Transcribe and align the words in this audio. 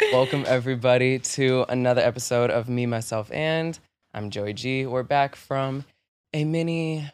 Welcome 0.00 0.44
everybody 0.46 1.18
to 1.20 1.64
another 1.68 2.00
episode 2.02 2.50
of 2.50 2.68
Me, 2.68 2.84
Myself, 2.84 3.30
and 3.32 3.78
I'm 4.12 4.30
Joey 4.30 4.52
G. 4.52 4.86
We're 4.86 5.04
back 5.04 5.36
from 5.36 5.84
a 6.32 6.44
mini 6.44 7.08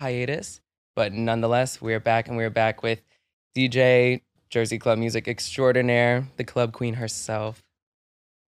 hiatus, 0.00 0.60
but 0.96 1.12
nonetheless, 1.12 1.82
we're 1.82 2.00
back 2.00 2.28
and 2.28 2.36
we're 2.36 2.48
back 2.50 2.82
with 2.82 3.02
DJ 3.56 4.22
Jersey 4.48 4.78
Club 4.78 4.98
Music 4.98 5.28
Extraordinaire, 5.28 6.26
the 6.38 6.44
club 6.44 6.72
queen 6.72 6.94
herself, 6.94 7.62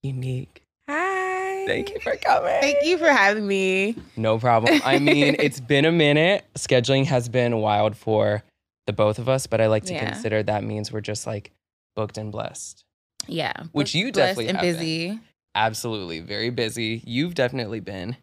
Unique. 0.04 0.62
Hi. 0.88 1.66
Thank 1.66 1.90
you 1.90 1.98
for 2.00 2.16
coming. 2.16 2.60
Thank 2.60 2.84
you 2.84 2.96
for 2.96 3.10
having 3.10 3.46
me. 3.46 3.96
No 4.16 4.38
problem. 4.38 4.80
I 4.84 4.98
mean, 5.00 5.34
it's 5.40 5.58
been 5.60 5.84
a 5.84 5.92
minute. 5.92 6.44
Scheduling 6.54 7.06
has 7.06 7.28
been 7.28 7.56
wild 7.58 7.96
for 7.96 8.44
the 8.86 8.92
both 8.92 9.18
of 9.18 9.28
us, 9.28 9.48
but 9.48 9.60
I 9.60 9.66
like 9.66 9.84
to 9.86 9.94
Yeah. 9.94 10.04
consider 10.12 10.44
that 10.44 10.62
means 10.62 10.92
we're 10.92 11.00
just 11.00 11.26
like 11.26 11.50
booked 11.96 12.16
and 12.16 12.30
blessed. 12.30 12.84
Yeah. 13.28 13.52
Which 13.72 13.94
you 13.94 14.10
definitely 14.10 14.48
and 14.48 14.56
have 14.58 14.62
been. 14.64 14.74
busy. 14.76 15.20
Absolutely. 15.54 16.20
Very 16.20 16.50
busy. 16.50 17.02
You've 17.06 17.34
definitely 17.34 17.80
been 17.80 18.16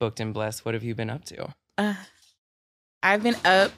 booked 0.00 0.20
and 0.20 0.32
blessed. 0.34 0.64
What 0.64 0.74
have 0.74 0.82
you 0.84 0.94
been 0.94 1.10
up 1.10 1.24
to? 1.26 1.52
Uh, 1.78 1.94
I've 3.02 3.22
been 3.22 3.36
up 3.44 3.72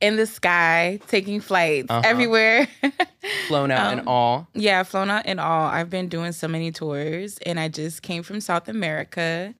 in 0.00 0.16
the 0.16 0.26
sky 0.26 0.98
taking 1.08 1.40
flights 1.40 1.86
Uh-huh. 1.90 2.02
everywhere. 2.04 2.66
Flown 3.48 3.70
out 3.70 3.92
and 3.92 4.00
Um, 4.02 4.08
all. 4.08 4.48
Yeah, 4.54 4.82
flown 4.82 5.10
out 5.10 5.22
and 5.26 5.38
all. 5.40 5.66
I've 5.66 5.90
been 5.90 6.08
doing 6.08 6.32
so 6.32 6.48
many 6.48 6.70
tours 6.72 7.38
and 7.44 7.60
I 7.60 7.68
just 7.68 8.02
came 8.02 8.22
from 8.22 8.40
South 8.40 8.68
America. 8.68 9.54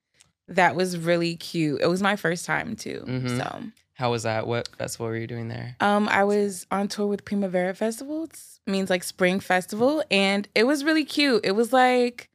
That 0.49 0.75
was 0.75 0.97
really 0.97 1.37
cute. 1.37 1.81
It 1.83 1.87
was 1.89 2.03
my 2.03 2.17
first 2.17 2.47
time 2.47 2.75
too. 2.77 3.05
Mhm. 3.07 3.39
So 3.39 3.63
How 4.01 4.11
was 4.11 4.23
that? 4.23 4.47
What 4.47 4.67
festival 4.79 5.09
were 5.09 5.17
you 5.19 5.27
doing 5.27 5.49
there? 5.49 5.77
Um, 5.81 6.09
I 6.09 6.25
was 6.25 6.67
on 6.71 6.89
tour 6.89 7.07
with 7.07 7.27
Primavera 7.27 7.75
Festival. 7.75 8.25
It 8.25 8.41
means 8.67 8.89
like 8.89 9.05
spring 9.05 9.41
festival, 9.41 10.03
and 10.11 10.49
it 10.55 10.65
was 10.65 10.85
really 10.85 11.05
cute. 11.05 11.45
It 11.45 11.53
was 11.53 11.71
like 11.71 12.31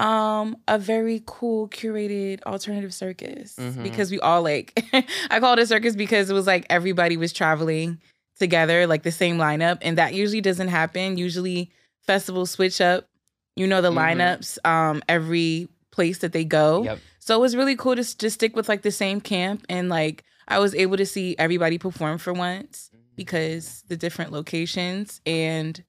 um 0.00 0.56
a 0.66 0.76
very 0.76 1.22
cool 1.24 1.68
curated 1.68 2.42
alternative 2.42 2.92
circus 2.92 3.54
Mhm. 3.56 3.84
because 3.84 4.10
we 4.10 4.18
all 4.18 4.42
like 4.42 4.84
I 5.30 5.38
call 5.38 5.52
it 5.52 5.60
a 5.60 5.66
circus 5.68 5.94
because 5.94 6.30
it 6.30 6.32
was 6.34 6.48
like 6.48 6.66
everybody 6.68 7.16
was 7.16 7.32
traveling 7.32 8.00
together, 8.40 8.88
like 8.88 9.04
the 9.04 9.12
same 9.12 9.38
lineup, 9.38 9.78
and 9.82 9.96
that 9.98 10.14
usually 10.14 10.40
doesn't 10.40 10.66
happen. 10.66 11.16
Usually 11.16 11.70
festivals 12.02 12.50
switch 12.50 12.80
up, 12.80 13.06
you 13.54 13.68
know, 13.68 13.80
the 13.80 13.92
Mhm. 13.92 13.98
lineups 14.18 14.58
um 14.66 15.00
every 15.08 15.68
place 15.92 16.18
that 16.18 16.32
they 16.32 16.44
go. 16.44 16.82
Yep. 16.82 16.98
So 17.20 17.36
it 17.36 17.40
was 17.40 17.54
really 17.54 17.76
cool 17.76 17.94
to 17.94 18.02
just 18.02 18.34
stick 18.34 18.56
with 18.56 18.68
like 18.68 18.82
the 18.82 18.90
same 18.90 19.20
camp 19.20 19.64
and 19.68 19.88
like 19.88 20.24
I 20.48 20.58
was 20.58 20.74
able 20.74 20.96
to 20.96 21.06
see 21.06 21.34
everybody 21.38 21.78
perform 21.78 22.18
for 22.18 22.32
once 22.32 22.90
because 23.16 23.82
the 23.88 23.96
different 23.96 24.32
locations 24.32 25.20
and 25.26 25.82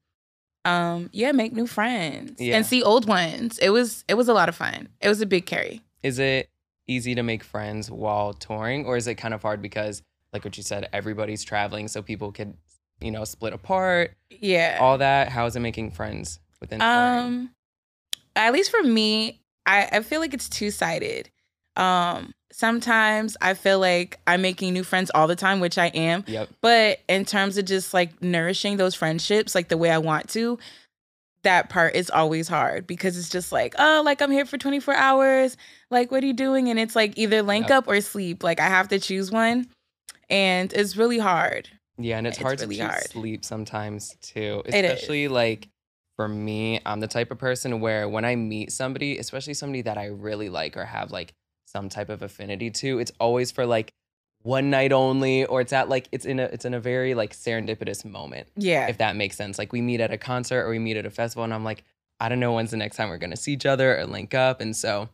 um 0.63 1.09
yeah, 1.13 1.31
make 1.31 1.53
new 1.53 1.67
friends 1.67 2.39
Yeah. 2.41 2.55
and 2.57 2.65
see 2.65 2.81
old 2.81 3.07
ones. 3.07 3.57
It 3.59 3.69
was 3.69 4.03
it 4.07 4.15
was 4.15 4.27
a 4.27 4.33
lot 4.33 4.49
of 4.49 4.55
fun. 4.55 4.89
It 5.01 5.09
was 5.09 5.21
a 5.21 5.25
big 5.25 5.45
carry. 5.45 5.81
Is 6.03 6.19
it 6.19 6.49
easy 6.87 7.15
to 7.15 7.23
make 7.23 7.43
friends 7.43 7.89
while 7.89 8.33
touring, 8.33 8.85
or 8.85 8.95
is 8.97 9.07
it 9.07 9.15
kind 9.15 9.33
of 9.33 9.41
hard 9.41 9.61
because, 9.61 10.03
like 10.33 10.45
what 10.45 10.55
you 10.57 10.63
said, 10.63 10.87
everybody's 10.93 11.43
traveling, 11.43 11.87
so 11.87 12.01
people 12.03 12.31
could, 12.31 12.55
you 13.01 13.09
know, 13.11 13.23
split 13.25 13.53
apart, 13.53 14.13
Yeah. 14.29 14.77
all 14.79 14.97
that? 14.99 15.29
How 15.29 15.45
is 15.47 15.55
it 15.55 15.61
making 15.61 15.91
friends 15.91 16.39
within 16.61 16.79
touring? 16.79 16.93
Um 17.25 17.49
at 18.35 18.51
least 18.53 18.69
for 18.69 18.83
me, 18.83 19.41
I, 19.65 19.87
I 19.93 20.01
feel 20.01 20.19
like 20.19 20.33
it's 20.33 20.49
two 20.49 20.69
sided. 20.69 21.29
Um 21.77 22.33
sometimes 22.51 23.35
I 23.41 23.53
feel 23.53 23.79
like 23.79 24.19
I'm 24.27 24.41
making 24.41 24.73
new 24.73 24.83
friends 24.83 25.11
all 25.13 25.27
the 25.27 25.35
time, 25.35 25.59
which 25.59 25.77
I 25.77 25.87
am. 25.87 26.23
Yep. 26.27 26.49
But 26.61 26.99
in 27.09 27.25
terms 27.25 27.57
of 27.57 27.65
just 27.65 27.93
like 27.93 28.21
nourishing 28.21 28.77
those 28.77 28.95
friendships 28.95 29.53
like 29.55 29.67
the 29.67 29.77
way 29.77 29.91
I 29.91 29.97
want 29.97 30.29
to, 30.29 30.57
that 31.43 31.69
part 31.69 31.95
is 31.95 32.09
always 32.09 32.47
hard 32.47 32.87
because 32.87 33.17
it's 33.17 33.29
just 33.29 33.51
like, 33.51 33.75
oh, 33.77 34.01
like 34.05 34.21
I'm 34.21 34.31
here 34.31 34.45
for 34.45 34.57
24 34.57 34.93
hours. 34.95 35.57
Like, 35.91 36.11
what 36.11 36.23
are 36.23 36.27
you 36.27 36.33
doing? 36.33 36.69
And 36.69 36.79
it's 36.79 36.95
like 36.95 37.17
either 37.17 37.41
link 37.43 37.67
Yep. 37.69 37.77
up 37.77 37.87
or 37.87 37.99
sleep. 38.01 38.41
Like, 38.43 38.59
I 38.59 38.67
have 38.67 38.87
to 38.87 38.99
choose 38.99 39.31
one. 39.31 39.67
And 40.29 40.73
it's 40.73 40.95
really 40.97 41.19
hard. 41.19 41.69
Yeah, 41.97 42.17
and 42.17 42.25
it's, 42.25 42.37
It's 42.37 42.43
hard 42.43 42.61
really 42.61 42.77
to 42.77 42.87
hard. 42.87 43.03
sleep 43.03 43.45
sometimes 43.45 44.15
too. 44.21 44.63
It 44.65 44.73
is. 44.85 44.91
Especially 44.93 45.27
like 45.27 45.67
for 46.15 46.27
me, 46.27 46.79
I'm 46.85 46.99
the 46.99 47.07
type 47.07 47.31
of 47.31 47.37
person 47.37 47.79
where 47.79 48.09
when 48.09 48.25
I 48.25 48.35
meet 48.35 48.71
somebody, 48.71 49.17
especially 49.19 49.53
somebody 49.53 49.81
that 49.83 49.97
I 49.97 50.05
really 50.07 50.49
like 50.49 50.75
or 50.77 50.85
have 50.85 51.11
like 51.11 51.33
some 51.75 51.89
type 51.89 52.07
of 52.09 52.21
affinity 52.21 52.71
to, 52.71 52.99
it's 52.99 53.11
always 53.19 53.51
for 53.51 53.65
like 53.65 53.91
one 54.43 54.69
night 54.69 54.93
only 54.93 55.43
or 55.45 55.59
it's 55.59 55.73
at 55.73 55.89
like 55.89 56.07
it's 56.13 56.25
in 56.25 56.39
a 56.39 56.43
it's 56.43 56.63
in 56.65 56.73
a 56.73 56.79
very 56.79 57.13
like 57.15 57.33
serendipitous 57.33 58.05
moment, 58.05 58.47
Yeah. 58.55 58.87
if 58.87 58.99
that 58.99 59.15
makes 59.17 59.35
sense. 59.35 59.57
Like 59.57 59.73
we 59.73 59.81
meet 59.81 59.99
at 59.99 60.11
a 60.13 60.17
concert 60.17 60.61
or 60.63 60.69
we 60.69 60.79
meet 60.79 60.95
at 60.95 61.05
a 61.05 61.09
festival 61.09 61.43
and 61.43 61.53
I'm 61.53 61.65
like, 61.65 61.83
I 62.21 62.29
don't 62.29 62.39
know 62.39 62.53
when's 62.53 62.71
the 62.71 62.77
next 62.77 62.95
time 62.95 63.09
we're 63.09 63.17
gonna 63.17 63.35
see 63.35 63.51
each 63.51 63.65
other 63.65 63.97
or 63.99 64.05
link 64.05 64.33
up. 64.33 64.61
And 64.61 64.73
so 64.73 65.09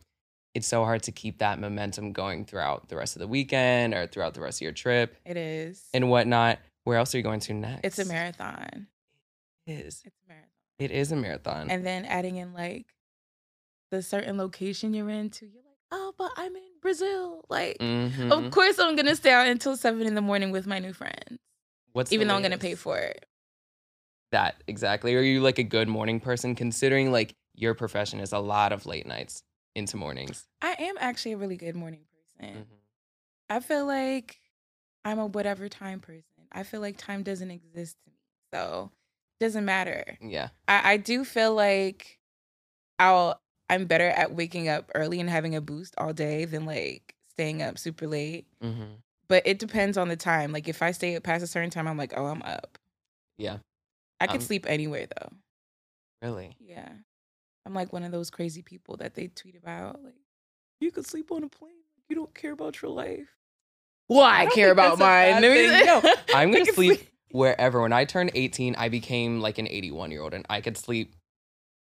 it's 0.54 0.68
so 0.68 0.84
hard 0.84 1.02
to 1.04 1.12
keep 1.12 1.38
that 1.38 1.58
momentum 1.58 2.12
going 2.12 2.44
throughout 2.44 2.88
the 2.88 2.96
rest 2.96 3.16
of 3.16 3.20
the 3.20 3.26
weekend 3.26 3.92
or 3.94 4.06
throughout 4.06 4.34
the 4.34 4.40
rest 4.42 4.58
of 4.58 4.62
your 4.62 4.72
trip 4.72 5.16
it 5.24 5.36
is. 5.38 5.82
and 5.94 6.08
whatnot. 6.10 6.58
Where 6.84 6.98
else 6.98 7.12
are 7.14 7.18
you 7.18 7.24
going 7.24 7.40
to 7.40 7.54
next? 7.54 7.80
it's 7.84 7.98
a 7.98 8.04
marathon. 8.04 8.86
It 9.66 9.72
is. 9.72 10.02
It's 10.04 10.16
a 10.24 10.28
marathon. 10.28 10.48
It 10.78 10.90
is 10.90 11.10
a 11.12 11.16
marathon. 11.16 11.70
And 11.70 11.86
then 11.86 12.04
adding 12.04 12.36
in 12.36 12.52
like 12.52 12.86
the 13.90 14.02
certain 14.02 14.36
location 14.36 14.92
you're 14.94 15.08
you're 15.08 15.22
like, 15.22 15.32
oh, 15.92 16.12
but 16.18 16.32
I'm 16.36 16.56
in 16.56 16.62
Brazil. 16.80 17.44
Like, 17.48 17.78
Mhm. 17.78 18.32
of 18.32 18.50
course 18.50 18.78
I'm 18.80 18.96
gonna 18.96 19.14
stay 19.14 19.30
out 19.30 19.46
until 19.46 19.76
seven 19.76 20.06
in 20.06 20.14
the 20.16 20.20
morning 20.20 20.50
with 20.50 20.66
my 20.66 20.78
new 20.80 20.92
friends. 20.92 21.38
What's 21.92 22.10
Even 22.12 22.26
though 22.26 22.34
I'm 22.34 22.42
gonna 22.42 22.58
pay 22.58 22.74
for 22.74 22.98
it. 22.98 23.24
that 24.30 24.62
exactly. 24.66 25.14
Are 25.14 25.20
you 25.20 25.40
like 25.42 25.58
a 25.58 25.62
good 25.62 25.88
morning 25.88 26.18
person 26.18 26.54
considering 26.54 27.12
like 27.12 27.34
your 27.54 27.74
profession 27.74 28.18
is 28.18 28.32
a 28.32 28.38
lot 28.38 28.72
of 28.72 28.86
late 28.86 29.06
nights 29.06 29.42
into 29.74 29.98
mornings? 29.98 30.48
I 30.62 30.74
am 30.78 30.94
actually 30.98 31.32
a 31.32 31.36
really 31.36 31.58
good 31.58 31.76
morning 31.76 32.06
person. 32.10 32.54
Mhm. 32.62 32.66
I 33.50 33.60
feel 33.60 33.84
like 33.84 34.40
I'm 35.04 35.18
a 35.18 35.26
whatever 35.26 35.68
time 35.68 36.00
person. 36.00 36.24
I 36.50 36.62
feel 36.62 36.80
like 36.80 36.96
time 36.96 37.22
doesn't 37.22 37.50
exist 37.50 37.98
to 38.04 38.10
me. 38.10 38.16
So 38.54 38.90
it 39.38 39.44
doesn't 39.44 39.66
matter. 39.66 40.16
Yeah. 40.22 40.48
I, 40.66 40.92
I 40.92 40.96
do 40.96 41.24
feel 41.26 41.54
like 41.54 42.18
I'll 42.98 43.41
I'm 43.72 43.86
better 43.86 44.08
at 44.08 44.34
waking 44.34 44.68
up 44.68 44.90
early 44.94 45.18
and 45.20 45.28
having 45.30 45.54
a 45.56 45.60
boost 45.60 45.94
all 45.98 46.12
day 46.12 46.44
than 46.44 46.66
like 46.66 47.14
staying 47.30 47.62
up 47.62 47.78
super 47.78 48.06
late. 48.06 48.46
hmm 48.60 48.82
But 49.28 49.46
it 49.46 49.58
depends 49.58 49.96
on 49.96 50.08
the 50.08 50.16
time. 50.16 50.52
Like 50.52 50.68
if 50.68 50.82
I 50.82 50.90
stay 50.92 51.16
up 51.16 51.22
past 51.22 51.42
a 51.42 51.46
certain 51.46 51.70
time, 51.70 51.88
I'm 51.88 51.96
like, 51.96 52.12
oh, 52.16 52.26
I'm 52.26 52.42
up. 52.42 52.78
Yeah. 53.38 53.58
I 54.20 54.26
could 54.26 54.36
Um, 54.36 54.42
sleep 54.42 54.66
anywhere 54.68 55.06
though. 55.06 55.30
Really. 56.20 56.56
Yeah. 56.60 56.88
I'm 57.66 57.74
like 57.74 57.92
one 57.92 58.02
of 58.04 58.12
those 58.12 58.30
crazy 58.30 58.62
people 58.62 58.96
that 58.98 59.14
they 59.14 59.28
tweet 59.28 59.56
about. 59.56 60.02
Like, 60.04 60.14
you 60.80 60.90
could 60.90 61.06
sleep 61.06 61.30
on 61.32 61.44
a 61.44 61.48
plane. 61.48 61.72
You 62.08 62.16
don't 62.16 62.34
care 62.34 62.52
about 62.52 62.82
your 62.82 62.90
life. 62.90 63.28
Well, 64.08 64.20
I, 64.22 64.44
don't 64.44 64.54
care 64.54 64.70
about 64.72 64.98
mine. 64.98 65.40
No, 65.40 66.02
I'm 66.34 66.50
gonna 66.52 66.64
can 66.66 66.74
sleep 66.74 67.08
wherever. 67.30 67.80
When 67.80 67.92
I 67.92 68.04
turned 68.04 68.32
18, 68.34 68.74
I 68.76 68.88
became 68.90 69.40
like 69.40 69.58
an 69.58 69.66
81 69.68 70.10
year 70.10 70.22
old, 70.22 70.34
and 70.34 70.44
I 70.50 70.60
could 70.60 70.76
sleep 70.76 71.14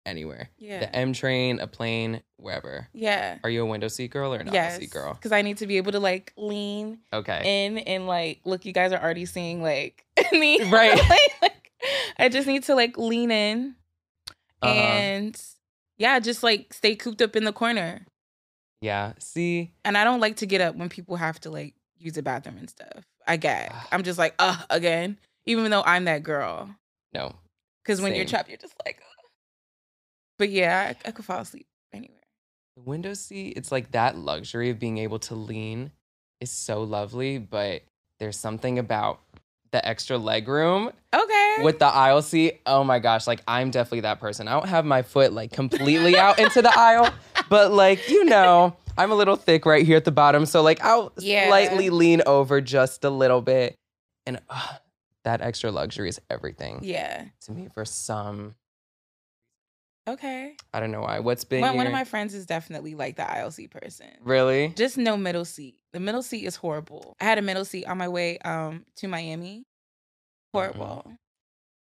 anywhere. 0.06 0.50
Yeah. 0.58 0.82
The 0.82 0.96
M 0.96 1.14
train, 1.14 1.60
a 1.60 1.68
plane, 1.68 2.22
wherever. 2.38 2.88
yeah. 2.94 3.38
Are 3.44 3.50
you 3.50 3.62
a 3.64 3.66
window 3.66 3.88
seat 3.88 4.12
girl 4.12 4.34
or 4.34 4.38
an 4.38 4.48
aisle 4.50 4.54
Yes. 4.54 4.78
seat 4.80 4.90
girl? 4.92 5.14
Because 5.14 5.32
I 5.32 5.42
need 5.42 5.58
to 5.58 5.68
be 5.68 5.78
able 5.78 5.92
to 5.94 6.00
like 6.00 6.34
lean 6.38 7.00
Okay. 7.14 7.66
in 7.66 7.78
and 7.80 8.08
like 8.08 8.42
look. 8.46 8.66
You 8.66 8.74
guys 8.74 8.92
are 8.92 9.02
already 9.02 9.26
seeing 9.26 9.62
like 9.62 10.04
me. 10.32 10.62
Right. 10.70 11.00
like, 11.42 11.72
I 12.20 12.30
just 12.30 12.48
need 12.48 12.64
to 12.64 12.76
like 12.76 12.98
lean 12.98 13.32
in 13.32 13.76
Uh-huh. 14.62 14.74
and 14.74 15.42
yeah, 15.98 16.20
just 16.20 16.44
like 16.44 16.74
stay 16.74 16.96
cooped 16.96 17.22
up 17.22 17.36
in 17.36 17.44
the 17.46 17.54
corner. 17.54 18.06
Yeah. 18.82 19.14
See, 19.20 19.72
And 19.86 19.98
I 19.98 20.04
don't 20.04 20.20
like 20.20 20.38
to 20.38 20.46
get 20.46 20.60
up 20.60 20.76
when 20.76 20.90
people 20.90 21.16
have 21.16 21.40
to 21.42 21.50
like 21.50 21.76
use 21.98 22.14
the 22.14 22.24
bathroom 22.24 22.58
and 22.58 22.70
stuff. 22.70 23.06
I 23.26 23.38
gag. 23.38 23.72
I'm 23.94 24.04
just 24.04 24.20
like, 24.20 24.36
uh, 24.40 24.58
again, 24.70 25.18
even 25.46 25.72
though 25.72 25.84
I'm 25.86 26.04
that 26.06 26.24
girl. 26.24 26.70
no. 27.14 27.36
Because 27.82 28.00
when 28.02 28.16
you're 28.16 28.24
trapped, 28.26 28.48
you're 28.50 28.58
just 28.58 28.76
like, 28.86 28.98
Ugh. 29.02 29.13
But 30.38 30.50
yeah, 30.50 30.94
I, 31.06 31.08
I 31.10 31.12
could 31.12 31.26
fall 31.26 31.40
asleep 31.42 31.68
anywhere. 31.92 32.18
The 32.76 32.82
window 32.84 33.14
seat, 33.14 33.54
it's 33.56 33.72
like 33.72 33.92
that 33.92 34.18
luxury 34.18 34.70
of 34.70 34.80
being 34.80 34.98
able 34.98 35.20
to 35.20 35.36
lean 35.36 35.92
is 36.42 36.52
so 36.52 36.82
lovely, 36.84 37.38
but 37.38 37.84
there's 38.20 38.38
something 38.38 38.80
about 38.80 39.20
the 39.72 39.86
extra 39.88 40.18
leg 40.18 40.48
room 40.48 40.92
Okay. 41.14 41.56
with 41.62 41.80
the 41.80 41.86
aisle 41.86 42.22
seat. 42.22 42.62
Oh 42.66 42.84
my 42.84 43.00
gosh, 43.00 43.28
like 43.28 43.42
I'm 43.48 43.72
definitely 43.72 44.02
that 44.02 44.20
person. 44.20 44.48
I 44.48 44.54
don't 44.54 44.68
have 44.70 44.86
my 44.86 45.02
foot 45.04 45.34
like 45.34 45.52
completely 45.52 46.18
out 46.18 46.40
into 46.40 46.62
the 46.62 46.76
aisle, 46.78 47.14
but 47.50 47.72
like, 47.72 48.08
you 48.10 48.26
know, 48.26 48.76
I'm 48.98 49.12
a 49.12 49.16
little 49.16 49.36
thick 49.36 49.66
right 49.66 49.86
here 49.86 49.98
at 49.98 50.06
the 50.06 50.12
bottom. 50.12 50.46
So 50.46 50.62
like 50.62 50.84
I'll 50.84 51.12
Yeah. 51.20 51.48
slightly 51.48 51.90
lean 51.90 52.22
over 52.26 52.60
just 52.62 53.04
a 53.04 53.10
little 53.10 53.42
bit. 53.42 53.76
And 54.26 54.40
uh, 54.50 54.68
that 55.24 55.42
extra 55.42 55.72
luxury 55.72 56.10
is 56.10 56.20
everything 56.30 56.80
Yeah. 56.84 57.26
to 57.42 57.52
me 57.52 57.68
for 57.74 57.86
some, 57.86 58.56
Okay. 60.08 60.56
I 60.74 60.80
don't 60.80 60.92
know 60.92 61.02
why. 61.02 61.20
What's 61.20 61.44
been 61.46 61.62
One, 61.62 61.78
one 61.78 61.88
of 61.88 61.94
my 61.94 62.04
friends 62.04 62.34
is 62.34 62.46
definitely 62.46 62.96
like 62.96 63.16
the 63.16 63.30
aisle 63.30 63.52
seat 63.52 63.72
person. 63.72 64.08
really? 64.22 64.70
Just 64.76 64.98
no 64.98 65.16
middle 65.16 65.46
seat. 65.46 65.76
The 65.94 66.00
middle 66.00 66.24
seat 66.24 66.46
is 66.46 66.56
horrible. 66.56 67.16
I 67.22 67.26
had 67.26 67.38
a 67.38 67.42
middle 67.42 67.66
seat 67.66 67.86
on 67.86 67.98
my 67.98 68.08
way 68.08 68.38
um 68.40 68.86
to 68.98 69.08
Miami. 69.08 69.64
Horrible. 70.54 71.14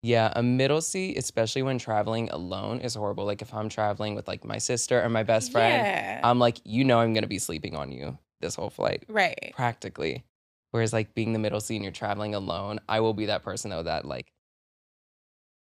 Yeah, 0.01 0.33
a 0.35 0.43
middle 0.43 0.81
seat, 0.81 1.17
especially 1.17 1.61
when 1.63 1.77
traveling 1.77 2.29
alone, 2.29 2.79
is 2.79 2.93
horrible. 2.93 3.25
Like 3.25 3.41
if 3.41 3.53
I'm 3.53 3.69
traveling 3.69 4.15
with 4.15 4.27
like 4.27 4.43
my 4.43 4.57
sister 4.57 5.01
or 5.01 5.07
my 5.09 5.23
best 5.23 5.51
friend, 5.51 5.85
Yeah. 5.85 6.19
I'm 6.23 6.39
like, 6.39 6.57
you 6.65 6.83
know, 6.83 6.99
I'm 6.99 7.13
gonna 7.13 7.27
be 7.27 7.39
sleeping 7.39 7.75
on 7.75 7.91
you 7.91 8.17
this 8.41 8.55
whole 8.55 8.69
flight, 8.69 9.03
right. 9.07 9.53
practically. 9.55 10.25
Whereas 10.71 10.91
like 10.91 11.13
being 11.13 11.31
the 11.31 11.39
middle 11.39 11.61
seat 11.61 11.75
and 11.75 11.83
you're 11.85 11.93
traveling 11.93 12.35
alone, 12.35 12.79
I 12.89 12.99
will 12.99 13.13
be 13.13 13.27
that 13.27 13.43
person 13.43 13.69
though 13.69 13.83
that 13.83 14.05
like 14.05 14.32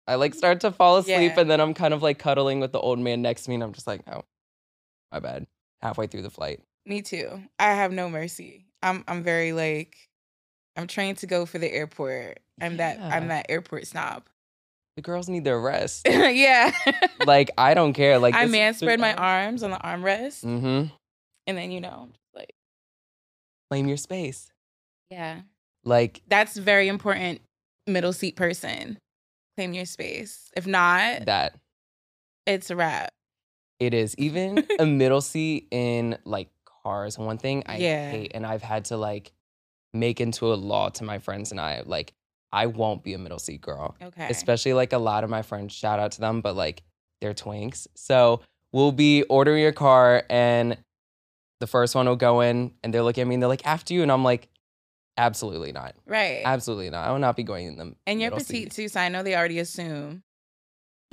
I 0.06 0.14
like 0.16 0.34
start 0.34 0.60
to 0.60 0.70
fall 0.72 0.98
asleep 0.98 1.32
Yeah. 1.34 1.40
and 1.40 1.50
then 1.50 1.60
I'm 1.60 1.74
kind 1.74 1.92
of 1.92 2.02
like 2.02 2.18
cuddling 2.18 2.60
with 2.60 2.72
the 2.72 2.78
old 2.80 2.98
man 2.98 3.22
next 3.22 3.42
to 3.44 3.50
me 3.50 3.54
and 3.56 3.64
I'm 3.64 3.72
just 3.72 3.86
like, 3.86 4.02
oh, 4.10 4.22
my 5.12 5.18
bad. 5.20 5.46
Halfway 5.82 6.06
through 6.06 6.22
the 6.22 6.30
flight. 6.30 6.60
Me 6.86 7.02
too. 7.02 7.42
I 7.58 7.72
have 7.72 7.92
no 7.92 8.08
mercy. 8.08 8.66
I'm 8.82 9.04
I'm 9.08 9.22
very 9.22 9.52
like 9.52 9.96
I'm 10.76 10.86
trained 10.86 11.18
to 11.18 11.26
go 11.26 11.44
for 11.46 11.58
the 11.58 11.72
airport. 11.72 12.38
I'm 12.60 12.76
that 12.78 13.00
I'm 13.00 13.28
that 13.28 13.46
airport 13.48 13.86
snob. 13.86 14.24
The 14.96 15.02
girls 15.02 15.28
need 15.28 15.44
their 15.44 15.60
rest. 15.60 16.02
yeah. 16.08 16.72
like 17.26 17.50
I 17.58 17.74
don't 17.74 17.92
care. 17.92 18.18
Like 18.18 18.34
I 18.34 18.46
man 18.46 18.74
spread 18.74 19.00
my 19.00 19.14
arms 19.16 19.62
on 19.62 19.70
the 19.70 19.76
armrest 19.78 20.44
Mm-hmm. 20.44 20.86
and 21.46 21.58
then 21.58 21.70
you 21.70 21.80
know, 21.80 22.08
like 22.34 22.52
Claim 23.70 23.88
your 23.88 23.96
space. 23.96 24.50
yeah. 25.10 25.40
Like 25.84 26.22
That's 26.28 26.56
very 26.56 26.88
important 26.88 27.40
middle 27.86 28.12
seat 28.12 28.36
person. 28.36 28.98
Claim 29.56 29.72
your 29.72 29.86
space. 29.86 30.50
If 30.56 30.66
not, 30.66 31.24
that. 31.26 31.54
it's 32.46 32.70
a 32.70 32.76
wrap. 32.76 33.12
It 33.80 33.94
is. 33.94 34.14
Even 34.18 34.66
a 34.78 34.86
middle 34.86 35.20
seat 35.20 35.68
in 35.70 36.18
like 36.24 36.48
cars, 36.84 37.18
one 37.18 37.38
thing 37.38 37.62
I 37.66 37.78
Yeah. 37.78 38.10
hate, 38.10 38.32
and 38.34 38.46
I've 38.46 38.62
had 38.62 38.86
to 38.86 38.96
like 38.96 39.32
make 39.94 40.20
into 40.20 40.52
a 40.52 40.54
law 40.56 40.90
to 40.90 41.04
my 41.04 41.18
friends 41.18 41.50
and 41.50 41.60
I, 41.60 41.82
like, 41.86 42.12
I 42.52 42.66
won't 42.66 43.02
be 43.02 43.14
a 43.14 43.18
middle 43.18 43.38
seat 43.38 43.60
girl. 43.60 43.96
Okay. 44.02 44.26
Especially 44.30 44.72
like 44.74 44.92
a 44.92 44.98
lot 44.98 45.24
of 45.24 45.30
my 45.30 45.42
friends, 45.42 45.72
shout 45.72 45.98
out 45.98 46.12
to 46.12 46.20
them, 46.20 46.42
but 46.42 46.54
like 46.54 46.82
they're 47.20 47.34
twinks. 47.34 47.86
So 47.94 48.40
we'll 48.72 48.92
be 48.92 49.22
ordering 49.24 49.64
a 49.66 49.72
car 49.72 50.22
and 50.30 50.76
the 51.60 51.66
first 51.66 51.94
one 51.94 52.06
will 52.06 52.16
go 52.16 52.40
in 52.42 52.72
and 52.84 52.92
they're 52.92 53.02
looking 53.02 53.22
at 53.22 53.26
me 53.26 53.34
and 53.34 53.42
they're 53.42 53.48
like, 53.48 53.66
after 53.66 53.94
you. 53.94 54.02
And 54.02 54.12
I'm 54.12 54.22
like, 54.22 54.48
absolutely 55.18 55.72
not. 55.72 55.94
right. 56.06 56.42
Absolutely 56.44 56.90
not. 56.90 57.06
I 57.06 57.12
will 57.12 57.18
not 57.18 57.36
be 57.36 57.42
going 57.42 57.66
in 57.66 57.76
them. 57.76 57.96
and 58.06 58.20
you're 58.20 58.30
petite 58.30 58.46
seat. 58.46 58.72
too, 58.72 58.88
so 58.88 59.00
I 59.00 59.08
know 59.08 59.22
they 59.22 59.36
already 59.36 59.58
assume. 59.58 60.22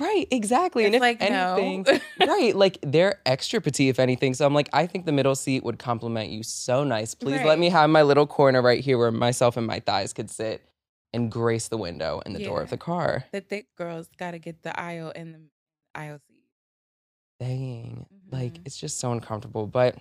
Right, 0.00 0.26
exactly. 0.32 0.84
and 0.86 0.94
It's 0.94 0.98
if 0.98 1.02
like 1.02 1.22
anything, 1.22 1.86
no. 2.18 2.26
right, 2.26 2.54
like 2.56 2.78
they're 2.82 3.20
extra 3.24 3.60
petite, 3.60 3.88
if 3.90 4.00
anything. 4.00 4.34
So 4.34 4.44
I'm 4.44 4.52
like, 4.52 4.68
I 4.72 4.86
think 4.86 5.06
the 5.06 5.12
middle 5.12 5.36
seat 5.36 5.62
would 5.62 5.78
compliment 5.78 6.30
you 6.30 6.42
so 6.42 6.82
nice. 6.82 7.14
Please 7.14 7.42
let 7.44 7.60
me 7.60 7.68
have 7.70 7.88
my 7.90 8.02
little 8.02 8.26
corner 8.26 8.60
right 8.60 8.82
here 8.82 8.98
where 8.98 9.12
myself 9.12 9.56
and 9.56 9.66
my 9.66 9.78
thighs 9.80 10.12
could 10.12 10.30
sit 10.30 10.62
and 11.12 11.30
grace 11.30 11.68
the 11.68 11.76
window 11.78 12.20
and 12.26 12.34
the 12.34 12.42
door 12.44 12.60
of 12.60 12.70
the 12.70 12.76
car. 12.76 13.24
the 13.32 13.40
thick 13.40 13.66
girls 13.78 14.08
gotta 14.18 14.38
get 14.40 14.62
the 14.64 14.78
aisle 14.78 15.12
and 15.14 15.32
the 15.34 15.40
aisle 15.94 16.18
seat. 16.28 16.42
Dang. 17.40 18.06
Like 18.32 18.54
Mhm. 18.54 18.62
it's 18.66 18.76
just 18.76 18.98
so 18.98 19.12
uncomfortable. 19.12 19.68
But 19.68 19.96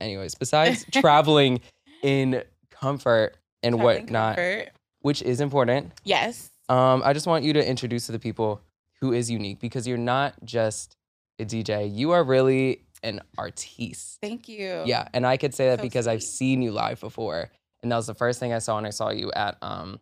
anyways, 0.00 0.34
besides 0.34 0.84
traveling 0.92 1.60
in 2.02 2.42
comfort 2.86 3.36
and 3.62 3.74
Traveling 3.76 4.02
whatnot, 4.04 4.36
comfort. 4.36 4.68
which 5.00 5.22
is 5.22 5.40
important, 5.40 5.92
Yes. 6.04 6.50
um, 6.68 7.02
I 7.04 7.12
just 7.12 7.26
want 7.26 7.44
you 7.44 7.52
to 7.52 7.66
introduce 7.66 8.06
to 8.06 8.12
the 8.12 8.18
people 8.18 8.60
who 9.00 9.12
is 9.12 9.30
unique 9.30 9.60
because 9.60 9.86
you're 9.86 9.98
not 9.98 10.34
just 10.44 10.96
a 11.38 11.44
DJ. 11.44 11.86
You 11.92 12.10
are 12.12 12.22
really 12.24 12.82
an 13.02 13.20
artiste. 13.38 14.18
Thank 14.20 14.48
you. 14.48 14.82
Yeah, 14.86 15.08
and 15.12 15.26
I 15.26 15.36
could 15.36 15.54
say 15.54 15.68
that 15.70 15.78
So 15.78 15.82
because 15.82 16.06
I've 16.06 16.22
seen 16.22 16.62
you 16.62 16.72
live 16.72 17.00
before, 17.00 17.50
and 17.82 17.90
that 17.90 17.96
was 17.96 18.06
the 18.06 18.14
first 18.14 18.38
thing 18.40 18.52
I 18.52 18.58
saw 18.58 18.76
when 18.76 18.86
I 18.86 18.90
saw 18.90 19.10
you 19.10 19.30
at 19.32 19.56
um, 19.62 19.98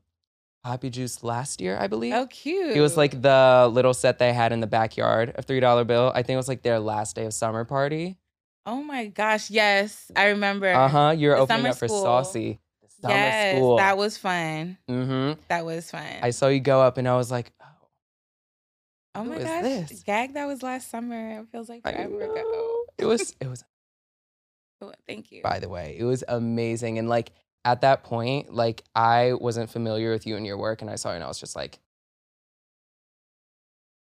Happy 0.65 0.91
Juice 0.91 1.23
last 1.23 1.61
year, 1.62 1.79
I 1.81 1.87
believe. 1.87 2.12
Oh, 2.12 2.27
cute. 2.27 2.77
It 2.77 2.81
was 2.82 2.97
like 2.99 3.23
the 3.23 3.71
little 3.73 3.94
set 3.94 4.19
they 4.19 4.32
had 4.35 4.53
in 4.53 4.61
the 4.61 4.67
backyard 4.67 5.32
of 5.37 5.47
three 5.47 5.61
dollar 5.61 5.85
bill. 5.85 6.12
I 6.15 6.23
think 6.23 6.35
it 6.35 6.37
was 6.37 6.49
like 6.49 6.61
their 6.62 6.79
last 6.79 7.17
day 7.17 7.25
of 7.25 7.32
summer 7.32 7.65
party. 7.65 8.19
Oh 8.67 8.82
my 8.82 9.06
gosh, 9.06 9.50
yes, 9.50 10.11
I 10.15 10.27
remember. 10.29 10.71
Uh 10.71 10.88
huh. 10.88 11.15
You're 11.17 11.37
The 11.37 11.41
opening 11.43 11.67
up 11.69 11.77
for 11.79 11.88
school. 11.88 12.03
Saucy. 12.03 12.59
Summer 13.02 13.14
yes, 13.14 13.56
school. 13.56 13.76
that 13.79 13.97
was 13.97 14.19
fun. 14.19 14.76
mm-hmm. 14.88 15.41
That 15.49 15.64
was 15.64 15.91
fun. 15.91 16.06
I 16.23 16.31
saw 16.31 16.49
you 16.49 16.61
go 16.61 16.81
up, 16.82 16.99
and 16.99 17.08
I 17.08 17.17
was 17.17 17.31
like, 17.31 17.52
oh, 17.62 17.67
oh 19.17 19.25
my 19.25 19.38
gosh, 19.38 19.62
this? 19.62 20.02
gag 20.02 20.35
that 20.35 20.47
was 20.47 20.62
last 20.62 20.91
summer. 20.91 21.41
It 21.41 21.47
feels 21.50 21.69
like 21.69 21.82
forever 21.82 22.23
ago. 22.23 22.82
It 22.99 23.06
was. 23.06 23.35
It 23.41 23.49
was. 23.49 23.64
Oh, 24.82 24.93
Thank 25.06 25.31
you. 25.32 25.43
by 25.43 25.58
the 25.61 25.69
way. 25.69 25.97
It 25.99 26.05
was 26.05 26.25
amazing. 26.26 26.99
And 26.99 27.08
like 27.08 27.32
at 27.64 27.82
that 27.82 28.02
point, 28.02 28.52
like 28.55 28.82
I 28.94 29.35
wasn't 29.35 29.69
familiar 29.70 30.11
with 30.11 30.26
you 30.26 30.37
and 30.37 30.46
your 30.46 30.56
work, 30.58 30.81
and 30.82 30.91
I 30.91 30.96
saw 30.96 31.11
you 31.11 31.17
and 31.17 31.25
I 31.25 31.29
was 31.29 31.38
just 31.41 31.55
like, 31.56 31.79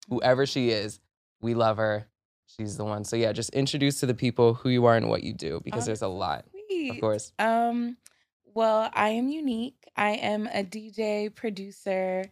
whoever 0.09 0.47
she 0.47 0.71
is, 0.71 1.01
we 1.41 1.55
love 1.55 1.77
her. 1.79 2.07
She's 2.47 2.77
the 2.77 2.85
one. 2.85 3.05
So 3.05 3.17
yeah, 3.17 3.33
just 3.33 3.51
introduce 3.51 4.01
to 4.01 4.07
the 4.07 4.15
people 4.15 4.55
who 4.55 4.69
you 4.71 4.85
are 4.87 4.97
and 4.97 5.09
what 5.09 5.23
you 5.23 5.33
do 5.33 5.61
because 5.65 5.85
Oh, 5.85 5.87
there's 5.87 6.03
a 6.03 6.09
lot, 6.09 6.45
sweet. 6.69 6.91
of 6.91 7.01
course. 7.01 7.33
Um, 7.39 7.97
well, 8.55 8.91
I 8.93 9.11
am 9.11 9.29
unique. 9.29 9.77
I 9.97 10.11
am 10.13 10.47
a 10.53 10.63
DJ, 10.63 11.29
producer, 11.35 12.25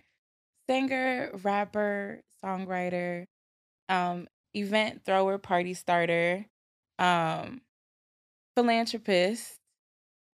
singer, 0.68 1.30
rapper, 1.42 2.20
songwriter, 2.44 3.26
um, 3.88 4.28
event 4.54 5.02
thrower, 5.04 5.38
party 5.38 5.74
starter, 5.74 6.46
um, 6.98 7.62
philanthropist. 8.56 9.56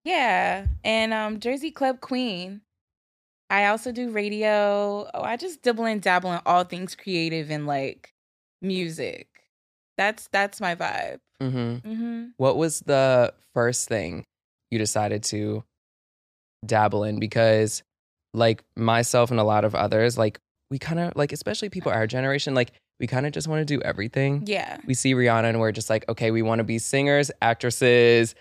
Yeah, 0.04 0.66
and 0.84 1.14
um, 1.14 1.40
Jersey 1.40 1.70
Club 1.70 2.00
Queen. 2.00 2.60
I 3.50 3.66
also 3.66 3.92
do 3.92 4.10
radio. 4.10 5.08
Oh, 5.14 5.22
I 5.22 5.36
just 5.36 5.62
dibble 5.62 5.84
and 5.84 6.00
dabble 6.02 6.32
in 6.32 6.40
all 6.46 6.64
things 6.64 6.94
creative 6.96 7.50
and 7.50 7.66
like 7.66 8.12
music. 8.62 9.28
That's 9.96 10.28
that's 10.32 10.60
my 10.60 10.75
vibe. 10.75 11.20
hmm 11.40 11.76
Mm-hmm. 11.84 12.25
What 12.36 12.56
was 12.56 12.81
the 12.81 13.32
first 13.54 13.88
thing 13.88 14.25
you 14.70 14.78
decided 14.78 15.22
to 15.25 15.62
dabble 16.66 17.05
in? 17.05 17.19
Because 17.19 17.82
like 18.32 18.64
myself 18.76 19.31
and 19.31 19.38
a 19.40 19.44
lot 19.44 19.64
of 19.64 19.75
others, 19.75 20.19
like 20.19 20.38
we 20.70 20.78
kind 20.78 20.99
of 20.99 21.12
like, 21.16 21.32
especially 21.32 21.69
people 21.69 21.93
our 21.93 22.06
generation, 22.06 22.55
like 22.55 22.72
we 23.00 23.06
kind 23.06 23.26
of 23.26 23.32
just 23.32 23.49
want 23.49 23.61
to 23.61 23.64
do 23.64 23.81
everything. 23.82 24.43
Yeah. 24.46 24.78
we 24.87 24.94
see 24.94 25.14
Rihanna 25.14 25.44
and 25.44 25.61
we're 25.61 25.72
just 25.72 25.90
like, 25.90 26.08
okay, 26.08 26.31
we 26.31 26.43
want 26.43 26.58
to 26.61 26.64
be 26.64 26.78
singers, 26.78 27.31
actresses, 27.43 28.34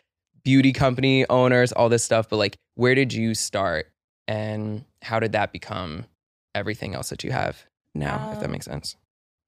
beauty 0.44 0.74
company 0.74 1.26
owners, 1.30 1.72
all 1.72 1.90
this 1.90 2.04
stuff. 2.04 2.30
But 2.30 2.38
like, 2.38 2.56
where 2.76 2.96
did 2.96 3.14
you 3.14 3.34
start 3.34 3.92
and 4.28 4.84
how 5.02 5.20
did 5.20 5.32
that 5.34 5.52
become 5.52 6.06
everything 6.56 6.96
else 6.96 7.10
that 7.10 7.24
you 7.24 7.32
have 7.32 7.66
now, 7.96 8.32
if 8.34 8.40
that 8.40 8.46
Um, 8.46 8.52
makes 8.52 8.66
sense? 8.66 8.96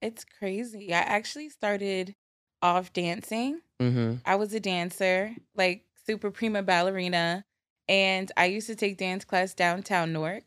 It's 0.02 0.24
crazy. 0.24 0.92
I 0.92 0.98
actually 0.98 1.48
started 1.48 2.14
off 2.62 2.92
dancing. 2.92 3.60
Mm-hmm. 3.80 4.16
I 4.24 4.36
was 4.36 4.54
a 4.54 4.60
dancer, 4.60 5.34
like 5.54 5.84
super 6.06 6.30
prima 6.30 6.62
ballerina, 6.62 7.44
and 7.88 8.30
I 8.36 8.46
used 8.46 8.66
to 8.68 8.74
take 8.76 8.96
dance 8.98 9.24
class 9.24 9.54
downtown 9.54 10.12
Newark. 10.12 10.44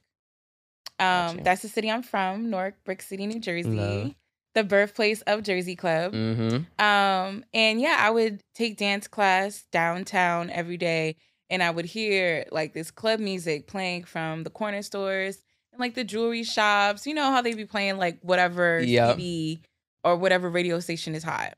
Um, 0.99 1.37
Gotcha. 1.37 1.43
that's 1.43 1.61
the 1.61 1.69
city 1.69 1.89
I'm 1.89 2.03
from, 2.03 2.49
Newark, 2.49 2.83
Brick 2.83 3.01
City, 3.01 3.25
New 3.25 3.39
Jersey, 3.39 3.69
Love. 3.69 4.15
the 4.55 4.63
birthplace 4.65 5.21
of 5.21 5.43
Jersey 5.43 5.75
Club. 5.75 6.13
Mm-hmm. 6.13 6.83
Um, 6.83 7.45
and 7.53 7.79
yeah, 7.79 7.97
I 7.99 8.09
would 8.09 8.41
take 8.53 8.77
dance 8.77 9.07
class 9.07 9.65
downtown 9.71 10.49
every 10.49 10.75
day, 10.77 11.15
and 11.49 11.63
I 11.63 11.69
would 11.71 11.85
hear 11.85 12.45
like 12.51 12.73
this 12.73 12.91
club 12.91 13.19
music 13.21 13.67
playing 13.67 14.03
from 14.03 14.43
the 14.43 14.49
corner 14.49 14.81
stores 14.81 15.41
and 15.71 15.79
like 15.79 15.95
the 15.95 16.03
jewelry 16.03 16.43
shops. 16.43 17.07
You 17.07 17.13
know 17.13 17.31
how 17.31 17.41
they 17.41 17.53
be 17.53 17.65
playing 17.65 17.97
like 17.97 18.19
whatever 18.21 18.81
Yep. 18.81 19.15
CD 19.15 19.61
or 20.03 20.17
whatever 20.17 20.49
radio 20.49 20.79
station 20.81 21.15
is 21.15 21.23
hot. 21.23 21.53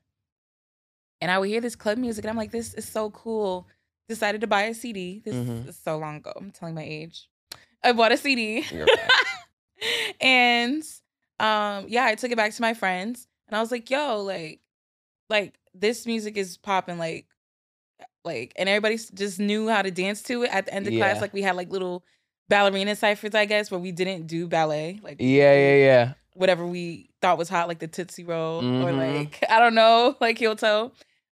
And 1.20 1.30
I 1.30 1.38
would 1.38 1.48
hear 1.48 1.60
this 1.60 1.76
club 1.76 1.98
music, 1.98 2.24
and 2.24 2.30
I'm 2.30 2.36
like, 2.36 2.50
this 2.52 2.74
is 2.74 2.86
so 2.88 3.10
cool. 3.10 3.66
Decided 4.12 4.42
to 4.42 4.46
buy 4.46 4.64
a 4.64 4.74
CD. 4.74 5.22
This 5.24 5.34
Mhm. 5.34 5.68
is 5.68 5.78
so 5.78 5.96
long 5.96 6.16
ago. 6.16 6.32
I'm 6.36 6.50
telling 6.50 6.74
my 6.74 6.82
age. 6.84 7.28
I 7.82 7.92
bought 7.92 8.12
a 8.12 8.16
CD. 8.18 8.62
And 10.20 10.82
um 11.40 11.86
yeah, 11.88 12.04
I 12.04 12.14
took 12.14 12.30
it 12.30 12.36
back 12.36 12.52
to 12.52 12.62
my 12.62 12.74
friends 12.74 13.26
and 13.48 13.56
I 13.56 13.60
was 13.60 13.70
like, 13.72 13.90
yo, 13.90 14.22
like 14.22 14.60
like 15.30 15.54
this 15.74 16.06
music 16.06 16.36
is 16.36 16.56
popping 16.56 16.98
like 16.98 17.26
like 18.24 18.52
and 18.56 18.68
everybody 18.68 18.98
just 19.14 19.40
knew 19.40 19.68
how 19.68 19.82
to 19.82 19.90
dance 19.90 20.22
to 20.24 20.42
it 20.44 20.50
at 20.54 20.66
the 20.66 20.74
end 20.74 20.86
of 20.86 20.92
Yeah. 20.92 21.00
class. 21.00 21.20
Like 21.22 21.32
we 21.32 21.42
had 21.42 21.56
like 21.56 21.70
little 21.70 22.04
ballerina 22.48 22.94
ciphers, 22.94 23.34
I 23.34 23.46
guess, 23.46 23.70
where 23.70 23.80
we 23.80 23.92
didn't 23.92 24.26
do 24.26 24.46
ballet. 24.46 25.00
Like 25.02 25.16
Yeah, 25.20 25.54
yeah, 25.54 25.74
yeah. 25.76 26.12
Whatever 26.34 26.66
we 26.66 27.08
thought 27.20 27.38
was 27.38 27.48
hot, 27.48 27.66
like 27.66 27.78
the 27.80 27.88
Tootsie 27.88 28.24
Roll 28.24 28.58
or 28.60 28.92
Mhm. 28.92 28.98
like 28.98 29.44
I 29.50 29.58
don't 29.58 29.74
know, 29.74 30.16
like 30.20 30.38
heel 30.38 30.54
toe. 30.54 30.92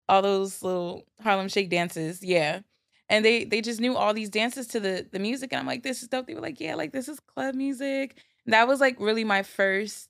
All 0.08 0.22
those 0.22 0.62
little 0.62 1.04
Harlem 1.22 1.48
Shake 1.48 1.68
dances. 1.68 2.22
Yeah. 2.22 2.60
And 3.10 3.24
they 3.24 3.44
they 3.44 3.60
just 3.62 3.80
knew 3.80 3.96
all 3.96 4.12
these 4.14 4.28
dances 4.30 4.66
to 4.68 4.80
the 4.80 5.06
the 5.10 5.18
music. 5.18 5.52
And 5.52 5.60
I'm 5.60 5.66
like, 5.66 5.82
this 5.82 6.02
is 6.02 6.08
dope. 6.08 6.26
They 6.26 6.34
were 6.34 6.40
like, 6.40 6.60
yeah, 6.60 6.74
like 6.74 6.92
this 6.92 7.08
is 7.08 7.20
club 7.20 7.54
music. 7.54 8.18
And 8.44 8.52
that 8.52 8.68
was 8.68 8.80
like 8.80 8.98
really 9.00 9.24
my 9.24 9.42
first 9.42 10.08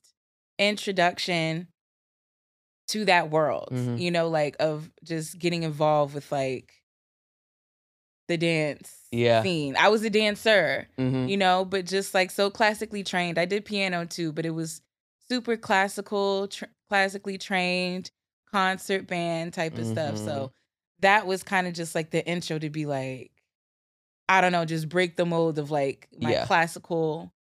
introduction 0.57 1.67
to 2.89 3.05
that 3.05 3.29
world, 3.29 3.69
Mhm. 3.71 3.99
you 3.99 4.11
know, 4.11 4.27
like 4.29 4.55
of 4.59 4.89
just 5.03 5.37
getting 5.39 5.63
involved 5.63 6.13
with 6.15 6.31
like 6.31 6.73
the 8.27 8.37
dance 8.37 9.07
Yeah. 9.11 9.41
scene. 9.43 9.75
I 9.77 9.89
was 9.89 10.03
a 10.03 10.09
dancer, 10.09 10.87
hmm 10.97 11.27
you 11.27 11.37
know, 11.37 11.63
but 11.65 11.85
just 11.85 12.13
like 12.13 12.31
so 12.31 12.49
classically 12.49 13.03
trained. 13.03 13.37
I 13.37 13.45
did 13.45 13.63
piano 13.65 14.05
too, 14.05 14.31
but 14.31 14.45
it 14.45 14.49
was 14.51 14.81
super 15.27 15.55
classical, 15.55 16.47
tr- 16.47 16.65
classically 16.89 17.37
trained 17.37 18.09
concert 18.51 19.05
band 19.07 19.53
type 19.53 19.77
of 19.77 19.85
stuff. 19.85 20.15
Mhm. 20.15 20.25
So 20.25 20.51
that 21.01 21.25
was 21.27 21.43
kind 21.43 21.67
of 21.67 21.73
just 21.73 21.95
like 21.95 22.11
the 22.11 22.25
intro 22.27 22.59
to 22.59 22.69
be 22.69 22.85
like, 22.85 23.31
I 24.27 24.41
don't 24.41 24.51
know, 24.51 24.65
just 24.65 24.89
break 24.89 25.15
the 25.15 25.25
mold 25.25 25.57
of 25.59 25.71
like 25.71 26.07
my 26.19 26.31
Yeah. 26.31 26.45
classical 26.45 27.33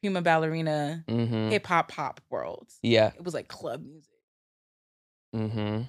prima 0.00 0.22
ballerina 0.22 1.04
hmm 1.08 1.48
hip 1.50 1.66
hop 1.66 1.88
pop 1.92 2.20
world. 2.30 2.68
Yeah. 2.82 3.12
It 3.14 3.22
was 3.24 3.34
like 3.34 3.48
club 3.48 3.84
music. 3.84 4.08
Mm-hmm. 5.34 5.82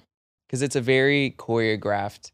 Because 0.46 0.62
it's 0.62 0.76
a 0.76 0.80
very 0.80 1.34
choreographed 1.38 2.30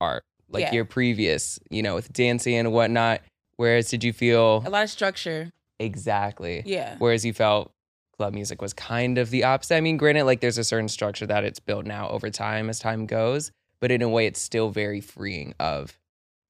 art, 0.00 0.24
like 0.48 0.62
Yeah. 0.62 0.72
your 0.72 0.84
previous, 0.84 1.58
you 1.70 1.82
know, 1.82 1.94
with 1.94 2.12
dancing 2.12 2.54
and 2.54 2.72
whatnot. 2.72 3.20
Whereas, 3.56 3.88
did 3.90 4.02
you 4.02 4.12
feel 4.12 4.62
A 4.66 4.70
lot 4.70 4.82
of 4.84 4.90
structure. 4.90 5.50
exactly? 5.78 6.62
Yeah. 6.64 6.96
Whereas 6.98 7.24
you 7.24 7.32
felt 7.32 7.70
club 8.16 8.34
music 8.34 8.62
was 8.62 8.72
kind 8.72 9.18
of 9.18 9.30
the 9.30 9.44
opposite. 9.44 9.76
I 9.76 9.80
mean, 9.80 9.96
granted, 9.96 10.24
like 10.24 10.40
there's 10.40 10.58
a 10.58 10.64
certain 10.64 10.88
structure 10.88 11.26
that 11.26 11.44
it's 11.44 11.60
built 11.60 11.84
now 11.86 12.08
over 12.08 12.30
time 12.30 12.70
as 12.70 12.78
time 12.78 13.06
goes, 13.06 13.50
but 13.82 13.90
in 13.90 14.00
a 14.00 14.08
way, 14.08 14.26
it's 14.26 14.40
still 14.40 14.70
very 14.70 15.00
freeing 15.00 15.54
of 15.58 15.98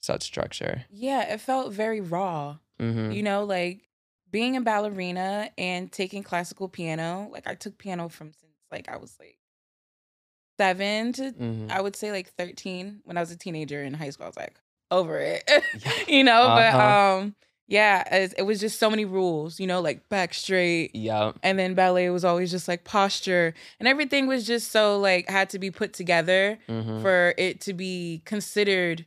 such 0.02 0.22
structure. 0.22 0.84
Yeah, 0.90 1.32
it 1.32 1.40
felt 1.40 1.72
very 1.72 2.02
raw. 2.02 2.58
Mm-hmm. 2.78 3.10
You 3.12 3.22
know, 3.22 3.44
like 3.44 3.88
being 4.30 4.54
a 4.56 4.60
ballerina 4.60 5.50
and 5.56 5.90
taking 5.90 6.22
classical 6.22 6.68
piano. 6.68 7.28
Like 7.32 7.46
I 7.46 7.54
took 7.54 7.78
piano 7.78 8.10
from 8.10 8.32
since 8.32 8.52
like 8.70 8.90
I 8.90 8.98
was 8.98 9.16
like 9.18 9.38
seven 10.58 11.12
to 11.14 11.30
hmm 11.30 11.66
I 11.70 11.80
would 11.80 11.96
say 11.96 12.12
like 12.12 12.28
thirteen 12.34 13.00
when 13.04 13.16
I 13.16 13.20
was 13.20 13.30
a 13.30 13.36
teenager 13.38 13.82
in 13.82 13.94
high 13.94 14.10
school. 14.10 14.24
I 14.26 14.28
was 14.28 14.36
like 14.36 14.60
over 14.90 15.18
it, 15.18 15.48
you 16.08 16.24
know. 16.24 16.48
But 16.48 16.74
Uh-huh. 16.74 17.16
um, 17.22 17.34
yeah, 17.72 18.04
it, 18.14 18.34
it 18.38 18.42
was 18.42 18.60
just 18.60 18.78
so 18.78 18.90
many 18.90 19.04
rules. 19.06 19.58
You 19.58 19.66
know, 19.66 19.80
like 19.80 20.08
back 20.10 20.34
straight, 20.34 20.94
Yep. 20.94 21.38
and 21.42 21.58
then 21.58 21.74
ballet 21.74 22.10
was 22.10 22.24
always 22.24 22.50
just 22.50 22.68
like 22.68 22.84
posture, 22.84 23.54
and 23.80 23.88
everything 23.88 24.26
was 24.26 24.46
just 24.46 24.70
so 24.70 24.98
like 25.00 25.28
had 25.28 25.48
to 25.50 25.58
be 25.58 25.70
put 25.70 25.92
together 25.94 26.58
hmm 26.68 27.00
for 27.00 27.34
it 27.38 27.60
to 27.62 27.72
be 27.72 28.22
considered 28.26 29.06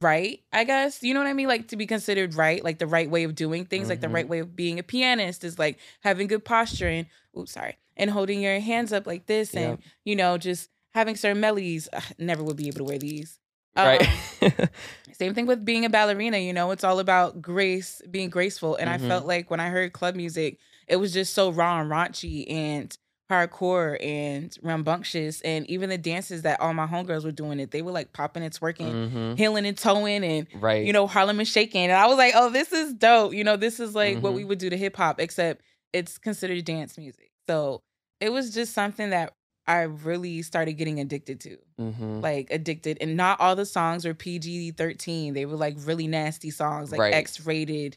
right 0.00 0.40
i 0.52 0.64
guess. 0.64 1.02
You 1.02 1.14
know 1.14 1.20
what 1.20 1.28
i 1.28 1.32
mean? 1.32 1.48
Like 1.48 1.68
to 1.68 1.76
be 1.76 1.86
considered 1.86 2.34
right 2.34 2.62
like 2.64 2.78
the 2.78 2.86
right 2.86 3.08
way 3.10 3.24
of 3.24 3.34
doing 3.34 3.64
things 3.66 3.88
like 3.88 4.00
the 4.00 4.08
Mhm. 4.08 4.14
right 4.14 4.28
way 4.28 4.38
of 4.40 4.56
being 4.56 4.78
a 4.78 4.82
pianist 4.82 5.44
is 5.44 5.58
like 5.58 5.78
having 6.00 6.26
good 6.26 6.44
posture 6.44 6.88
and 6.88 7.06
oops 7.38 7.52
sorry 7.52 7.76
and 7.96 8.10
holding 8.10 8.40
your 8.42 8.58
hands 8.60 8.92
up 8.92 9.06
like 9.06 9.26
this 9.26 9.54
and 9.54 9.78
you 10.04 10.16
know 10.16 10.36
just 10.38 10.70
having 10.94 11.16
certain 11.16 11.40
melodies 11.40 11.88
never 12.18 12.42
would 12.42 12.56
be 12.56 12.68
able 12.68 12.78
to 12.78 12.84
wear 12.84 12.98
these 12.98 13.38
Right. 13.76 14.02
Um, 14.42 14.68
same 15.12 15.34
thing 15.34 15.46
with 15.46 15.64
being 15.64 15.84
a 15.84 15.88
ballerina 15.90 16.38
you 16.38 16.52
know 16.52 16.70
it's 16.72 16.84
all 16.84 16.98
about 16.98 17.40
grace 17.40 18.02
being 18.10 18.30
graceful 18.30 18.74
and 18.76 18.88
Mhm. 18.90 18.94
i 18.94 18.98
felt 18.98 19.26
like 19.26 19.50
when 19.50 19.60
i 19.60 19.68
heard 19.68 19.92
club 19.92 20.14
music 20.16 20.58
it 20.88 20.96
was 20.96 21.12
just 21.12 21.34
so 21.34 21.50
raw 21.50 21.80
and 21.80 21.90
raunchy 21.90 22.50
and 22.50 22.96
hardcore 23.30 23.96
and 24.04 24.56
rambunctious 24.62 25.40
and 25.42 25.68
even 25.70 25.88
the 25.88 25.96
dances 25.98 26.42
that 26.42 26.60
all 26.60 26.74
my 26.74 26.86
homegirls 26.86 27.24
were 27.24 27.32
doing 27.32 27.58
it 27.60 27.70
they 27.70 27.80
were 27.80 27.92
like 27.92 28.12
popping 28.12 28.42
and 28.42 28.52
twerking 28.52 29.08
hmm 29.10 29.34
heeling 29.34 29.66
and 29.66 29.78
towing 29.78 30.22
and 30.24 30.46
Right. 30.54 30.84
you 30.84 30.92
know 30.92 31.06
harlem 31.06 31.38
and 31.38 31.48
shaking 31.48 31.82
and 31.84 31.92
i 31.92 32.06
was 32.06 32.18
like 32.18 32.34
oh 32.36 32.50
this 32.50 32.72
is 32.72 32.92
dope 32.94 33.32
you 33.34 33.42
know 33.44 33.56
this 33.56 33.80
is 33.80 33.94
like 33.94 34.20
what 34.22 34.32
Mhm. 34.32 34.36
we 34.36 34.44
would 34.44 34.58
do 34.58 34.68
to 34.70 34.76
hip-hop 34.76 35.20
except 35.20 35.62
it's 35.92 36.18
considered 36.18 36.64
dance 36.64 36.98
music 36.98 37.30
so 37.48 37.80
it 38.20 38.30
was 38.30 38.52
just 38.54 38.72
something 38.74 39.10
that 39.10 39.32
i 39.66 39.82
really 39.82 40.42
started 40.42 40.74
getting 40.74 41.00
addicted 41.00 41.40
to 41.40 41.56
hmm 41.78 42.20
like 42.20 42.48
addicted 42.50 42.96
and 43.00 43.16
not 43.16 43.38
all 43.40 43.54
the 43.56 43.66
songs 43.66 44.04
were 44.04 44.14
pg-13 44.14 45.34
they 45.34 45.44
were 45.46 45.56
like 45.56 45.74
really 45.80 46.06
nasty 46.06 46.50
songs 46.50 46.90
like 46.92 47.00
Right. 47.00 47.12
x-rated 47.14 47.96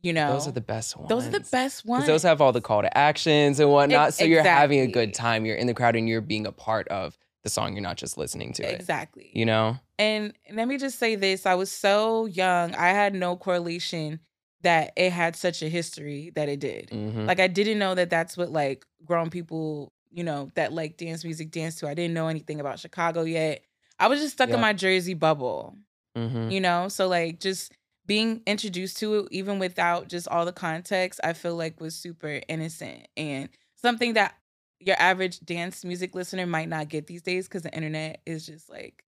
you 0.00 0.12
know 0.12 0.32
Those 0.32 0.48
are 0.48 0.52
the 0.52 0.60
best 0.60 0.96
ones. 0.96 1.08
those 1.08 1.26
are 1.26 1.30
the 1.30 1.46
best 1.52 1.84
ones 1.84 2.00
Because 2.04 2.06
those 2.08 2.22
have 2.28 2.40
all 2.40 2.52
the 2.52 2.60
call 2.60 2.82
to 2.82 2.98
actions 2.98 3.60
and 3.60 3.70
whatnot. 3.70 4.14
so 4.14 4.24
you're 4.24 4.42
having 4.42 4.80
a 4.80 4.86
good 4.86 5.14
time. 5.14 5.44
You're 5.46 5.56
in 5.56 5.66
the 5.66 5.74
crowd 5.74 5.94
and 5.96 6.08
you're 6.08 6.20
being 6.20 6.46
a 6.46 6.52
part 6.52 6.88
of 6.88 7.16
the 7.44 7.50
song. 7.50 7.74
You're 7.74 7.82
not 7.82 7.96
just 7.98 8.16
listening 8.18 8.52
to 8.54 8.62
it. 8.64 8.74
exactly 8.74 9.30
You 9.34 9.46
know? 9.46 9.78
And 9.98 10.32
let 10.52 10.66
me 10.66 10.78
just 10.78 10.98
say 10.98 11.14
this 11.14 11.46
I 11.46 11.54
was 11.54 11.70
so 11.70 12.26
young, 12.26 12.74
I 12.74 12.88
had 12.88 13.14
no 13.14 13.36
correlation 13.36 14.20
that 14.62 14.92
it 14.96 15.12
had 15.12 15.36
such 15.36 15.62
a 15.62 15.68
history 15.68 16.32
that 16.34 16.48
it 16.48 16.58
did. 16.60 16.90
hmm 16.90 17.26
Like, 17.26 17.38
I 17.40 17.46
didn't 17.48 17.78
know 17.78 17.94
that 17.94 18.10
that's 18.10 18.36
what, 18.36 18.50
like, 18.50 18.84
grown 19.04 19.28
people, 19.30 19.92
you 20.12 20.24
know, 20.24 20.50
that 20.54 20.72
like 20.72 20.96
dance 20.96 21.24
music 21.24 21.50
dance 21.50 21.76
to. 21.76 21.88
I 21.88 21.94
didn't 21.94 22.14
know 22.14 22.28
anything 22.28 22.60
about 22.60 22.78
Chicago 22.78 23.22
yet. 23.22 23.64
I 23.98 24.08
was 24.08 24.20
just 24.20 24.34
stuck 24.34 24.48
Yeah. 24.48 24.54
in 24.56 24.60
my 24.60 24.72
Jersey 24.72 25.14
bubble, 25.14 25.76
hmm 26.16 26.50
you 26.50 26.60
know? 26.60 26.88
So, 26.88 27.08
like, 27.08 27.40
just 27.40 27.72
being 28.06 28.42
introduced 28.46 28.96
to 28.98 29.14
it, 29.20 29.28
even 29.30 29.58
without 29.58 30.08
just 30.08 30.26
all 30.28 30.44
the 30.44 30.52
context, 30.52 31.20
I 31.22 31.32
feel 31.34 31.54
like 31.54 31.80
was 31.80 31.94
super 31.94 32.40
innocent 32.48 33.06
and 33.16 33.48
something 33.76 34.14
that 34.14 34.34
your 34.80 34.96
average 34.98 35.38
dance 35.40 35.84
music 35.84 36.14
listener 36.14 36.44
might 36.46 36.68
not 36.68 36.88
get 36.88 37.06
these 37.06 37.22
days 37.22 37.46
because 37.46 37.62
the 37.62 37.72
internet 37.72 38.20
is 38.26 38.44
just 38.44 38.68
like 38.68 39.04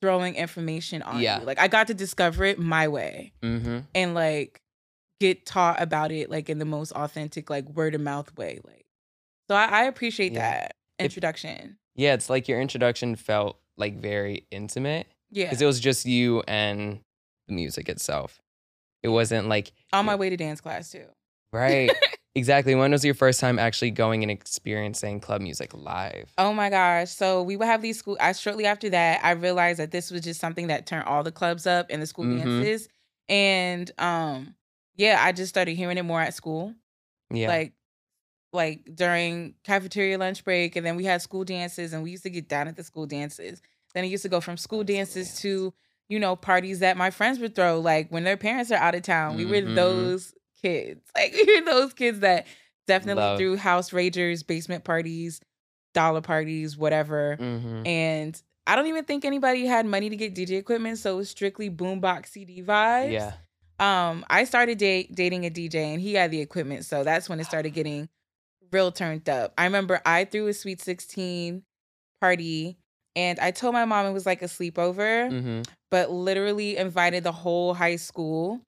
throwing 0.00 0.36
information 0.36 1.02
on 1.02 1.20
Yeah. 1.20 1.40
you. 1.40 1.46
Like 1.46 1.58
I 1.58 1.66
got 1.66 1.88
to 1.88 1.94
discover 1.94 2.44
it 2.44 2.58
my 2.60 2.86
way 2.86 3.32
hmm 3.42 3.78
and 3.94 4.14
like 4.14 4.60
get 5.18 5.44
taught 5.46 5.82
about 5.82 6.12
it 6.12 6.30
like 6.30 6.48
in 6.48 6.58
the 6.60 6.64
most 6.64 6.92
authentic, 6.92 7.50
like 7.50 7.68
word 7.70 7.96
of 7.96 8.00
mouth 8.00 8.36
way. 8.36 8.60
Like 8.62 8.85
so 9.48 9.54
I, 9.54 9.64
I 9.66 9.82
appreciate 9.84 10.32
Yeah. 10.32 10.40
that 10.40 10.76
introduction. 10.98 11.78
Yeah, 11.94 12.14
it's 12.14 12.28
like 12.30 12.48
your 12.48 12.60
introduction 12.60 13.16
felt 13.16 13.58
like 13.76 13.96
very 14.00 14.46
intimate 14.50 15.06
yeah. 15.30 15.44
because 15.46 15.60
it 15.62 15.66
was 15.66 15.80
just 15.80 16.06
you 16.06 16.42
and 16.46 17.00
the 17.48 17.54
music 17.54 17.88
itself. 17.88 18.40
It 19.02 19.08
wasn't 19.08 19.48
like, 19.48 19.72
on 19.92 20.04
my 20.06 20.14
way 20.14 20.30
to 20.30 20.36
dance 20.36 20.60
class 20.60 20.90
too. 20.90 21.04
right. 21.52 21.90
exactly. 22.34 22.74
When 22.74 22.90
was 22.90 23.04
your 23.04 23.14
first 23.14 23.40
time 23.40 23.58
actually 23.58 23.92
going 23.92 24.22
and 24.22 24.30
experiencing 24.30 25.20
club 25.20 25.40
music 25.40 25.72
live? 25.74 26.32
Oh 26.38 26.52
my 26.52 26.68
gosh. 26.70 27.10
So 27.10 27.42
we 27.42 27.56
would 27.56 27.66
have 27.66 27.82
these 27.82 27.98
school 27.98 28.16
I 28.20 28.32
shortly 28.32 28.66
after 28.66 28.90
that, 28.90 29.24
I 29.24 29.30
realized 29.32 29.78
that 29.78 29.90
this 29.90 30.10
was 30.10 30.22
just 30.22 30.40
something 30.40 30.66
that 30.66 30.86
turned 30.86 31.04
all 31.04 31.22
the 31.22 31.32
clubs 31.32 31.66
up 31.66 31.86
and 31.90 32.02
the 32.02 32.06
school 32.06 32.24
Mhm. 32.24 32.38
dances. 32.38 32.88
And 33.28 33.90
um 33.98 34.54
yeah, 34.96 35.18
I 35.22 35.32
just 35.32 35.50
started 35.50 35.74
hearing 35.76 35.98
it 35.98 36.02
more 36.04 36.20
at 36.20 36.34
school. 36.34 36.74
Yeah. 37.30 37.48
Like 37.48 37.72
like 38.52 38.88
during 38.94 39.54
cafeteria 39.64 40.18
lunch 40.18 40.44
break 40.44 40.76
and 40.76 40.86
then 40.86 40.96
we 40.96 41.04
had 41.04 41.20
school 41.22 41.44
dances 41.44 41.92
and 41.92 42.02
we 42.02 42.10
used 42.10 42.22
to 42.22 42.30
get 42.30 42.48
down 42.48 42.68
at 42.68 42.76
the 42.76 42.84
school 42.84 43.06
dances. 43.06 43.60
Then 43.94 44.04
it 44.04 44.08
used 44.08 44.22
to 44.22 44.28
go 44.28 44.40
from 44.40 44.56
school 44.56 44.84
dances 44.84 45.40
to, 45.40 45.72
you 46.08 46.18
know, 46.18 46.36
parties 46.36 46.78
that 46.80 46.96
my 46.96 47.10
friends 47.10 47.38
would 47.38 47.54
throw 47.54 47.80
like 47.80 48.08
when 48.10 48.24
their 48.24 48.36
parents 48.36 48.70
are 48.70 48.76
out 48.76 48.94
of 48.94 49.02
town. 49.02 49.36
We 49.36 49.44
were 49.44 49.62
Mhm. 49.62 49.74
those 49.74 50.34
kids. 50.62 51.02
Like 51.16 51.32
we 51.34 51.60
were 51.60 51.64
those 51.64 51.92
kids 51.92 52.20
that 52.20 52.46
definitely 52.86 53.24
Love. 53.24 53.38
threw 53.38 53.56
house 53.56 53.90
ragers, 53.90 54.46
basement 54.46 54.84
parties, 54.84 55.40
dollar 55.92 56.20
parties, 56.20 56.76
whatever. 56.76 57.36
hmm 57.36 57.82
And 57.86 58.40
I 58.66 58.74
don't 58.76 58.86
even 58.86 59.04
think 59.04 59.24
anybody 59.24 59.64
had 59.66 59.86
money 59.86 60.08
to 60.10 60.16
get 60.16 60.34
DJ 60.34 60.58
equipment, 60.58 60.98
so 60.98 61.14
it 61.14 61.16
was 61.18 61.30
strictly 61.30 61.70
boombox 61.70 62.28
CD 62.28 62.62
vibes. 62.62 63.12
Yeah. 63.12 63.32
Um, 63.78 64.24
I 64.28 64.44
started 64.44 64.78
date, 64.78 65.14
dating 65.14 65.44
a 65.46 65.50
DJ, 65.50 65.92
and 65.92 66.00
he 66.00 66.14
had 66.14 66.30
the 66.30 66.40
equipment, 66.40 66.84
so 66.84 67.04
that's 67.04 67.28
when 67.28 67.38
it 67.40 67.44
started 67.44 67.70
getting 67.74 68.08
real 68.76 68.92
turned 68.92 69.28
up. 69.28 69.52
I 69.58 69.64
remember 69.64 70.00
I 70.04 70.24
threw 70.24 70.46
a 70.48 70.52
Sweet 70.54 70.80
Sixteen 70.80 71.62
party, 72.20 72.76
and 73.14 73.38
I 73.40 73.50
told 73.50 73.72
my 73.74 73.84
mom 73.84 74.06
it 74.06 74.12
was 74.12 74.26
like 74.26 74.42
a 74.42 74.46
sleepover, 74.46 75.30
hmm 75.30 75.62
but 75.90 76.10
literally 76.10 76.76
invited 76.76 77.22
the 77.24 77.32
whole 77.32 77.72
high 77.72 77.96
school. 77.96 78.60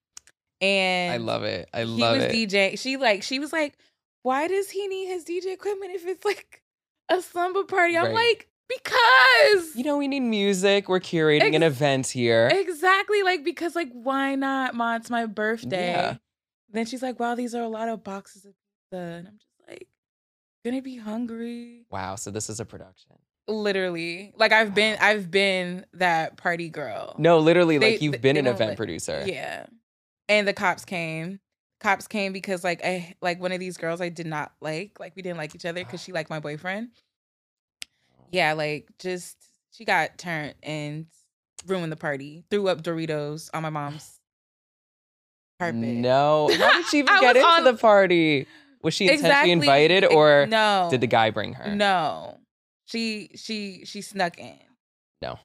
And 0.61 1.13
I 1.13 1.17
love 1.19 1.43
it. 1.45 1.69
I 1.75 1.85
he 1.85 2.01
love 2.01 2.15
was 2.17 2.25
it. 2.25 2.33
DJ. 2.33 2.79
She 2.79 2.97
like 2.97 3.23
she 3.23 3.39
was 3.39 3.53
like, 3.53 3.75
why 4.23 4.49
does 4.49 4.71
he 4.71 4.87
need 4.89 5.07
his 5.07 5.25
DJ 5.25 5.53
equipment 5.53 5.93
if 5.95 6.07
it's 6.07 6.25
like 6.25 6.63
a 7.09 7.21
slumber 7.23 7.65
party? 7.65 7.97
I'm 7.97 8.05
Right. 8.07 8.15
like, 8.15 8.49
because 8.69 9.75
you 9.77 9.85
know, 9.85 9.97
we 9.99 10.09
need 10.09 10.21
music. 10.21 10.89
We're 10.89 11.01
curating 11.01 11.55
an 11.55 11.63
event 11.63 12.07
here. 12.09 12.49
exactly 12.53 13.23
like 13.23 13.45
because 13.45 13.75
like 13.77 13.91
why 13.93 14.35
not? 14.35 14.75
Ma, 14.75 14.97
it's 14.97 15.11
my 15.11 15.27
birthday. 15.27 15.93
Yeah. 15.93 16.17
Then 16.71 16.87
she's 16.87 17.03
like, 17.03 17.19
wow, 17.19 17.35
these 17.35 17.55
are 17.55 17.63
a 17.63 17.69
lot 17.69 17.89
of 17.89 18.05
boxes 18.05 18.45
of 18.45 18.53
pizza, 18.53 19.03
and 19.03 19.27
I'm 19.29 19.35
just 19.39 19.48
gonna 20.65 20.83
be 20.83 20.97
hungry. 20.97 21.87
Wow. 21.91 22.17
So 22.17 22.31
this 22.31 22.49
is 22.51 22.61
a 22.61 22.65
production. 22.65 23.17
Literally, 23.47 24.33
like 24.37 24.53
I've 24.53 24.75
been, 24.75 24.99
I've 25.01 25.31
been 25.31 25.87
that 25.95 26.37
party 26.37 26.69
girl. 26.69 27.15
No, 27.19 27.39
literally, 27.39 27.79
They- 27.79 27.93
like 27.93 28.03
you've 28.03 28.21
been 28.21 28.37
an 28.37 28.47
event 28.47 28.71
let- 28.71 28.77
producer. 28.77 29.25
Yeah. 29.27 29.67
And 30.29 30.47
the 30.47 30.53
cops 30.53 30.85
came. 30.85 31.41
Cops 31.81 32.07
came 32.09 32.33
because 32.33 32.63
like 32.65 32.85
I 32.85 33.15
like 33.23 33.41
one 33.41 33.53
of 33.53 33.61
these 33.61 33.77
girls 33.79 34.01
I 34.01 34.09
did 34.11 34.27
not 34.27 34.53
like. 34.61 34.99
Like 35.01 35.15
we 35.17 35.23
didn't 35.23 35.39
like 35.39 35.55
each 35.55 35.65
other 35.65 35.83
because 35.83 36.03
she 36.03 36.13
liked 36.13 36.29
my 36.29 36.41
boyfriend. 36.41 36.89
Oh. 38.19 38.25
Yeah, 38.33 38.53
like 38.55 38.89
just 38.99 39.37
she 39.71 39.85
got 39.85 40.19
turned 40.19 40.55
and 40.63 41.07
ruined 41.67 41.91
the 41.93 41.97
party. 41.97 42.45
Threw 42.51 42.69
up 42.69 42.83
Doritos 42.83 43.49
on 43.55 43.63
my 43.63 43.71
mom's 43.71 44.19
carpet. 45.61 45.77
No. 45.77 46.51
How 46.59 46.73
did 46.75 46.87
she 46.87 46.99
even 46.99 47.21
get 47.21 47.37
into 47.37 47.49
on- 47.49 47.65
the 47.65 47.75
party? 47.75 48.47
Was 48.83 48.95
she 48.95 49.05
intentionally 49.07 49.31
Exactly. 49.31 49.53
invited 49.53 50.05
or 50.05 50.47
no? 50.47 50.89
did 50.91 51.01
the 51.01 51.07
guy 51.07 51.31
bring 51.31 51.55
her? 51.55 51.75
No. 51.75 52.39
She 52.87 53.31
she 53.35 53.83
she 53.85 54.01
snuck 54.03 54.39
in. 54.39 54.59
No. 55.21 55.39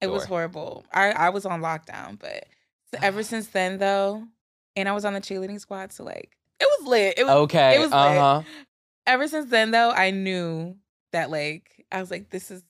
It 0.00 0.08
was 0.10 0.24
horrible. 0.24 0.84
I 0.92 1.10
I 1.12 1.28
was 1.30 1.44
on 1.44 1.60
lockdown, 1.60 2.18
but 2.18 2.46
ever 3.02 3.22
since 3.22 3.48
then 3.48 3.78
though, 3.78 4.24
and 4.76 4.88
I 4.88 4.92
was 4.92 5.04
on 5.04 5.12
the 5.14 5.20
cheerleading 5.20 5.60
squad, 5.60 5.92
so 5.92 6.04
like 6.04 6.30
it 6.60 6.68
was 6.78 6.88
lit. 6.88 7.18
It 7.18 7.24
was 7.24 7.34
Okay. 7.34 7.76
it 7.76 7.78
was 7.80 7.90
lit. 7.90 7.98
uh 7.98 8.14
huh. 8.14 8.42
ever 9.06 9.28
since 9.28 9.50
then 9.50 9.70
though, 9.70 9.90
I 9.90 10.10
knew 10.10 10.76
that 11.12 11.30
like 11.30 11.84
I 11.92 12.00
was 12.00 12.10
like, 12.10 12.30
this 12.30 12.50
is 12.50 12.62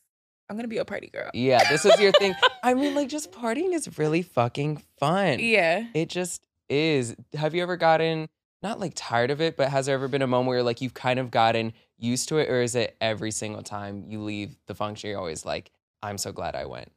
I'm 0.49 0.57
gonna 0.57 0.67
be 0.69 0.79
a 0.79 0.85
party 0.85 1.09
girl. 1.13 1.31
Yeah, 1.33 1.63
this 1.71 1.85
is 1.85 2.01
your 2.01 2.11
thing. 2.13 2.35
I 2.65 2.75
mean, 2.75 2.97
like, 2.97 3.09
just 3.09 3.31
partying 3.31 3.73
is 3.73 3.99
really 3.99 4.23
fucking 4.23 4.83
fun. 4.99 5.39
Yeah. 5.39 5.85
It 5.95 6.09
just 6.09 6.43
is. 6.69 7.15
Have 7.35 7.55
you 7.55 7.63
ever 7.63 7.77
gotten 7.77 8.29
not 8.63 8.79
like 8.81 8.93
tired 8.95 9.31
of 9.31 9.41
it, 9.41 9.57
but 9.57 9.69
has 9.71 9.87
there 9.87 9.95
ever 9.95 10.09
been 10.09 10.23
a 10.23 10.27
moment 10.27 10.49
where 10.49 10.63
like 10.63 10.81
you've 10.81 10.95
kind 10.95 11.19
of 11.19 11.31
gotten 11.31 11.73
used 11.99 12.29
to 12.29 12.39
it, 12.39 12.49
or 12.51 12.63
is 12.63 12.75
it 12.75 12.97
every 13.01 13.31
single 13.31 13.63
time 13.63 14.05
you 14.09 14.23
leave 14.23 14.57
the 14.67 14.75
function, 14.75 15.11
you're 15.11 15.19
always 15.19 15.45
like, 15.45 15.71
I'm 16.03 16.19
so 16.19 16.33
glad 16.33 16.55
I 16.55 16.67
went? 16.67 16.91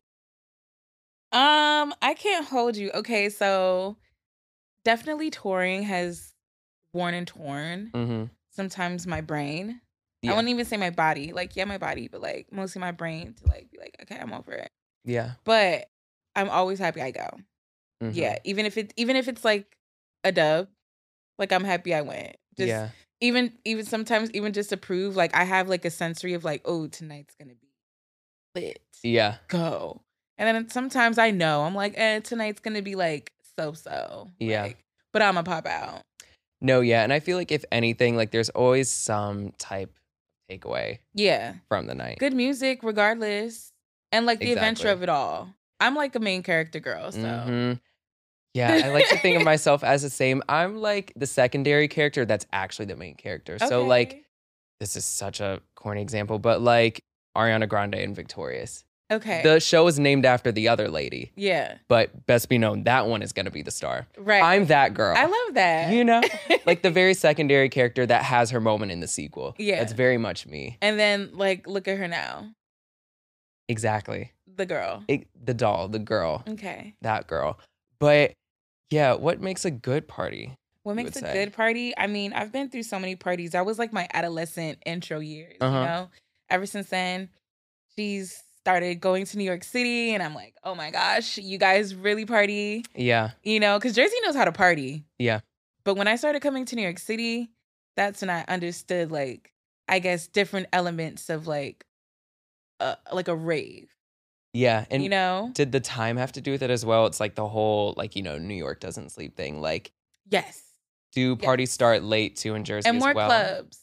Um, 1.31 1.93
I 2.01 2.13
can't 2.17 2.45
hold 2.45 2.77
you. 2.77 2.91
Okay, 2.93 3.29
so 3.29 3.97
definitely 4.85 5.29
touring 5.31 5.83
has 5.83 6.33
worn 6.93 7.13
and 7.15 7.27
torn. 7.27 7.89
Mm-hmm. 7.93 8.23
Sometimes 8.51 9.07
my 9.07 9.21
brain. 9.21 9.81
I 10.23 10.27
Yeah. 10.27 10.31
wouldn't 10.33 10.49
even 10.49 10.65
say 10.65 10.77
my 10.77 10.91
body. 10.91 11.33
Like, 11.33 11.55
yeah, 11.55 11.65
my 11.65 11.77
body, 11.79 12.07
but 12.07 12.21
like 12.21 12.51
mostly 12.51 12.79
my 12.79 12.91
brain 12.91 13.33
to 13.33 13.47
like 13.47 13.71
be 13.71 13.79
like, 13.79 13.95
okay, 14.03 14.17
I'm 14.19 14.31
over 14.31 14.51
it. 14.53 14.71
Yeah. 15.03 15.31
But 15.43 15.89
I'm 16.35 16.49
always 16.49 16.79
happy 16.79 17.01
I 17.01 17.11
go. 17.11 17.29
Mhm. 18.01 18.13
Yeah. 18.15 18.37
Even 18.43 18.65
if 18.65 18.77
it 18.77 18.93
even 18.95 19.15
if 19.15 19.27
it's 19.27 19.43
like 19.43 19.75
a 20.23 20.31
dub, 20.31 20.67
like 21.37 21.51
I'm 21.51 21.63
happy 21.63 21.93
I 21.93 22.01
went. 22.01 22.35
Just 22.57 22.67
yeah. 22.69 22.89
even 23.21 23.53
even 23.65 23.85
sometimes 23.85 24.29
even 24.31 24.53
just 24.53 24.69
to 24.69 24.77
prove 24.77 25.15
like 25.15 25.35
I 25.35 25.43
have 25.43 25.69
like 25.69 25.85
a 25.85 25.89
sensory 25.89 26.33
of 26.33 26.43
like, 26.43 26.61
oh, 26.65 26.87
tonight's 26.87 27.35
gonna 27.35 27.55
be 27.55 27.69
lit. 28.55 28.79
Yeah. 29.03 29.37
Go. 29.47 30.01
And 30.37 30.55
then 30.55 30.69
sometimes 30.69 31.17
I 31.17 31.31
know 31.31 31.63
I'm 31.63 31.75
like, 31.75 31.93
eh, 31.97 32.19
tonight's 32.19 32.59
gonna 32.59 32.81
be 32.81 32.95
like 32.95 33.31
so 33.57 33.73
so. 33.73 34.29
Yeah. 34.39 34.63
Like, 34.63 34.77
but 35.11 35.21
I'm 35.21 35.35
gonna 35.35 35.43
pop 35.43 35.65
out. 35.65 36.01
No, 36.61 36.79
yeah. 36.81 37.03
And 37.03 37.11
I 37.11 37.19
feel 37.19 37.37
like 37.37 37.51
if 37.51 37.65
anything, 37.71 38.15
like 38.15 38.31
there's 38.31 38.49
always 38.49 38.89
some 38.89 39.51
type 39.57 39.89
of 39.89 40.59
takeaway 40.59 40.99
Yeah. 41.13 41.55
from 41.67 41.87
the 41.87 41.95
night. 41.95 42.19
Good 42.19 42.33
music, 42.33 42.83
regardless. 42.83 43.71
And 44.11 44.25
like 44.25 44.39
the 44.39 44.53
adventure 44.53 44.89
of 44.89 45.03
it 45.03 45.09
all. 45.09 45.49
I'm 45.79 45.95
like 45.95 46.15
a 46.15 46.19
main 46.19 46.43
character 46.43 46.79
girl, 46.79 47.11
so 47.11 47.19
Mhm. 47.19 47.79
Yeah, 48.53 48.81
I 48.85 48.89
like 48.89 49.09
to 49.09 49.17
think 49.17 49.37
of 49.37 49.43
myself 49.43 49.83
as 49.83 50.03
the 50.03 50.09
same. 50.09 50.43
I'm 50.47 50.77
like 50.77 51.11
the 51.15 51.25
secondary 51.25 51.87
character 51.87 52.23
that's 52.25 52.45
actually 52.53 52.85
the 52.85 52.95
main 52.95 53.15
character. 53.15 53.55
Okay. 53.55 53.67
So 53.67 53.83
like 53.83 54.23
this 54.79 54.95
is 54.95 55.05
such 55.05 55.39
a 55.39 55.61
corny 55.75 56.01
example, 56.01 56.39
but 56.39 56.61
like 56.61 57.01
Ariana 57.35 57.67
Grande 57.67 57.95
and 57.95 58.15
Victorious. 58.15 58.85
Okay. 59.11 59.41
The 59.43 59.59
show 59.59 59.85
is 59.87 59.99
named 59.99 60.25
after 60.25 60.51
the 60.51 60.69
other 60.69 60.87
lady, 60.87 61.31
yeah. 61.35 61.77
but 61.87 62.25
best 62.25 62.49
be 62.49 62.57
known 62.57 62.83
that 62.85 63.05
one 63.05 63.21
is 63.21 63.31
going 63.31 63.45
to 63.45 63.51
be 63.51 63.61
the 63.61 63.69
star. 63.69 64.07
Right. 64.17 64.41
I'm 64.41 64.65
that 64.67 64.93
girl. 64.93 65.15
I 65.15 65.25
love 65.25 65.53
that. 65.55 65.93
You 65.93 66.03
know, 66.03 66.21
like 66.65 66.81
the 66.81 66.89
very 66.89 67.13
secondary 67.13 67.69
character 67.69 68.05
that 68.05 68.23
has 68.23 68.49
her 68.51 68.59
moment 68.59 68.91
in 68.91 69.01
the 69.01 69.07
sequel. 69.07 69.55
Yeah. 69.59 69.79
That's 69.79 69.93
very 69.93 70.17
much 70.17 70.47
me. 70.47 70.77
and 70.81 70.97
then 70.99 71.29
like 71.33 71.67
look 71.67 71.87
at 71.87 71.97
her 71.97 72.07
now. 72.07 72.53
Exactly. 73.67 74.31
The 74.55 74.65
girl. 74.65 75.03
It, 75.07 75.27
the 75.41 75.53
doll, 75.53 75.87
the 75.89 75.99
girl, 75.99 76.43
Okay. 76.47 76.95
that 77.01 77.27
girl. 77.27 77.59
But 77.99 78.33
yeah, 78.93 79.13
what 79.13 79.41
makes 79.41 79.65
a 79.65 79.71
good 79.71 80.07
party? 80.07 80.55
What 80.83 80.95
makes 80.95 81.15
a 81.15 81.19
say? 81.21 81.33
good 81.33 81.53
party? 81.53 81.93
I 81.97 82.07
mean, 82.07 82.33
I've 82.33 82.51
been 82.51 82.69
through 82.69 82.83
so 82.83 82.99
many 82.99 83.15
parties. 83.15 83.51
That 83.51 83.65
was 83.65 83.79
like 83.79 83.93
my 83.93 84.07
adolescent 84.13 84.79
intro 84.85 85.19
years, 85.19 85.55
Uh-huh. 85.61 85.77
you 85.79 85.85
know? 85.85 86.09
Ever 86.49 86.65
since 86.65 86.89
then, 86.89 87.29
she's 87.95 88.43
started 88.59 88.99
going 89.01 89.25
to 89.25 89.37
New 89.37 89.43
York 89.43 89.63
City 89.63 90.13
and 90.13 90.21
I'm 90.23 90.33
like, 90.35 90.55
"Oh 90.63 90.75
my 90.75 90.91
gosh, 90.91 91.37
you 91.37 91.57
guys 91.57 91.95
really 91.95 92.25
party?" 92.25 92.85
Yeah. 92.95 93.31
You 93.43 93.59
know, 93.59 93.79
cuz 93.79 93.93
Jersey 93.95 94.15
knows 94.23 94.35
how 94.35 94.45
to 94.45 94.51
party. 94.51 95.05
Yeah. 95.19 95.39
But 95.83 95.95
when 95.95 96.07
I 96.07 96.15
started 96.15 96.41
coming 96.41 96.65
to 96.65 96.75
New 96.75 96.81
York 96.81 96.99
City, 96.99 97.49
that's 97.95 98.21
when 98.21 98.29
I 98.29 98.43
understood 98.47 99.11
like 99.11 99.51
I 99.87 99.99
guess 99.99 100.27
different 100.27 100.67
elements 100.73 101.29
of 101.29 101.47
like 101.47 101.85
uh, 102.79 102.95
like 103.11 103.27
a 103.29 103.35
rave, 103.35 103.92
Yeah. 104.53 104.85
And 104.91 105.03
you 105.03 105.09
know? 105.09 105.49
did 105.53 105.71
the 105.71 105.79
time 105.79 106.17
have 106.17 106.31
to 106.33 106.41
do 106.41 106.51
with 106.51 106.61
it 106.63 106.69
as 106.69 106.85
well? 106.85 107.05
It's 107.07 107.19
like 107.19 107.35
the 107.35 107.47
whole 107.47 107.93
like, 107.97 108.15
you 108.15 108.21
know, 108.23 108.37
New 108.37 108.53
York 108.53 108.79
doesn't 108.79 109.11
sleep 109.11 109.35
thing. 109.35 109.61
Like, 109.61 109.91
Yes. 110.29 110.61
do 111.11 111.35
parties 111.35 111.69
Yes. 111.69 111.73
start 111.73 112.03
late 112.03 112.35
too 112.35 112.55
in 112.55 112.63
Jersey 112.63 112.87
and 112.89 112.99
more 112.99 113.13
well? 113.13 113.27
clubs. 113.29 113.79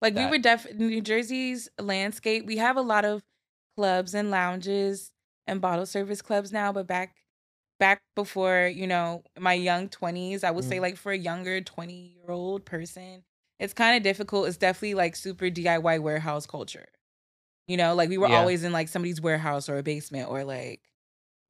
Like 0.00 0.14
we 0.14 0.26
were 0.26 0.38
def 0.38 0.66
New 0.74 1.00
Jersey's 1.00 1.68
landscape. 1.80 2.46
We 2.46 2.58
have 2.58 2.76
a 2.76 2.82
lot 2.82 3.04
of 3.04 3.22
clubs 3.76 4.14
and 4.14 4.30
lounges 4.30 5.12
and 5.46 5.60
bottle 5.60 5.86
service 5.86 6.20
clubs 6.22 6.52
now, 6.52 6.72
but 6.72 6.86
back 6.86 7.16
back 7.80 8.02
before 8.14 8.70
you 8.72 8.86
know 8.86 9.24
my 9.38 9.54
young 9.54 9.88
twenties, 9.88 10.44
I 10.44 10.50
would 10.50 10.64
say 10.64 10.76
Mhm. 10.76 10.82
like 10.82 10.96
for 10.96 11.10
a 11.12 11.18
younger 11.18 11.60
twenty 11.60 12.14
year 12.16 12.30
old 12.30 12.64
person, 12.66 13.24
it's 13.58 13.72
kind 13.72 13.96
of 13.96 14.02
difficult. 14.02 14.46
It's 14.48 14.56
definitely 14.58 14.94
like 14.94 15.16
super 15.16 15.46
DIY 15.50 15.98
warehouse 16.00 16.46
culture. 16.46 16.86
You 17.66 17.76
know, 17.76 17.94
like 17.94 18.08
we 18.10 18.18
were 18.18 18.28
Yeah. 18.28 18.40
always 18.40 18.64
in 18.64 18.72
like 18.72 18.88
somebody's 18.88 19.20
warehouse 19.20 19.68
or 19.68 19.78
a 19.78 19.82
basement 19.82 20.28
or 20.28 20.44
like 20.44 20.82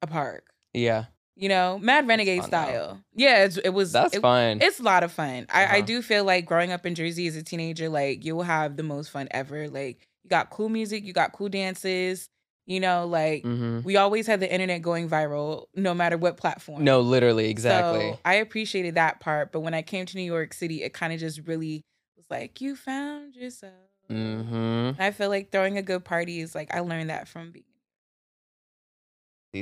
a 0.01 0.07
park. 0.07 0.45
Yeah. 0.73 1.05
You 1.35 1.49
know, 1.49 1.77
Mad 1.79 2.07
Renegade 2.07 2.43
fun, 2.43 2.49
though. 2.51 2.57
style. 2.57 3.01
Yeah, 3.13 3.43
it's, 3.43 3.57
it 3.57 3.69
was. 3.69 3.91
That's 3.91 4.15
it, 4.15 4.21
fun. 4.21 4.59
it's 4.61 4.79
a 4.79 4.83
lot 4.83 5.03
of 5.03 5.11
fun. 5.11 5.45
I, 5.49 5.63
I 5.63 5.65
Uh-huh. 5.65 5.81
do 5.81 6.01
feel 6.01 6.23
like 6.23 6.45
growing 6.45 6.71
up 6.71 6.85
in 6.85 6.95
Jersey 6.95 7.27
as 7.27 7.35
a 7.35 7.43
teenager, 7.43 7.89
like 7.89 8.23
you 8.23 8.35
will 8.35 8.43
have 8.43 8.77
the 8.77 8.83
most 8.83 9.09
fun 9.11 9.27
ever. 9.31 9.67
Like 9.67 10.07
you 10.23 10.29
got 10.29 10.49
cool 10.49 10.69
music, 10.69 11.03
you 11.03 11.11
got 11.11 11.33
cool 11.33 11.49
dances. 11.49 12.29
You 12.65 12.79
know, 12.79 13.05
like 13.05 13.43
hmm 13.43 13.81
we 13.83 13.97
always 13.97 14.25
had 14.27 14.39
the 14.39 14.51
internet 14.51 14.81
going 14.81 15.09
viral, 15.09 15.65
no 15.75 15.93
matter 15.93 16.17
what 16.17 16.37
platform. 16.37 16.83
No, 16.85 17.01
literally, 17.01 17.49
exactly. 17.49 18.11
So 18.11 18.19
I 18.25 18.35
appreciated 18.35 18.95
that 18.95 19.19
part, 19.19 19.51
but 19.51 19.59
when 19.59 19.73
I 19.73 19.81
came 19.81 20.05
to 20.05 20.17
New 20.17 20.23
York 20.23 20.53
City, 20.53 20.81
it 20.83 20.93
kind 20.93 21.11
of 21.13 21.19
just 21.19 21.41
really 21.47 21.83
was 22.15 22.25
like 22.29 22.61
you 22.61 22.75
found 22.75 23.35
yourself. 23.35 23.73
Hmm 24.07 24.91
I 24.99 25.11
feel 25.11 25.29
like 25.29 25.51
throwing 25.51 25.77
a 25.77 25.81
good 25.81 26.05
party 26.05 26.39
is 26.39 26.55
like 26.55 26.73
I 26.73 26.79
learned 26.81 27.09
that 27.09 27.27
from 27.27 27.51
being. 27.51 27.65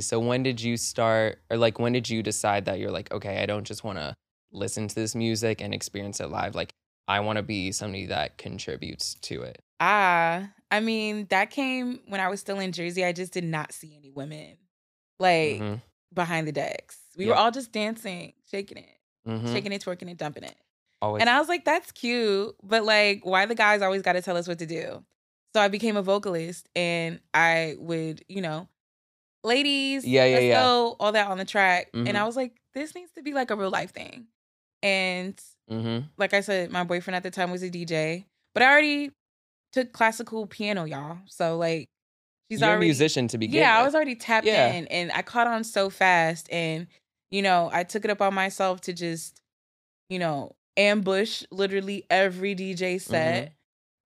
So 0.01 0.19
when 0.19 0.41
did 0.41 0.59
you 0.61 0.75
start, 0.77 1.39
or 1.51 1.57
like 1.57 1.77
when 1.79 1.93
did 1.93 2.09
you 2.09 2.23
decide 2.23 2.65
that 2.65 2.79
you're 2.79 2.91
like, 2.91 3.11
okay, 3.11 3.43
I 3.43 3.45
don't 3.45 3.63
just 3.63 3.83
want 3.83 3.99
to 3.99 4.15
listen 4.51 4.87
to 4.87 4.95
this 4.95 5.13
music 5.15 5.61
and 5.61 5.73
experience 5.73 6.19
it 6.19 6.29
live. 6.29 6.55
Like 6.55 6.71
I 7.07 7.19
want 7.19 7.37
to 7.37 7.43
be 7.43 7.71
somebody 7.71 8.07
that 8.07 8.37
contributes 8.37 9.13
to 9.15 9.43
it. 9.43 9.59
Ah, 9.79 10.49
I 10.71 10.79
mean, 10.79 11.27
that 11.29 11.51
came 11.51 11.99
when 12.07 12.19
I 12.21 12.27
was 12.29 12.39
still 12.39 12.59
in 12.59 12.71
Jersey. 12.71 13.05
I 13.05 13.11
just 13.11 13.33
did 13.33 13.43
not 13.43 13.71
see 13.71 13.95
any 13.95 14.09
women 14.09 14.57
like 15.19 15.61
Mhm. 15.61 15.81
behind 16.13 16.47
the 16.47 16.51
decks. 16.51 16.97
We 17.15 17.27
were 17.27 17.35
all 17.35 17.51
just 17.51 17.71
dancing, 17.71 18.33
shaking 18.49 18.77
it, 18.79 18.99
Mhm. 19.27 19.51
shaking 19.51 19.71
it, 19.73 19.83
twerking 19.83 20.09
it, 20.09 20.17
dumping 20.17 20.43
it. 20.43 20.55
Always. 21.03 21.19
And 21.19 21.29
I 21.29 21.37
was 21.39 21.49
like, 21.49 21.65
that's 21.65 21.91
cute, 21.91 22.55
but 22.63 22.85
like, 22.85 23.25
why 23.25 23.45
the 23.45 23.55
guys 23.55 23.81
always 23.81 24.01
got 24.01 24.13
to 24.13 24.21
tell 24.21 24.37
us 24.37 24.47
what 24.47 24.59
to 24.59 24.65
do? 24.65 25.03
So 25.53 25.59
I 25.61 25.67
became 25.67 25.97
a 25.97 26.01
vocalist 26.01 26.69
and 26.77 27.19
I 27.33 27.75
would, 27.77 28.23
you 28.29 28.41
know, 28.41 28.69
ladies, 29.43 30.05
Yeah, 30.05 30.23
yeah, 30.23 30.39
yeah. 30.39 30.53
go, 30.63 30.95
all 31.01 31.11
that 31.11 31.27
on 31.27 31.37
the 31.37 31.43
track. 31.43 31.91
Mhm. 31.93 32.07
And 32.07 32.17
I 32.17 32.23
was 32.23 32.37
like, 32.37 32.53
this 32.73 32.95
needs 32.95 33.11
to 33.17 33.21
be 33.21 33.33
like 33.33 33.51
a 33.51 33.55
real 33.57 33.69
life 33.69 33.91
thing. 33.91 34.27
And 34.81 35.39
hmm 35.69 35.99
like 36.15 36.33
I 36.33 36.39
said, 36.39 36.71
my 36.71 36.85
boyfriend 36.85 37.17
at 37.17 37.23
the 37.23 37.31
time 37.31 37.51
was 37.51 37.63
a 37.63 37.69
DJ, 37.69 38.23
but 38.53 38.63
I 38.63 38.71
already 38.71 39.11
took 39.73 39.91
classical 39.91 40.47
piano, 40.47 40.85
y'all. 40.85 41.17
So 41.25 41.57
like, 41.57 41.89
she's 42.49 42.61
You're 42.61 42.69
already 42.69 42.85
a 42.85 42.87
musician 42.87 43.27
to 43.27 43.37
begin 43.37 43.59
yeah, 43.61 43.77
I 43.77 43.83
was 43.83 43.93
already 43.93 44.15
tapped 44.15 44.47
Yeah. 44.47 44.71
in, 44.71 44.87
and 44.87 45.11
I 45.11 45.21
caught 45.21 45.47
on 45.47 45.65
so 45.65 45.89
fast, 45.89 46.49
and 46.49 46.87
you 47.31 47.41
know, 47.41 47.69
I 47.73 47.83
took 47.83 48.05
it 48.05 48.11
up 48.11 48.21
on 48.21 48.33
myself 48.33 48.79
to 48.81 48.93
just, 48.93 49.41
you 50.09 50.19
know, 50.19 50.55
ambush 50.77 51.43
literally 51.51 52.05
every 52.09 52.55
DJ 52.55 52.99
set 53.01 53.43
Mm-hmm. 53.45 53.53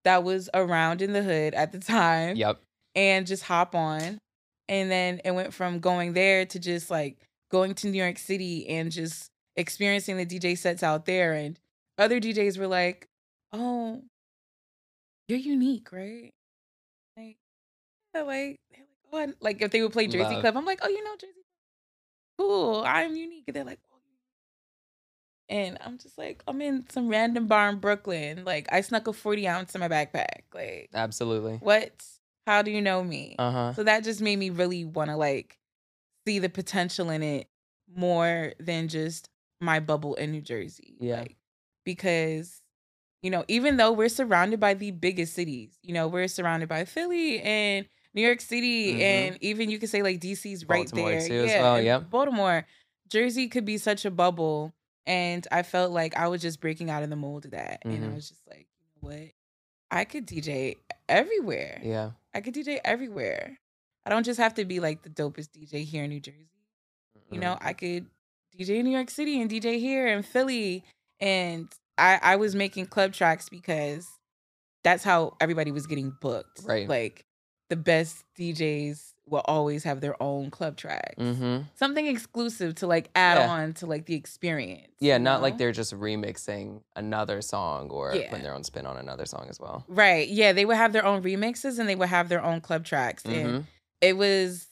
that 0.03 0.23
was 0.23 0.49
around 0.53 1.01
in 1.01 1.13
the 1.13 1.23
hood 1.23 1.53
at 1.53 1.71
the 1.71 1.79
time, 1.79 2.35
Yep. 2.35 2.59
and 2.95 3.25
just 3.27 3.43
hop 3.43 3.75
on, 3.75 4.19
and 4.69 4.91
then 4.91 5.21
it 5.25 5.31
went 5.31 5.53
from 5.53 5.79
going 5.79 6.13
there 6.13 6.45
to 6.45 6.59
just 6.59 6.89
like 6.91 7.17
going 7.51 7.73
to 7.75 7.87
New 7.87 8.01
York 8.01 8.17
City 8.17 8.67
and 8.67 8.91
just 8.91 9.29
experiencing 9.55 10.17
the 10.17 10.25
DJ 10.25 10.57
sets 10.57 10.83
out 10.83 11.05
there, 11.05 11.33
and 11.33 11.59
other 11.97 12.19
DJs 12.19 12.57
were 12.57 12.67
like, 12.67 13.07
"Oh, 13.53 14.03
you're 15.27 15.39
unique, 15.39 15.91
right?" 15.91 16.31
Like, 17.17 17.37
yeah, 18.13 18.21
like, 18.21 18.55
oh, 19.11 19.33
like 19.41 19.61
if 19.61 19.71
they 19.71 19.81
would 19.81 19.91
play 19.93 20.07
Jersey 20.07 20.33
Love. 20.35 20.41
Club, 20.41 20.57
I'm 20.57 20.65
like, 20.65 20.79
oh, 20.83 20.89
you 20.89 21.03
know 21.03 21.15
Jersey 21.19 21.33
Club, 22.37 22.47
cool. 22.47 22.83
I'm 22.85 23.15
unique, 23.15 23.43
and 23.47 23.55
they're 23.55 23.63
like, 23.65 23.79
and 25.49 25.77
I'm 25.81 25.97
just 25.97 26.17
like, 26.17 26.43
I'm 26.47 26.61
in 26.61 26.85
some 26.89 27.07
random 27.09 27.47
bar 27.47 27.69
in 27.69 27.77
Brooklyn. 27.79 28.43
Like, 28.45 28.67
I 28.71 28.81
snuck 28.81 29.07
a 29.07 29.13
40 29.13 29.47
ounce 29.47 29.75
in 29.75 29.79
my 29.79 29.87
backpack. 29.87 30.43
Like, 30.53 30.89
Absolutely. 30.93 31.57
what? 31.57 31.91
How 32.45 32.61
do 32.61 32.71
you 32.71 32.81
know 32.81 33.03
me? 33.03 33.35
Uh 33.39 33.51
huh. 33.51 33.73
So 33.73 33.83
that 33.83 34.03
just 34.03 34.21
made 34.21 34.37
me 34.39 34.49
really 34.49 34.85
want 34.85 35.09
to 35.09 35.17
like 35.17 35.57
see 36.25 36.39
the 36.39 36.49
potential 36.49 37.09
in 37.09 37.21
it 37.23 37.47
more 37.93 38.53
than 38.59 38.87
just 38.87 39.29
my 39.61 39.79
bubble 39.79 40.15
in 40.15 40.31
New 40.31 40.41
Jersey. 40.41 40.95
Yeah. 40.99 41.21
Like, 41.21 41.35
because, 41.85 42.61
you 43.21 43.31
know, 43.31 43.43
even 43.47 43.77
though 43.77 43.91
we're 43.91 44.09
surrounded 44.09 44.59
by 44.59 44.73
the 44.73 44.91
biggest 44.91 45.33
cities, 45.33 45.77
you 45.81 45.93
know, 45.93 46.07
we're 46.07 46.27
surrounded 46.27 46.69
by 46.69 46.85
Philly 46.85 47.39
and 47.41 47.87
New 48.13 48.21
York 48.21 48.41
City, 48.41 48.93
Mhm. 48.95 48.99
and 49.01 49.37
even 49.41 49.69
you 49.69 49.79
could 49.79 49.89
say 49.89 50.01
like 50.01 50.19
DC's 50.19 50.67
right 50.67 50.85
Baltimore 50.89 51.11
there. 51.11 51.27
too 51.27 51.33
as 51.45 51.51
yeah, 51.51 51.61
well, 51.61 51.81
yep. 51.81 52.09
Baltimore, 52.09 52.65
Jersey 53.09 53.47
could 53.47 53.63
be 53.65 53.77
such 53.77 54.05
a 54.05 54.11
bubble, 54.11 54.73
and 55.07 55.47
I 55.51 55.63
felt 55.63 55.91
like 55.91 56.15
I 56.15 56.27
was 56.27 56.41
just 56.41 56.61
breaking 56.61 56.91
out 56.91 57.01
of 57.01 57.09
the 57.09 57.15
mold 57.15 57.45
of 57.45 57.51
that, 57.51 57.81
and 57.83 58.03
I 58.05 58.07
Mhm. 58.09 58.13
was 58.13 58.29
just 58.29 58.47
like, 58.47 58.67
you 58.79 58.85
know 59.01 59.15
what, 59.15 59.29
I 59.89 60.05
could 60.05 60.27
DJ 60.27 60.75
everywhere. 61.09 61.81
Yeah. 61.83 62.11
I 62.35 62.41
could 62.41 62.53
DJ 62.53 62.79
everywhere. 62.85 63.57
I 64.05 64.09
don't 64.11 64.23
just 64.23 64.39
have 64.39 64.53
to 64.55 64.65
be 64.65 64.79
like 64.79 65.01
the 65.01 65.09
dopest 65.09 65.49
DJ 65.51 65.83
here 65.83 66.03
in 66.03 66.09
New 66.11 66.19
Jersey. 66.19 66.49
You 67.31 67.39
Mm. 67.39 67.41
know, 67.41 67.57
I 67.61 67.73
could 67.73 68.05
DJ 68.55 68.77
in 68.79 68.85
New 68.85 68.91
York 68.91 69.09
City 69.09 69.41
and 69.41 69.49
DJ 69.49 69.79
here 69.79 70.07
in 70.07 70.23
Philly. 70.23 70.83
And 71.19 71.67
I, 71.97 72.19
I 72.21 72.35
was 72.35 72.53
making 72.55 72.85
club 72.87 73.13
tracks 73.13 73.49
because 73.49 74.07
that's 74.83 75.03
how 75.03 75.35
everybody 75.41 75.71
was 75.71 75.87
getting 75.87 76.11
booked. 76.21 76.61
Right. 76.63 76.87
Like 76.87 77.25
the 77.69 77.75
best 77.75 78.23
DJs 78.37 79.13
will 79.29 79.41
always 79.45 79.83
have 79.83 80.01
their 80.01 80.21
own 80.21 80.49
club 80.49 80.77
tracks. 80.77 81.15
Mm-hmm. 81.17 81.63
Something 81.75 82.07
exclusive 82.07 82.75
to 82.75 82.87
like 82.87 83.09
add 83.15 83.37
Yeah. 83.37 83.49
on 83.49 83.73
to 83.75 83.85
like 83.85 84.05
the 84.05 84.15
experience. 84.15 84.87
Yeah, 84.99 85.17
not 85.17 85.41
like 85.41 85.57
they're 85.57 85.71
just 85.71 85.93
remixing 85.93 86.81
another 86.95 87.41
song 87.41 87.89
or 87.89 88.15
Yeah. 88.15 88.29
putting 88.29 88.43
their 88.43 88.53
own 88.53 88.63
spin 88.63 88.85
on 88.85 88.97
another 88.97 89.25
song 89.25 89.47
as 89.49 89.59
well. 89.59 89.83
Right. 89.87 90.27
Yeah. 90.27 90.53
They 90.53 90.65
would 90.65 90.77
have 90.77 90.93
their 90.93 91.05
own 91.05 91.23
remixes 91.23 91.79
and 91.79 91.87
they 91.89 91.95
would 91.95 92.09
have 92.09 92.29
their 92.29 92.43
own 92.43 92.61
club 92.61 92.85
tracks. 92.85 93.23
And 93.25 93.47
hmm 93.47 93.59
it 93.99 94.15
was 94.15 94.67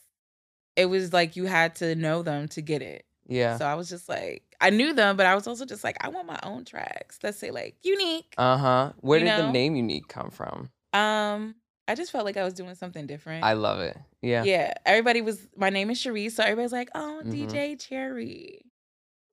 it 0.75 0.85
was 0.85 1.11
like 1.13 1.35
you 1.35 1.45
had 1.45 1.73
to 1.77 1.95
know 1.95 2.21
them 2.21 2.47
to 2.49 2.61
get 2.61 2.81
it. 2.81 3.05
Yeah. 3.27 3.57
So 3.57 3.65
I 3.65 3.73
was 3.73 3.89
just 3.89 4.07
like, 4.07 4.43
I 4.61 4.69
knew 4.69 4.93
them, 4.93 5.17
but 5.17 5.25
I 5.25 5.33
was 5.33 5.47
also 5.47 5.65
just 5.65 5.83
like, 5.83 5.97
I 5.99 6.09
want 6.09 6.27
my 6.27 6.39
own 6.43 6.63
tracks. 6.63 7.17
Let's 7.23 7.39
say 7.39 7.49
like 7.49 7.75
unique. 7.81 8.33
Uh 8.37 8.57
huh. 8.57 8.91
Where 9.01 9.19
did 9.19 9.29
the 9.29 9.51
name 9.51 9.75
Unique 9.75 10.07
come 10.07 10.29
from? 10.29 10.69
Um, 10.93 11.55
I 11.87 11.95
just 11.95 12.11
felt 12.11 12.25
like 12.25 12.35
I 12.37 12.43
was 12.43 12.53
doing 12.53 12.73
something 12.75 13.05
different. 13.05 13.43
I 13.43 13.53
love 13.53 13.79
it. 13.79 13.95
Yeah. 14.21 14.43
yeah. 14.43 14.73
Everybody 14.85 15.21
was 15.21 15.47
my 15.55 15.69
name 15.69 15.89
is 15.91 15.99
Cherie, 15.99 16.29
so 16.29 16.43
everybody's 16.43 16.71
like, 16.71 16.89
oh, 16.95 17.21
Mhm. 17.23 17.31
DJ 17.49 17.79
Cherry. 17.79 18.61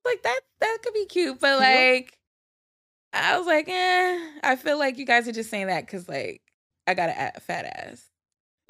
Like 0.05 0.21
that 0.23 0.39
that 0.59 0.77
could 0.83 0.93
be 0.93 1.05
cute, 1.05 1.39
but 1.39 1.59
like 1.59 2.17
I 3.13 3.37
was 3.37 3.47
like, 3.47 3.67
eh. 3.69 4.19
I 4.43 4.55
feel 4.55 4.77
like 4.77 4.97
you 4.97 5.05
guys 5.05 5.27
are 5.27 5.31
just 5.31 5.49
saying 5.49 5.67
that 5.67 5.85
because 5.85 6.07
like 6.09 6.41
I 6.87 6.93
got 6.93 7.09
a 7.09 7.39
fat 7.39 7.65
ass. 7.65 8.05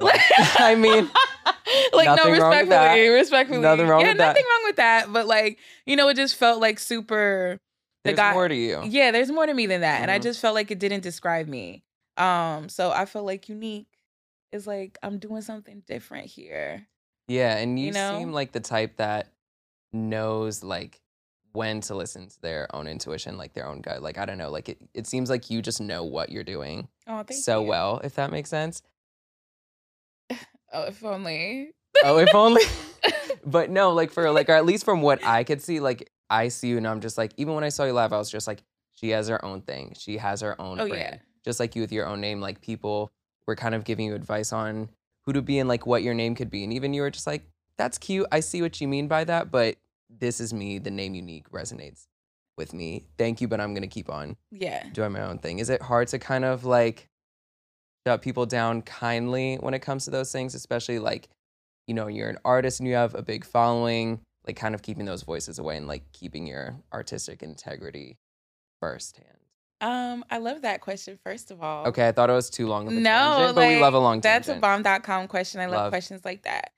I 0.58 0.74
mean, 0.74 1.08
like 1.92 2.06
no, 2.06 2.14
nothing 2.16 2.32
wrong 2.40 2.50
with 2.50 2.60
respectfully, 2.68 3.08
respectfully, 3.08 3.60
Nothing 3.60 3.86
wrong 3.88 4.00
yeah, 4.00 4.08
with 4.08 4.18
that. 4.18 4.26
nothing 4.28 4.44
wrong 4.44 4.60
with 4.64 4.76
that. 4.76 5.12
But 5.12 5.26
like, 5.26 5.58
you 5.86 5.96
know, 5.96 6.08
it 6.08 6.14
just 6.14 6.36
felt 6.36 6.60
like 6.60 6.78
super. 6.78 7.58
The 8.04 8.10
there's 8.10 8.16
guy, 8.16 8.32
more 8.34 8.48
to 8.48 8.54
you. 8.54 8.82
yeah, 8.84 9.12
there's 9.12 9.30
more 9.30 9.46
to 9.46 9.54
me 9.54 9.66
than 9.66 9.80
that, 9.80 10.02
and 10.02 10.10
I 10.10 10.18
Mhm. 10.18 10.22
just 10.24 10.40
felt 10.40 10.54
like 10.54 10.70
it 10.70 10.78
didn't 10.78 11.00
describe 11.02 11.48
me. 11.48 11.82
Um, 12.16 12.68
so 12.68 12.90
I 12.90 13.04
feel 13.06 13.24
like 13.24 13.48
unique 13.48 13.88
is 14.52 14.66
like 14.66 14.98
I'm 15.02 15.18
doing 15.18 15.42
something 15.42 15.82
different 15.86 16.26
here. 16.26 16.86
Yeah, 17.28 17.56
and 17.56 17.78
you, 17.78 17.86
You 17.86 17.92
know? 17.92 18.18
seem 18.18 18.32
like 18.32 18.52
the 18.52 18.60
type 18.60 18.96
that 18.98 19.28
knows 19.92 20.62
like 20.62 21.00
when 21.52 21.80
to 21.82 21.94
listen 21.94 22.28
to 22.28 22.40
their 22.42 22.68
own 22.74 22.86
intuition, 22.88 23.36
like 23.38 23.54
their 23.54 23.66
own 23.66 23.80
gut. 23.80 24.02
Like 24.02 24.18
I 24.18 24.26
don't 24.26 24.38
know, 24.38 24.50
like 24.50 24.68
it, 24.68 24.78
it 24.92 25.06
seems 25.06 25.30
like 25.30 25.50
you 25.50 25.62
just 25.62 25.80
know 25.80 26.04
what 26.04 26.30
you're 26.30 26.44
doing 26.44 26.88
Oh, 27.06 27.24
so 27.30 27.62
you. 27.62 27.68
well, 27.68 28.00
if 28.04 28.14
that 28.16 28.30
makes 28.30 28.50
sense. 28.50 28.82
Oh, 30.72 30.82
if 30.86 31.04
only. 31.04 31.70
Oh, 32.02 32.18
if 32.18 32.34
only. 32.34 32.62
but 33.46 33.70
no, 33.70 33.92
like 33.92 34.10
for 34.10 34.28
like, 34.32 34.48
or 34.48 34.54
at 34.54 34.64
least 34.66 34.84
from 34.84 35.02
what 35.02 35.24
I 35.24 35.44
could 35.44 35.62
see, 35.62 35.78
like 35.78 36.10
I 36.28 36.48
see 36.48 36.68
you, 36.68 36.78
and 36.78 36.86
I'm 36.88 37.00
just 37.00 37.16
like, 37.16 37.32
even 37.36 37.54
when 37.54 37.62
I 37.62 37.68
saw 37.68 37.84
you 37.84 37.92
live, 37.92 38.12
I 38.12 38.18
was 38.18 38.28
just 38.30 38.48
like, 38.48 38.64
she 38.90 39.10
has 39.10 39.28
her 39.28 39.44
own 39.44 39.60
thing. 39.60 39.94
She 39.96 40.16
has 40.18 40.40
her 40.40 40.60
own 40.60 40.80
Oh, 40.80 40.88
brand. 40.88 41.20
yeah. 41.20 41.33
Just 41.44 41.60
like 41.60 41.76
you 41.76 41.82
with 41.82 41.92
your 41.92 42.06
own 42.06 42.20
name, 42.20 42.40
like 42.40 42.60
people 42.60 43.12
were 43.46 43.56
kind 43.56 43.74
of 43.74 43.84
giving 43.84 44.06
you 44.06 44.14
advice 44.14 44.52
on 44.52 44.88
who 45.22 45.32
to 45.32 45.42
be 45.42 45.58
and 45.58 45.68
like 45.68 45.86
what 45.86 46.02
your 46.02 46.14
name 46.14 46.34
could 46.34 46.50
be, 46.50 46.64
and 46.64 46.72
even 46.72 46.94
you 46.94 47.02
were 47.02 47.10
just 47.10 47.26
like, 47.26 47.42
that's 47.76 47.98
cute. 47.98 48.26
I 48.30 48.40
see 48.40 48.62
what 48.62 48.80
you 48.80 48.88
mean 48.88 49.08
by 49.08 49.24
that, 49.24 49.50
but 49.50 49.76
this 50.08 50.40
is 50.40 50.54
me. 50.54 50.78
The 50.78 50.90
name 50.90 51.14
unique 51.14 51.50
resonates 51.50 52.06
with 52.56 52.72
me. 52.72 53.04
Thank 53.18 53.40
you, 53.40 53.48
but 53.48 53.60
I'm 53.60 53.74
gonna 53.74 53.86
keep 53.88 54.08
on 54.08 54.36
Yeah. 54.50 54.84
doing 54.92 55.12
my 55.12 55.22
own 55.22 55.38
thing. 55.38 55.58
Is 55.58 55.70
it 55.70 55.82
hard 55.82 56.08
to 56.08 56.18
kind 56.18 56.44
of 56.44 56.64
like 56.64 57.08
shut 58.06 58.22
people 58.22 58.46
down 58.46 58.82
kindly 58.82 59.56
when 59.56 59.74
it 59.74 59.80
comes 59.80 60.04
to 60.04 60.10
those 60.10 60.30
things, 60.30 60.54
especially 60.54 60.98
like, 60.98 61.28
you 61.86 61.94
know, 61.94 62.06
you're 62.06 62.28
an 62.28 62.38
artist 62.44 62.80
and 62.80 62.88
you 62.88 62.94
have 62.94 63.14
a 63.14 63.22
big 63.22 63.44
following, 63.44 64.20
like 64.46 64.56
kind 64.56 64.74
of 64.74 64.82
keeping 64.82 65.06
those 65.06 65.22
voices 65.22 65.58
away 65.58 65.76
and 65.76 65.88
like 65.88 66.04
keeping 66.12 66.46
your 66.46 66.76
artistic 66.92 67.42
integrity 67.42 68.18
firsthand. 68.80 69.26
Um, 69.80 70.24
I 70.30 70.38
love 70.38 70.62
that 70.62 70.80
question. 70.80 71.18
First 71.22 71.50
of 71.50 71.62
all, 71.62 71.86
Okay, 71.88 72.06
I 72.08 72.12
thought 72.12 72.30
it 72.30 72.34
was 72.34 72.48
too 72.50 72.66
long 72.66 72.86
of 72.88 72.96
a 72.96 73.00
No, 73.00 73.10
tangent, 73.10 73.54
but 73.56 73.68
we 73.68 73.76
love 73.80 73.94
a 73.94 73.98
long 73.98 74.20
time. 74.20 74.32
That's 74.32 74.48
a 74.48 74.54
bomb.com 74.54 75.28
question. 75.28 75.60
I 75.60 75.66
love, 75.66 75.74
Love. 75.84 75.90
questions 75.90 76.24
like 76.24 76.44
that. 76.44 76.72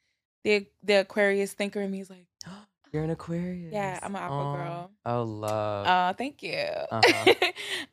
The 0.44 0.66
the 0.82 1.00
Aquarius 1.00 1.52
thinker 1.52 1.80
in 1.80 1.90
me 1.90 2.00
is 2.00 2.11
like, 2.11 2.26
You're 2.92 3.04
an 3.04 3.11
Aquarius. 3.11 3.72
Yeah, 3.72 3.98
I'm 4.02 4.14
an 4.16 4.22
aqua 4.22 4.44
Aw. 4.44 4.52
girl. 4.56 4.90
Oh, 5.04 5.22
love. 5.22 5.87
Oh, 5.88 6.16
thank 6.16 6.42
you. 6.42 6.64
Uh-huh. 6.90 7.35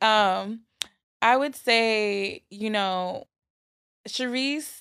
um, 0.06 0.60
I 1.20 1.36
would 1.36 1.54
say, 1.54 2.42
you 2.50 2.70
know, 2.70 3.26
Charisse 4.08 4.80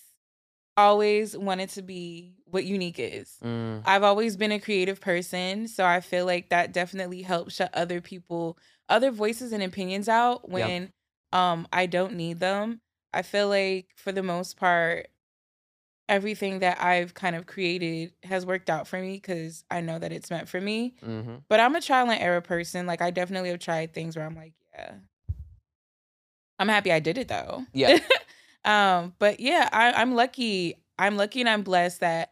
always 0.77 1.37
wanted 1.37 1.69
to 1.69 1.81
be 1.81 2.35
what 2.45 2.65
unique 2.65 2.99
is. 2.99 3.35
Mm, 3.43 3.81
I've 3.85 4.03
always 4.03 4.37
been 4.37 4.51
a 4.51 4.59
creative 4.59 4.99
person, 5.01 5.67
so 5.67 5.85
I 5.85 6.01
feel 6.01 6.25
like 6.25 6.49
that 6.49 6.71
definitely 6.73 7.21
helps 7.21 7.55
shut 7.55 7.73
other 7.73 8.01
people, 8.01 8.57
other 8.93 9.11
voices 9.11 9.51
and 9.51 9.63
opinions 9.63 10.07
out 10.07 10.49
when 10.49 10.93
um 11.33 11.67
I 11.73 11.87
don't 11.87 12.13
need 12.13 12.39
them. 12.39 12.79
I 13.11 13.23
feel 13.23 13.49
like 13.49 13.87
for 13.95 14.11
the 14.11 14.23
most 14.23 14.55
part 14.55 15.07
everything 16.09 16.59
that 16.59 16.81
I've 16.81 17.13
kind 17.13 17.35
of 17.35 17.45
created 17.47 18.13
has 18.23 18.45
worked 18.45 18.69
out 18.69 18.87
for 18.87 18.99
me 18.99 19.19
cuz 19.19 19.63
I 19.71 19.81
know 19.81 19.97
that 19.99 20.11
it's 20.11 20.29
meant 20.29 20.47
for 20.47 20.61
me. 20.61 20.95
hmm 21.03 21.37
But 21.49 21.59
I'm 21.59 21.75
a 21.75 21.81
trial 21.81 22.09
and 22.09 22.21
error 22.21 22.41
person. 22.41 22.85
Like 22.85 23.01
I 23.01 23.09
definitely 23.11 23.49
have 23.49 23.59
tried 23.59 23.93
things 23.93 24.15
where 24.15 24.25
I'm 24.25 24.35
like, 24.35 24.53
yeah. 24.73 24.93
I'm 26.59 26.69
happy 26.69 26.91
I 26.91 26.99
did 26.99 27.17
it 27.17 27.27
though. 27.27 27.65
Yeah. 27.73 27.99
um, 28.65 29.13
but 29.17 29.39
yeah, 29.39 29.69
I, 29.71 29.93
I'm 29.93 30.13
lucky. 30.13 30.75
I'm 30.99 31.17
lucky 31.17 31.39
and 31.39 31.49
I'm 31.49 31.63
blessed 31.63 32.01
that 32.01 32.29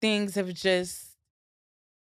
things 0.00 0.34
have 0.36 0.52
just 0.54 1.16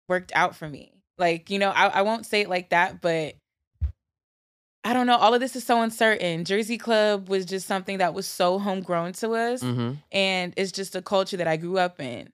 worked 0.08 0.32
out 0.36 0.56
for 0.56 0.70
me. 0.70 0.93
Like, 1.18 1.50
you 1.50 1.60
know, 1.60 1.70
I, 1.70 1.88
I 1.88 2.02
won't 2.02 2.26
say 2.26 2.42
it 2.42 2.50
like 2.50 2.70
that, 2.70 3.02
but 3.02 3.36
I 4.84 4.94
don't 4.94 5.08
know. 5.08 5.16
All 5.18 5.34
of 5.34 5.40
this 5.40 5.56
is 5.56 5.64
so 5.64 5.82
uncertain. 5.82 6.44
Jersey 6.44 6.78
Club 6.78 7.30
was 7.30 7.46
just 7.46 7.68
something 7.68 8.00
that 8.00 8.14
was 8.14 8.28
so 8.28 8.60
homegrown 8.60 9.14
to 9.14 9.32
us 9.32 9.62
hmm 9.62 9.94
and 10.12 10.54
it's 10.58 10.72
just 10.72 10.96
a 10.96 11.02
culture 11.02 11.38
that 11.38 11.48
I 11.48 11.58
grew 11.58 11.78
up 11.80 12.00
in. 12.00 12.30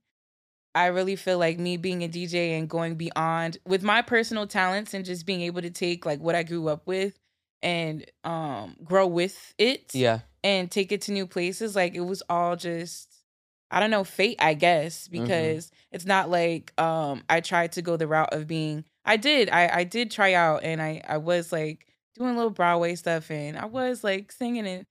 I 0.76 0.88
really 0.88 1.15
feel 1.15 1.38
like 1.38 1.58
me 1.60 1.78
being 1.78 2.04
a 2.04 2.08
DJ 2.10 2.58
and 2.60 2.70
going 2.70 2.96
beyond 2.96 3.58
with 3.65 3.84
my 3.84 4.02
personal 4.02 4.48
talents 4.48 4.94
and 4.94 5.06
just 5.06 5.26
being 5.26 5.42
able 5.42 5.62
to 5.62 5.70
take 5.70 6.06
like 6.06 6.20
what 6.20 6.36
I 6.36 6.44
grew 6.44 6.68
up 6.68 6.86
with 6.88 7.18
and 7.62 8.06
um 8.24 8.76
grow 8.84 9.08
with 9.08 9.54
it 9.58 9.94
Yeah. 9.94 10.20
and 10.44 10.70
take 10.70 10.92
it 10.92 11.02
to 11.04 11.12
new 11.12 11.26
places 11.28 11.76
like 11.76 11.96
it 11.96 12.02
was 12.02 12.22
all 12.30 12.56
just 12.56 13.09
I 13.71 13.79
don't 13.79 13.91
know 13.91 14.03
fate 14.03 14.38
I 14.39 14.53
guess 14.53 15.08
Mm-hmm. 15.08 15.23
because 15.23 15.71
it's 15.91 16.05
not 16.05 16.29
like 16.29 16.73
um 16.79 17.23
I 17.29 17.41
tried 17.41 17.71
to 17.73 17.82
go 17.82 17.97
the 17.97 18.08
route 18.08 18.34
of 18.34 18.47
being 18.47 18.86
I 19.05 19.17
did 19.17 19.49
I 19.49 19.69
I 19.79 19.84
did 19.84 20.12
try 20.12 20.34
out 20.34 20.63
and 20.63 20.82
I 20.82 21.01
I 21.08 21.17
was 21.17 21.51
like 21.51 21.86
doing 22.17 22.32
a 22.32 22.36
little 22.36 22.49
Broadway 22.51 22.95
stuff 22.95 23.29
and 23.32 23.58
I 23.58 23.65
was 23.65 24.03
like 24.03 24.32
singing 24.32 24.67
and 24.67 24.86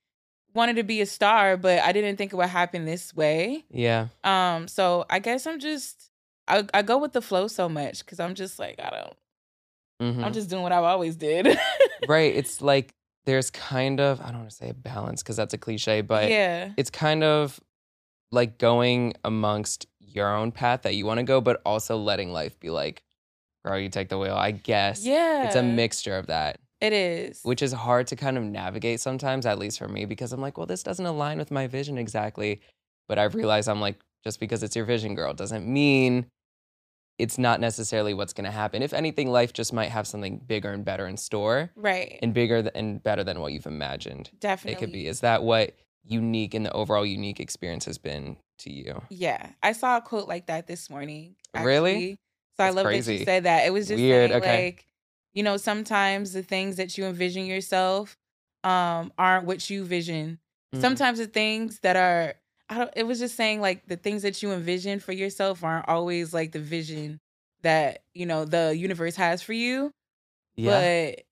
wanted 0.54 0.76
to 0.76 0.82
be 0.82 1.00
a 1.00 1.06
star 1.06 1.56
but 1.56 1.80
I 1.80 1.92
didn't 1.92 2.16
think 2.16 2.32
it 2.32 2.36
would 2.36 2.48
happen 2.48 2.84
this 2.84 3.14
way 3.14 3.64
Yeah. 3.70 4.08
um 4.24 4.66
so 4.68 5.04
I 5.10 5.18
guess 5.18 5.46
I'm 5.46 5.60
just 5.60 6.10
I 6.46 6.64
I 6.72 6.82
go 6.82 6.98
with 6.98 7.12
the 7.12 7.22
flow 7.22 7.48
so 7.48 7.68
much 7.68 8.04
cuz 8.06 8.18
I'm 8.20 8.34
just 8.34 8.58
like 8.58 8.80
I 8.80 8.90
don't 8.90 9.16
Mhm. 10.00 10.24
I'm 10.24 10.32
just 10.32 10.48
doing 10.48 10.62
what 10.62 10.70
I've 10.72 10.84
always 10.84 11.16
did 11.16 11.58
right. 12.06 12.34
It's 12.40 12.60
like 12.62 12.94
there's 13.26 13.50
kind 13.50 14.00
of, 14.00 14.20
I 14.22 14.26
don't 14.30 14.38
want 14.38 14.50
to 14.50 14.56
say 14.56 14.70
a 14.70 14.74
balance 14.74 15.22
because 15.22 15.36
that's 15.36 15.52
a 15.52 15.58
cliche, 15.58 16.00
but 16.00 16.30
yeah 16.30 16.70
it's 16.76 16.88
kind 16.88 17.22
of 17.24 17.60
like 18.30 18.58
going 18.58 19.14
amongst 19.24 19.86
your 20.00 20.34
own 20.34 20.52
path 20.52 20.82
that 20.82 20.94
you 20.94 21.06
want 21.06 21.18
to 21.18 21.24
go, 21.24 21.40
but 21.40 21.60
also 21.64 21.96
letting 21.96 22.32
life 22.32 22.58
be 22.60 22.70
like, 22.70 23.02
girl, 23.64 23.78
you 23.78 23.88
take 23.88 24.08
the 24.08 24.18
wheel. 24.18 24.34
I 24.34 24.50
guess. 24.50 25.04
yeah 25.04 25.44
It's 25.46 25.56
a 25.56 25.62
mixture 25.62 26.16
of 26.16 26.26
that, 26.26 26.58
it 26.80 26.92
is 26.92 27.40
which 27.42 27.62
is 27.62 27.72
hard 27.72 28.06
to 28.08 28.16
kind 28.16 28.36
of 28.38 28.44
navigate 28.44 29.00
sometimes, 29.00 29.46
at 29.46 29.58
least 29.58 29.78
for 29.78 29.88
me, 29.88 30.04
because 30.04 30.32
I'm 30.32 30.40
like, 30.40 30.56
well, 30.58 30.66
this 30.66 30.82
doesn't 30.82 31.04
align 31.06 31.38
with 31.38 31.50
my 31.50 31.66
vision 31.66 31.98
exactly. 31.98 32.60
But 33.08 33.18
I've 33.18 33.34
realized 33.34 33.68
I'm 33.68 33.80
like, 33.80 33.96
just 34.24 34.38
because 34.40 34.62
it's 34.62 34.76
your 34.76 34.84
vision, 34.84 35.14
girl, 35.14 35.32
doesn't 35.32 35.66
mean 35.66 36.26
it's 37.18 37.38
not 37.38 37.58
necessarily 37.60 38.14
what's 38.14 38.32
going 38.32 38.44
to 38.44 38.50
happen. 38.50 38.82
If 38.82 38.92
anything, 38.92 39.28
life 39.28 39.52
just 39.52 39.72
might 39.72 39.90
have 39.90 40.06
something 40.06 40.38
bigger 40.38 40.70
and 40.70 40.84
better 40.84 41.06
in 41.06 41.16
store 41.16 41.70
right 41.74 42.18
and 42.22 42.32
bigger 42.32 42.62
th- 42.62 42.72
and 42.74 43.02
better 43.02 43.24
than 43.24 43.40
what 43.40 43.52
you've 43.52 43.66
imagined 43.66 44.30
definitely 44.38 44.74
it 44.74 44.78
could 44.78 44.92
be. 44.92 45.06
Is 45.06 45.20
that 45.20 45.42
what 45.42 45.74
unique 46.08 46.54
and 46.54 46.64
the 46.66 46.72
overall 46.72 47.06
unique 47.06 47.40
experience 47.40 47.84
has 47.84 47.98
been 47.98 48.36
to 48.60 48.72
you? 48.72 49.02
Yeah, 49.10 49.50
I 49.62 49.72
saw 49.72 49.98
a 49.98 50.00
quote 50.00 50.28
like 50.28 50.46
that 50.46 50.66
this 50.66 50.88
morning. 50.90 51.36
Really? 51.54 51.92
actually. 51.92 52.18
So 52.56 52.64
I 52.64 52.66
That's 52.66 52.76
love 52.76 52.84
that 52.86 53.12
you 53.12 53.24
said 53.24 53.44
that. 53.44 53.66
It 53.66 53.70
was 53.72 53.86
just 53.86 54.00
Weird, 54.00 54.30
saying, 54.30 54.42
okay. 54.42 54.64
like, 54.66 54.86
you 55.32 55.42
know, 55.44 55.56
sometimes 55.56 56.32
the 56.32 56.42
things 56.42 56.76
that 56.76 56.98
you 56.98 57.04
envision 57.04 57.46
yourself 57.46 58.16
um 58.64 59.12
aren't 59.16 59.46
what 59.46 59.70
you 59.70 59.84
vision. 59.84 60.40
Mhm. 60.74 60.80
Sometimes 60.80 61.18
the 61.18 61.26
things 61.26 61.78
that 61.80 61.94
are 61.96 62.34
I 62.68 62.78
don't, 62.78 62.90
it 62.96 63.04
was 63.04 63.18
just 63.20 63.36
saying 63.36 63.60
like 63.60 63.86
the 63.86 63.96
things 63.96 64.22
that 64.22 64.42
you 64.42 64.50
envision 64.52 64.98
for 65.00 65.12
yourself 65.12 65.62
aren't 65.62 65.88
always 65.88 66.34
like 66.34 66.52
the 66.52 66.58
vision 66.58 67.20
that 67.62 68.02
you 68.14 68.26
know 68.26 68.44
the 68.44 68.76
universe 68.76 69.14
has 69.16 69.40
for 69.42 69.52
you, 69.52 69.92
Yeah. 70.56 71.12
but 71.14 71.24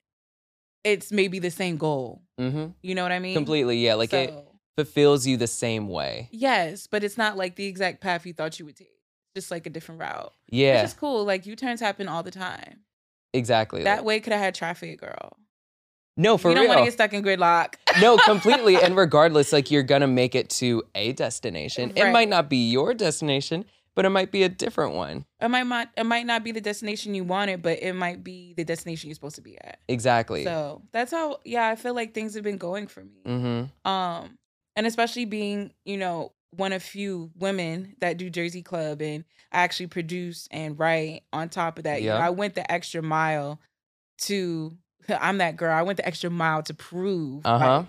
it's 0.83 1.11
maybe 1.11 1.39
the 1.39 1.51
same 1.51 1.77
goal. 1.77 2.21
mm-hmm. 2.39 2.67
You 2.81 2.95
know 2.95 3.03
what 3.03 3.11
I 3.11 3.19
mean? 3.19 3.35
Completely. 3.35 3.79
Yeah. 3.79 3.95
Like 3.95 4.13
it 4.13 4.29
So, 4.29 4.45
fulfills 4.77 5.27
you 5.27 5.35
the 5.37 5.47
same 5.47 5.89
way. 5.89 6.29
Yes, 6.31 6.87
but 6.87 7.03
it's 7.03 7.17
not 7.17 7.35
like 7.35 7.55
the 7.55 7.65
exact 7.65 7.99
path 7.99 8.25
you 8.25 8.31
thought 8.33 8.57
you 8.59 8.65
would 8.65 8.75
take. 8.77 8.91
Just 9.35 9.51
like 9.51 9.65
a 9.67 9.69
different 9.69 9.99
route. 10.01 10.33
Yeah. 10.49 10.77
Which 10.81 10.85
is 10.91 10.93
cool. 10.93 11.25
Like 11.25 11.45
U 11.45 11.55
turns 11.55 11.79
happen 11.81 12.07
all 12.07 12.23
the 12.23 12.31
time. 12.31 12.79
exactly. 13.33 13.83
That 13.83 13.97
Like- 13.97 14.05
way 14.05 14.19
could 14.19 14.33
have 14.33 14.41
had 14.41 14.55
traffic, 14.55 14.99
girl. 14.99 15.37
no, 16.15 16.37
for 16.37 16.47
real. 16.47 16.57
you 16.57 16.63
don't 16.63 16.69
want 16.69 16.79
to 16.79 16.85
get 16.85 16.93
stuck 16.93 17.13
in 17.13 17.21
gridlock. 17.23 17.75
no, 18.01 18.17
completely. 18.17 18.77
And 18.77 18.95
regardless, 19.05 19.51
like 19.53 19.69
you're 19.69 19.83
gonna 19.83 20.07
make 20.07 20.33
it 20.33 20.49
to 20.61 20.83
a 20.95 21.11
destination. 21.13 21.91
It 21.95 22.11
might 22.11 22.29
not 22.29 22.49
be 22.49 22.69
your 22.71 22.93
destination, 22.95 23.65
but 23.95 24.05
it 24.05 24.09
might 24.09 24.31
be 24.31 24.41
a 24.41 24.49
different 24.49 24.95
one. 24.95 25.25
It 25.39 25.49
might 25.49 25.67
not 25.67 25.89
it 25.95 26.05
might 26.05 26.25
not 26.25 26.43
be 26.43 26.51
the 26.51 26.61
destination 26.61 27.13
you 27.13 27.23
wanted, 27.23 27.61
but 27.61 27.77
it 27.83 27.93
might 27.93 28.23
be 28.23 28.53
the 28.57 28.63
destination 28.63 29.09
you're 29.09 29.15
supposed 29.15 29.35
to 29.35 29.41
be 29.43 29.55
at. 29.61 29.79
Exactly. 29.87 30.43
So 30.45 30.81
that's 30.91 31.11
how 31.11 31.37
yeah, 31.45 31.67
I 31.67 31.75
feel 31.75 31.93
like 31.93 32.15
things 32.15 32.33
have 32.33 32.43
been 32.43 32.57
going 32.57 32.87
for 32.87 33.03
me. 33.03 33.21
mm-hmm. 33.25 33.87
Um 33.91 34.37
and 34.77 34.87
especially 34.87 35.25
being, 35.25 35.73
you 35.83 35.97
know, 35.97 36.31
one 36.55 36.71
of 36.71 36.81
few 36.81 37.29
women 37.37 37.95
that 37.99 38.17
do 38.17 38.29
Jersey 38.29 38.61
Club 38.61 39.01
and 39.01 39.25
I 39.51 39.59
actually 39.63 39.87
produce 39.87 40.47
and 40.49 40.79
write 40.79 41.23
on 41.33 41.49
top 41.49 41.77
of 41.77 41.83
that. 41.83 42.01
You 42.01 42.09
know, 42.09 42.17
Yeah. 42.17 42.25
I 42.27 42.29
went 42.29 42.55
the 42.55 42.69
extra 42.71 43.01
mile 43.01 43.59
to 44.21 44.77
I'm 45.09 45.37
that 45.39 45.55
girl. 45.57 45.73
I 45.73 45.81
went 45.83 45.97
the 45.97 46.07
extra 46.07 46.29
mile 46.29 46.63
to 46.63 46.73
prove 46.73 47.45
Uh-huh. 47.45 47.77
like, 47.79 47.85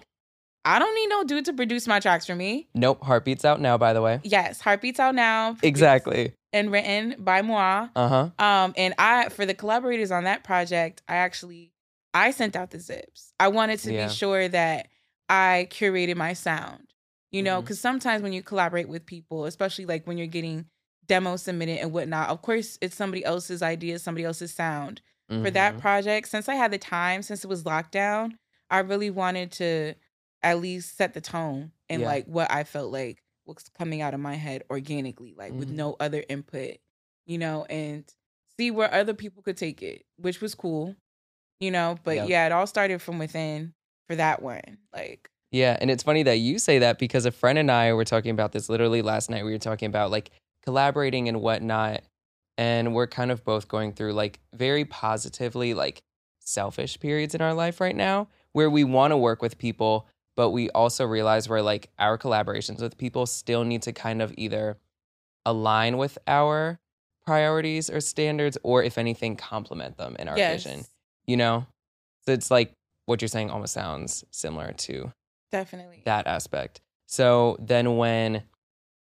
I 0.65 0.79
don't 0.79 0.95
need 0.95 1.07
no 1.09 1.25
dude 1.25 1.45
to 1.47 1.53
produce 1.53 1.87
my 1.87 1.99
tracks 2.01 2.27
for 2.27 2.35
me. 2.35 2.69
Nope. 2.75 3.03
Heartbeats 3.03 3.45
out 3.45 3.61
now, 3.61 3.79
by 3.79 3.93
the 3.93 4.03
way. 4.03 4.21
Yes, 4.25 4.61
Heartbeats 4.61 4.99
out 5.01 5.15
now. 5.15 5.57
Exactly. 5.63 6.33
And 6.53 6.71
written 6.73 7.15
by 7.19 7.43
moi. 7.43 7.89
Uh-huh. 7.95 8.31
Um, 8.39 8.75
and 8.77 8.93
I 8.99 9.29
for 9.29 9.47
the 9.47 9.55
collaborators 9.55 10.11
on 10.11 10.25
that 10.25 10.45
project, 10.45 11.03
I 11.09 11.17
actually 11.17 11.73
I 12.13 12.33
sent 12.33 12.57
out 12.57 12.71
the 12.71 12.81
zips. 12.81 13.33
I 13.39 13.49
wanted 13.49 13.79
to 13.81 13.93
Yeah. 13.93 14.09
be 14.09 14.13
sure 14.15 14.49
that 14.49 14.89
I 15.29 15.69
curated 15.71 16.17
my 16.17 16.33
sound. 16.33 16.85
You 17.31 17.43
know, 17.43 17.61
because 17.61 17.79
sometimes 17.79 18.23
when 18.23 18.33
you 18.33 18.43
collaborate 18.43 18.89
with 18.89 19.05
people, 19.05 19.45
especially 19.45 19.85
like 19.85 20.07
when 20.07 20.17
you're 20.17 20.27
getting 20.27 20.67
demos 21.07 21.43
submitted 21.43 21.79
and 21.81 21.93
whatnot, 21.93 22.31
of 22.31 22.41
course 22.41 22.79
it's 22.81 22.97
somebody 22.97 23.23
else's 23.25 23.61
idea, 23.63 23.99
somebody 23.99 24.25
else's 24.25 24.55
sound. 24.55 25.03
For 25.43 25.51
that 25.51 25.77
Mhm. 25.77 25.79
project, 25.79 26.29
since 26.29 26.49
I 26.49 26.55
had 26.55 26.71
the 26.71 26.79
time, 26.79 27.23
since 27.23 27.45
it 27.45 27.49
was 27.49 27.65
lockdown, 27.65 28.33
I 28.71 28.79
really 28.79 29.11
wanted 29.11 29.53
to 29.53 29.95
at 30.43 30.59
least 30.61 30.97
set 30.97 31.13
the 31.15 31.21
tone 31.21 31.73
and 31.91 32.03
Yeah. 32.03 32.07
like 32.07 32.27
what 32.27 32.51
I 32.51 32.65
felt 32.65 32.91
like 32.93 33.23
was 33.45 33.69
coming 33.77 34.01
out 34.01 34.15
of 34.15 34.21
my 34.21 34.35
head 34.35 34.63
organically, 34.71 35.35
like 35.37 35.53
with 35.53 35.69
Mhm. 35.69 35.75
no 35.77 35.97
other 36.01 36.25
input, 36.31 36.79
you 37.27 37.37
know, 37.39 37.65
and 37.67 38.11
see 38.59 38.71
where 38.71 38.93
other 38.93 39.15
people 39.15 39.43
could 39.43 39.57
take 39.59 39.83
it, 39.83 40.07
which 40.17 40.41
was 40.41 40.55
cool, 40.55 40.97
you 41.61 41.71
know. 41.71 41.99
But 42.05 42.17
Yep. 42.17 42.29
yeah, 42.29 42.47
it 42.47 42.53
all 42.53 42.67
started 42.67 43.01
from 43.03 43.19
within 43.19 43.75
for 44.09 44.17
that 44.17 44.43
one. 44.43 44.79
Like, 44.93 45.31
Yeah, 45.51 45.77
and 45.81 45.91
it's 45.91 46.03
funny 46.03 46.23
that 46.25 46.39
you 46.39 46.59
say 46.59 46.81
that 46.81 46.99
because 46.99 47.25
a 47.25 47.31
friend 47.31 47.59
and 47.59 47.71
I 47.71 47.93
were 47.93 48.05
talking 48.05 48.31
about 48.31 48.53
this 48.53 48.69
literally 48.69 49.03
last 49.03 49.31
night. 49.31 49.45
We 49.45 49.53
were 49.53 49.59
talking 49.59 49.87
about 49.87 50.11
like 50.11 50.31
collaborating 50.65 51.29
and 51.29 51.41
whatnot, 51.41 52.03
and 52.57 52.95
we're 52.95 53.07
kind 53.07 53.31
of 53.31 53.45
both 53.45 53.69
going 53.69 53.93
through 53.93 54.13
like 54.13 54.41
very 54.53 54.85
positively 54.85 55.75
like 55.75 56.03
selfish 56.41 56.99
periods 56.99 57.35
in 57.35 57.43
our 57.43 57.55
life 57.55 57.81
right 57.81 57.97
now 57.97 58.29
where 58.53 58.71
we 58.71 58.85
want 58.85 59.13
to 59.13 59.17
work 59.17 59.43
with 59.43 59.59
people, 59.59 60.09
but 60.37 60.51
we 60.51 60.71
also 60.71 61.05
realize 61.05 61.49
we're 61.49 61.61
like 61.61 61.91
our 61.99 62.19
collaborations 62.19 62.81
with 62.81 62.99
people 62.99 63.27
still 63.27 63.65
need 63.65 63.83
to 63.83 63.93
kind 63.93 64.23
of 64.23 64.35
either 64.37 64.79
align 65.45 65.97
with 65.97 66.19
our 66.27 66.79
priorities 67.25 67.91
or 67.91 68.01
standards, 68.01 68.57
or 68.63 68.83
if 68.83 68.99
anything, 68.99 69.37
complement 69.37 69.97
them 69.99 70.17
in 70.19 70.29
our 70.29 70.37
yes, 70.37 70.65
vision. 70.65 70.85
You 71.27 71.37
know, 71.37 71.67
so 72.25 72.33
it's 72.33 72.51
like 72.51 72.73
what 73.09 73.23
you're 73.23 73.29
saying 73.29 73.49
almost 73.51 73.73
sounds 73.73 74.23
similar 74.31 74.73
to 74.73 75.13
definitely. 75.51 76.03
that 76.05 76.27
aspect. 76.27 76.81
So 77.07 77.57
then 77.59 77.97
when 77.97 78.43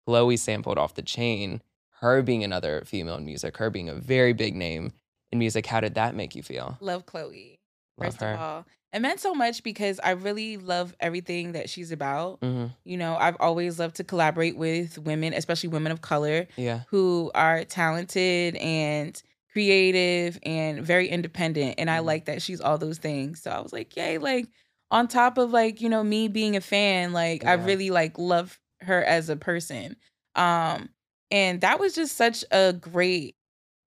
Chloe 0.05 0.37
sampled 0.37 0.77
off 0.77 0.95
the 0.95 1.01
chain, 1.01 1.61
her 1.99 2.21
being 2.21 2.43
another 2.43 2.83
female 2.85 3.15
in 3.15 3.25
music, 3.25 3.57
her 3.57 3.69
being 3.69 3.89
a 3.89 3.95
very 3.95 4.31
big 4.31 4.55
name 4.55 4.93
in 5.31 5.39
music, 5.39 5.65
how 5.65 5.81
did 5.81 5.95
that 5.95 6.15
make 6.15 6.35
you 6.35 6.41
feel? 6.43 6.77
Love 6.79 7.05
Chloe. 7.05 7.59
Love 7.97 8.11
First 8.13 8.21
her. 8.21 8.33
of 8.35 8.39
all, 8.39 8.65
it 8.93 8.99
meant 9.01 9.19
so 9.19 9.33
much 9.33 9.61
because 9.63 9.99
I 10.01 10.11
really 10.11 10.55
love 10.55 10.95
everything 11.01 11.51
that 11.51 11.69
she's 11.69 11.91
about. 11.91 12.39
hmm 12.41 12.67
You 12.85 12.95
know, 12.95 13.17
I've 13.17 13.35
always 13.41 13.77
loved 13.77 13.97
to 13.97 14.05
collaborate 14.05 14.55
with 14.55 14.97
women, 14.99 15.33
especially 15.33 15.69
women 15.69 15.91
of 15.91 15.99
color, 15.99 16.47
Yeah. 16.55 16.81
who 16.87 17.29
are 17.35 17.65
talented 17.65 18.55
and 18.55 19.21
creative 19.51 20.39
and 20.43 20.83
very 20.83 21.07
independent. 21.07 21.75
And 21.77 21.89
I 21.89 21.99
Mhm. 21.99 22.05
like 22.05 22.25
that 22.25 22.41
she's 22.41 22.61
all 22.61 22.77
those 22.77 22.97
things. 22.97 23.41
So 23.41 23.51
I 23.51 23.59
was 23.59 23.73
like, 23.73 23.95
yay, 23.95 24.17
like 24.17 24.47
on 24.91 25.07
top 25.07 25.37
of 25.37 25.51
like, 25.51 25.81
you 25.81 25.89
know, 25.89 26.03
me 26.03 26.27
being 26.27 26.55
a 26.55 26.61
fan, 26.61 27.13
like 27.13 27.45
I 27.45 27.53
really 27.53 27.89
like 27.89 28.17
love 28.17 28.59
her 28.81 29.03
as 29.03 29.29
a 29.29 29.35
person. 29.35 29.95
Um, 30.35 30.89
and 31.31 31.61
that 31.61 31.79
was 31.79 31.95
just 31.95 32.15
such 32.15 32.45
a 32.51 32.73
great 32.73 33.35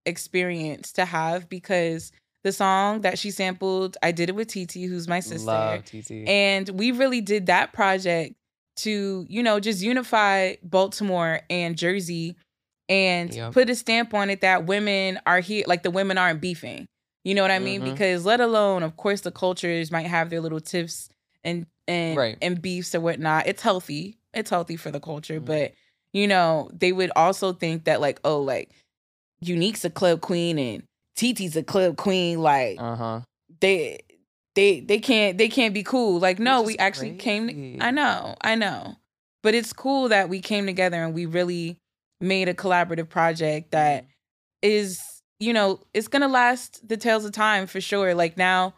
experience 0.07 0.93
to 0.93 1.05
have 1.05 1.49
because 1.49 2.13
the 2.43 2.53
song 2.53 3.03
that 3.03 3.19
she 3.19 3.31
sampled, 3.31 3.97
I 4.03 4.13
did 4.13 4.29
it 4.29 4.35
with 4.35 4.49
TT 4.49 4.85
who's 4.85 5.09
my 5.09 5.21
sister. 5.21 5.47
Love 5.47 5.85
TT. 5.85 6.27
And 6.27 6.69
we 6.71 6.91
really 6.93 7.21
did 7.21 7.47
that 7.47 7.73
project 7.73 8.35
to, 8.77 9.27
you 9.29 9.43
know, 9.43 9.61
just 9.61 9.83
unify 9.83 10.55
Baltimore 10.63 11.41
and 11.51 11.77
Jersey 11.77 12.37
and 12.91 13.33
Yep. 13.35 13.53
put 13.55 13.71
a 13.71 13.75
stamp 13.75 14.13
on 14.13 14.29
it 14.29 14.41
that 14.43 14.67
women 14.67 15.19
are 15.25 15.41
here, 15.41 15.65
like 15.67 15.83
the 15.85 15.91
women 15.91 16.19
aren't 16.19 16.41
beefing. 16.41 16.87
You 17.25 17.35
know 17.35 17.43
what 17.43 17.51
I 17.51 17.59
mean? 17.61 17.81
Mhm. 17.83 17.85
Because 17.93 18.25
let 18.27 18.41
alone, 18.41 18.83
of 18.83 18.97
course, 18.97 19.21
the 19.21 19.31
cultures 19.31 19.91
might 19.91 20.07
have 20.07 20.29
their 20.31 20.41
little 20.41 20.61
tiffs 20.61 21.09
and 21.45 21.67
and 21.89 22.17
Right. 22.17 22.37
and 22.43 22.61
beefs 22.61 22.95
or 22.95 23.01
whatnot. 23.01 23.47
It's 23.47 23.63
healthy. 23.63 24.17
It's 24.35 24.51
healthy 24.51 24.77
for 24.77 24.91
the 24.91 25.01
culture, 25.01 25.41
Mhm. 25.41 25.45
but 25.47 25.73
you 26.13 26.27
know, 26.27 26.69
they 26.73 26.93
would 26.93 27.11
also 27.17 27.53
think 27.53 27.85
that 27.85 28.01
like, 28.01 28.21
oh, 28.25 28.41
like 28.41 28.71
Unique's 29.41 29.85
a 29.85 29.91
club 29.91 30.21
queen 30.21 30.59
and 30.59 30.83
TT's 31.17 31.57
a 31.57 31.63
club 31.63 31.97
queen. 31.97 32.41
Like 32.41 32.79
Uh 32.81 32.97
huh. 32.97 33.21
they 33.61 34.01
they 34.55 34.81
they 34.81 34.99
can't 34.99 35.39
they 35.39 35.49
can't 35.49 35.73
be 35.75 35.83
cool. 35.83 36.19
Like 36.19 36.39
no, 36.39 36.63
we 36.63 36.77
actually 36.79 37.17
came. 37.17 37.45
crazy. 37.47 37.79
I 37.81 37.91
know, 37.91 38.35
I 38.41 38.55
know, 38.55 38.97
but 39.43 39.55
it's 39.55 39.73
cool 39.73 40.09
that 40.09 40.29
we 40.29 40.41
came 40.41 40.67
together 40.67 41.03
and 41.03 41.15
we 41.15 41.27
really 41.27 41.77
made 42.21 42.49
a 42.49 42.55
collaborative 42.55 43.09
project 43.09 43.71
that 43.73 44.05
Mm-hmm. 44.63 44.95
you 45.39 45.53
know 45.53 45.81
it's 45.95 46.09
gonna 46.09 46.29
last 46.29 46.87
the 46.87 46.97
tales 46.97 47.25
of 47.25 47.33
time 47.33 47.67
for 47.67 47.81
sure. 47.81 48.15
Like 48.15 48.37
now. 48.37 48.75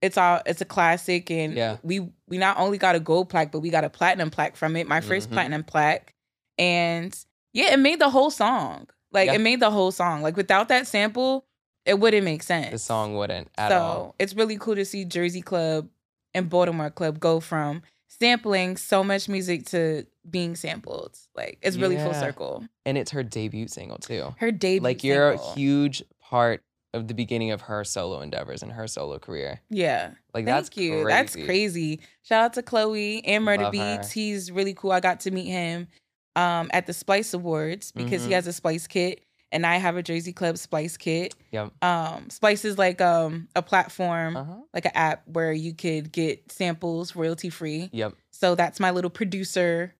It's 0.00 0.16
all 0.16 0.40
it's 0.46 0.60
a 0.60 0.64
classic 0.64 1.28
and 1.28 1.54
Yeah. 1.54 1.78
we 1.82 2.08
we 2.28 2.38
not 2.38 2.56
only 2.56 2.78
got 2.78 2.94
a 2.94 3.00
gold 3.00 3.28
plaque 3.28 3.50
but 3.50 3.58
we 3.58 3.68
got 3.68 3.82
a 3.82 3.90
platinum 3.90 4.30
plaque 4.30 4.54
from 4.54 4.76
it 4.76 4.86
my 4.86 5.00
1st 5.00 5.28
Mhm. 5.28 5.32
platinum 5.32 5.64
plaque 5.64 6.14
and 6.56 7.12
yeah 7.52 7.72
it 7.72 7.78
made 7.80 7.98
the 8.00 8.08
whole 8.08 8.30
song 8.30 8.86
like 9.10 9.26
Yeah. 9.26 9.32
it 9.34 9.40
made 9.40 9.58
the 9.58 9.72
whole 9.72 9.90
song 9.90 10.22
like 10.22 10.36
without 10.36 10.68
that 10.68 10.86
sample 10.86 11.46
it 11.84 11.98
wouldn't 11.98 12.24
make 12.24 12.44
sense 12.44 12.70
The 12.70 12.78
song 12.78 13.16
wouldn't 13.16 13.48
at 13.58 13.70
so 13.72 13.78
all. 13.80 14.14
it's 14.20 14.34
really 14.34 14.56
cool 14.56 14.76
to 14.76 14.84
see 14.84 15.04
Jersey 15.04 15.42
Club 15.42 15.88
and 16.32 16.48
Baltimore 16.48 16.90
Club 16.90 17.18
go 17.18 17.40
from 17.40 17.82
sampling 18.08 18.76
so 18.76 19.04
much 19.04 19.28
music 19.28 19.66
to 19.66 20.04
being 20.28 20.56
sampled. 20.56 21.16
Like 21.36 21.58
it's 21.62 21.76
really 21.76 21.96
full 21.96 22.14
circle. 22.14 22.64
And 22.84 22.98
it's 22.98 23.10
her 23.12 23.22
debut 23.22 23.68
single 23.68 23.98
too. 23.98 24.34
Her 24.38 24.50
debut, 24.50 24.82
like 24.84 25.04
you're 25.04 25.32
single. 25.36 25.52
a 25.52 25.54
huge 25.54 26.02
part 26.20 26.62
of 26.94 27.06
the 27.06 27.14
beginning 27.14 27.50
of 27.50 27.60
her 27.62 27.84
solo 27.84 28.20
endeavors 28.22 28.62
and 28.62 28.72
her 28.72 28.86
solo 28.88 29.18
career. 29.18 29.60
Yeah, 29.68 30.08
Like 30.32 30.46
thank 30.46 30.46
that's 30.46 30.76
you. 30.76 31.02
crazy. 31.02 31.04
That's 31.08 31.36
crazy. 31.36 32.00
Shout 32.22 32.44
out 32.44 32.52
to 32.54 32.62
Chloe 32.62 33.22
and 33.26 33.44
Murda 33.46 33.64
Love 33.64 33.74
her. 33.74 33.80
Beatz. 33.80 34.10
He's 34.12 34.50
really 34.50 34.72
cool. 34.74 34.92
I 34.92 35.00
got 35.00 35.20
to 35.20 35.30
meet 35.30 35.46
him 35.48 35.86
um, 36.34 36.70
at 36.72 36.86
the 36.86 36.94
Splice 36.94 37.34
Awards 37.34 37.92
because 37.92 38.22
he 38.24 38.30
Mhm. 38.30 38.34
has 38.34 38.46
a 38.46 38.52
Splice 38.54 38.86
kit 38.86 39.22
and 39.52 39.64
I 39.66 39.76
have 39.76 39.96
a 39.96 40.02
Jersey 40.02 40.32
Club 40.32 40.58
Splice 40.58 40.96
kit. 40.96 41.34
Yep. 41.52 41.72
Um, 41.82 42.28
Splice 42.30 42.64
is 42.64 42.78
like 42.78 43.00
um, 43.00 43.48
a 43.56 43.62
platform, 43.62 44.36
Uh 44.36 44.44
huh. 44.44 44.54
like 44.74 44.84
an 44.84 44.92
app 44.94 45.22
where 45.26 45.52
you 45.52 45.74
could 45.74 46.12
get 46.12 46.50
samples 46.52 47.16
royalty 47.16 47.50
free. 47.50 47.88
Yep. 47.92 48.14
So 48.30 48.54
that's 48.54 48.78
my 48.80 48.90
little 48.90 49.10
producer, 49.10 49.94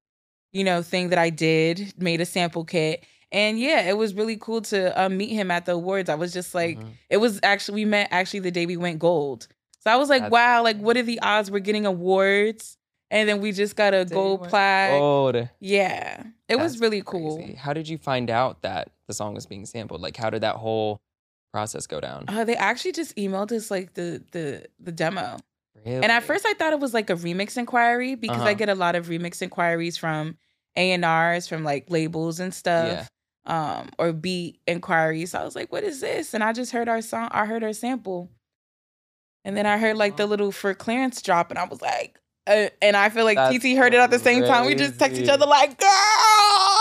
you 0.52 0.64
know, 0.64 0.82
thing 0.82 1.08
that 1.10 1.18
I 1.18 1.30
did, 1.30 1.94
made 1.98 2.20
a 2.20 2.26
sample 2.26 2.64
kit. 2.64 3.04
And 3.30 3.58
yeah, 3.60 3.82
it 3.82 3.96
was 3.96 4.14
really 4.14 4.36
cool 4.36 4.62
to 4.62 4.98
um, 5.00 5.16
meet 5.16 5.30
him 5.30 5.50
at 5.50 5.66
the 5.66 5.72
awards. 5.72 6.08
I 6.08 6.14
was 6.14 6.32
just 6.32 6.54
like, 6.54 6.78
Mhm. 6.78 6.90
it 7.10 7.16
was 7.18 7.40
actually, 7.42 7.82
we 7.82 7.84
met 7.84 8.08
actually 8.10 8.40
the 8.40 8.50
day 8.50 8.64
we 8.64 8.76
went 8.78 8.98
gold. 8.98 9.48
So 9.80 9.90
I 9.90 9.96
was 9.96 10.08
like, 10.08 10.22
That's- 10.22 10.32
wow, 10.32 10.62
like 10.62 10.78
what 10.78 10.96
are 10.96 11.02
the 11.02 11.20
odds 11.20 11.50
we're 11.50 11.58
getting 11.58 11.84
awards? 11.86 12.76
And 13.10 13.26
then 13.28 13.40
we 13.40 13.52
just 13.52 13.74
got 13.76 13.94
a 13.94 14.04
gold 14.04 14.48
plaque. 14.48 14.98
Gold. 14.98 15.48
Yeah, 15.60 16.22
it 16.48 16.56
was 16.56 16.78
really 16.78 17.02
cool. 17.04 17.36
Crazy. 17.38 17.54
How 17.54 17.72
did 17.72 17.88
you 17.88 17.96
find 17.96 18.28
out 18.30 18.60
that 18.62 18.90
the 19.08 19.14
song 19.14 19.34
was 19.34 19.46
being 19.46 19.66
sampled? 19.66 20.00
Like, 20.00 20.16
how 20.16 20.30
did 20.30 20.42
that 20.42 20.56
whole 20.56 21.00
process 21.52 21.86
go 21.88 22.00
down? 22.00 22.26
Uh, 22.28 22.44
they 22.44 22.54
actually 22.54 22.92
just 22.92 23.16
emailed 23.16 23.50
us 23.50 23.70
like 23.70 23.94
the 23.94 24.22
the 24.32 24.66
the 24.78 24.92
demo. 24.92 25.38
Really? 25.84 25.96
And 26.02 26.12
at 26.12 26.22
first 26.22 26.46
I 26.46 26.54
thought 26.54 26.72
it 26.72 26.80
was 26.80 26.94
like 26.94 27.10
a 27.10 27.14
remix 27.16 27.56
inquiry 27.56 28.14
because 28.14 28.42
I 28.42 28.50
Uh-huh. 28.50 28.54
get 28.54 28.68
a 28.68 28.74
lot 28.74 28.94
of 28.94 29.06
remix 29.08 29.42
inquiries 29.42 29.96
from 29.96 30.36
A 30.76 30.92
and 30.92 31.04
R's 31.04 31.48
from 31.48 31.64
like 31.64 31.90
labels 31.90 32.38
and 32.40 32.52
stuff. 32.54 33.08
Um, 33.46 33.88
or 33.98 34.12
beat 34.12 34.60
inquiries. 34.66 35.30
So 35.30 35.38
I 35.38 35.44
was 35.44 35.56
like, 35.56 35.72
what 35.72 35.82
is 35.82 36.02
this? 36.02 36.34
And 36.34 36.44
I 36.44 36.52
just 36.52 36.70
heard 36.70 36.86
our 36.86 37.00
song, 37.00 37.28
I 37.30 37.46
heard 37.46 37.64
our 37.64 37.72
sample. 37.72 38.30
And 39.44 39.56
then 39.56 39.64
I 39.64 39.78
heard 39.78 39.96
like 39.96 40.18
the 40.18 40.26
little 40.26 40.52
for 40.52 40.74
clearance 40.74 41.22
drop, 41.22 41.48
and 41.50 41.58
I 41.58 41.64
was 41.64 41.80
like, 41.80 42.20
uh, 42.46 42.68
and 42.82 42.94
I 42.96 43.08
feel 43.08 43.24
like 43.24 43.36
That's 43.36 43.56
TT 43.58 43.76
heard 43.78 43.94
it 43.94 44.00
at 44.00 44.10
the 44.10 44.18
same 44.18 44.44
time. 44.44 44.66
We 44.66 44.74
just 44.74 44.98
text 44.98 45.18
each 45.18 45.28
other 45.30 45.46
like, 45.46 45.78
girl, 45.78 45.88
like 45.88 46.77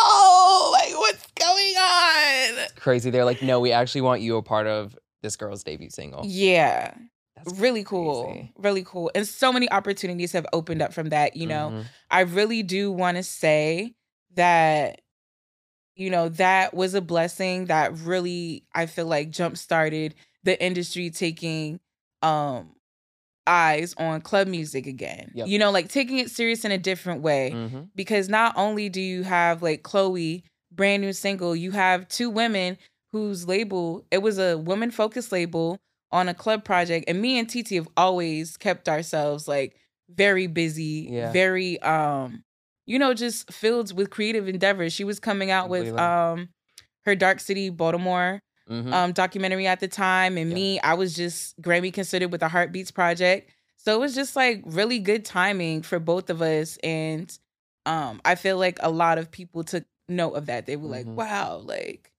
what's 1.08 1.26
going 1.40 1.76
on? 1.76 2.68
Crazy. 2.76 3.10
They're 3.10 3.26
like, 3.26 3.42
no, 3.42 3.60
we 3.60 3.72
actually 3.72 4.02
want 4.02 4.22
you 4.22 4.38
a 4.38 4.44
part 4.44 4.68
of 4.68 4.98
this 5.22 5.36
girl's 5.36 5.64
debut 5.64 5.90
single. 5.90 6.24
Yeah, 6.26 6.94
That's 7.36 7.60
really 7.60 7.84
cool, 7.84 8.48
really 8.58 8.84
cool, 8.84 9.12
and 9.14 9.28
so 9.28 9.54
many 9.54 9.70
opportunities 9.72 10.32
have 10.32 10.46
opened 10.54 10.82
up 10.82 10.92
from 10.94 11.10
that. 11.10 11.36
You 11.36 11.48
know, 11.48 11.70
Mhm. 11.72 11.86
I 12.10 12.22
really 12.22 12.64
do 12.64 12.92
want 12.92 13.18
to 13.18 13.24
say 13.24 13.94
that, 14.36 15.02
you 15.96 16.10
know, 16.10 16.30
that 16.30 16.74
was 16.74 16.94
a 16.94 17.02
blessing 17.02 17.66
that 17.66 17.96
really 18.00 18.66
I 18.74 18.86
feel 18.88 19.06
like 19.06 19.30
jump 19.30 19.58
started 19.58 20.16
the 20.44 20.62
industry 20.64 21.10
taking 21.10 21.80
um 22.24 22.74
eyes 23.46 23.94
on 23.98 24.20
club 24.22 24.48
music 24.48 24.86
again. 24.88 25.32
Yep. 25.36 25.48
You 25.48 25.60
know, 25.60 25.72
like 25.72 25.90
taking 25.90 26.18
it 26.18 26.30
serious 26.32 26.66
in 26.66 26.72
a 26.72 26.78
different 26.78 27.22
way 27.22 27.52
Mhm. 27.54 27.90
because 27.96 28.28
not 28.30 28.54
only 28.58 28.90
do 28.90 29.00
you 29.00 29.24
have 29.24 29.62
like 29.64 29.84
Chloe, 29.84 30.44
brand 30.78 31.02
new 31.02 31.12
single, 31.12 31.54
you 31.56 31.72
have 31.72 32.08
two 32.08 32.30
women 32.30 32.78
whose 33.12 33.46
label, 33.48 34.06
it 34.12 34.20
was 34.20 34.38
a 34.38 34.58
woman 34.58 34.92
focused 34.92 35.32
label 35.34 35.78
on 36.12 36.30
a 36.30 36.34
club 36.34 36.64
project. 36.64 37.06
And 37.10 37.22
me 37.22 37.38
and 37.38 37.50
TT 37.50 37.72
have 37.76 37.90
always 37.98 38.56
kept 38.56 38.88
ourselves 38.88 39.48
like 39.48 39.76
very 40.10 40.48
busy, 40.48 41.10
Yeah. 41.12 41.34
very 41.34 41.82
um, 41.82 42.44
you 42.86 42.98
know, 42.98 43.14
just 43.14 43.52
filled 43.52 43.92
with 43.98 44.10
creative 44.10 44.48
endeavors. 44.48 44.94
She 44.94 45.04
was 45.04 45.20
coming 45.20 45.52
out 45.52 45.68
with 45.68 45.88
um 46.00 46.50
her 47.04 47.16
Dark 47.16 47.40
City 47.42 47.70
Baltimore 47.70 48.42
Mhm. 48.70 48.94
um 48.94 49.12
documentary 49.14 49.66
at 49.68 49.80
the 49.80 49.88
time 49.88 50.38
and 50.38 50.50
Yeah. 50.50 50.56
me 50.56 50.80
i 50.82 50.94
was 50.94 51.16
just 51.16 51.60
grammy 51.62 51.92
considered 51.94 52.32
with 52.34 52.42
the 52.42 52.50
heartbeats 52.50 52.92
project 52.92 53.50
so 53.78 53.96
it 53.96 54.00
was 54.02 54.14
just 54.14 54.36
like 54.36 54.62
really 54.66 55.00
good 55.00 55.24
timing 55.24 55.82
for 55.84 56.00
both 56.00 56.30
of 56.30 56.42
us 56.42 56.76
and 56.84 57.40
um 57.86 58.20
i 58.26 58.36
feel 58.36 58.58
like 58.58 58.78
a 58.82 58.92
lot 58.92 59.18
of 59.18 59.32
people 59.32 59.64
took 59.64 59.86
note 60.10 60.34
of 60.34 60.46
that 60.48 60.66
they 60.66 60.76
were 60.76 60.88
like 60.88 61.06
Mhm. 61.06 61.16
wow 61.16 61.58
like 61.58 62.12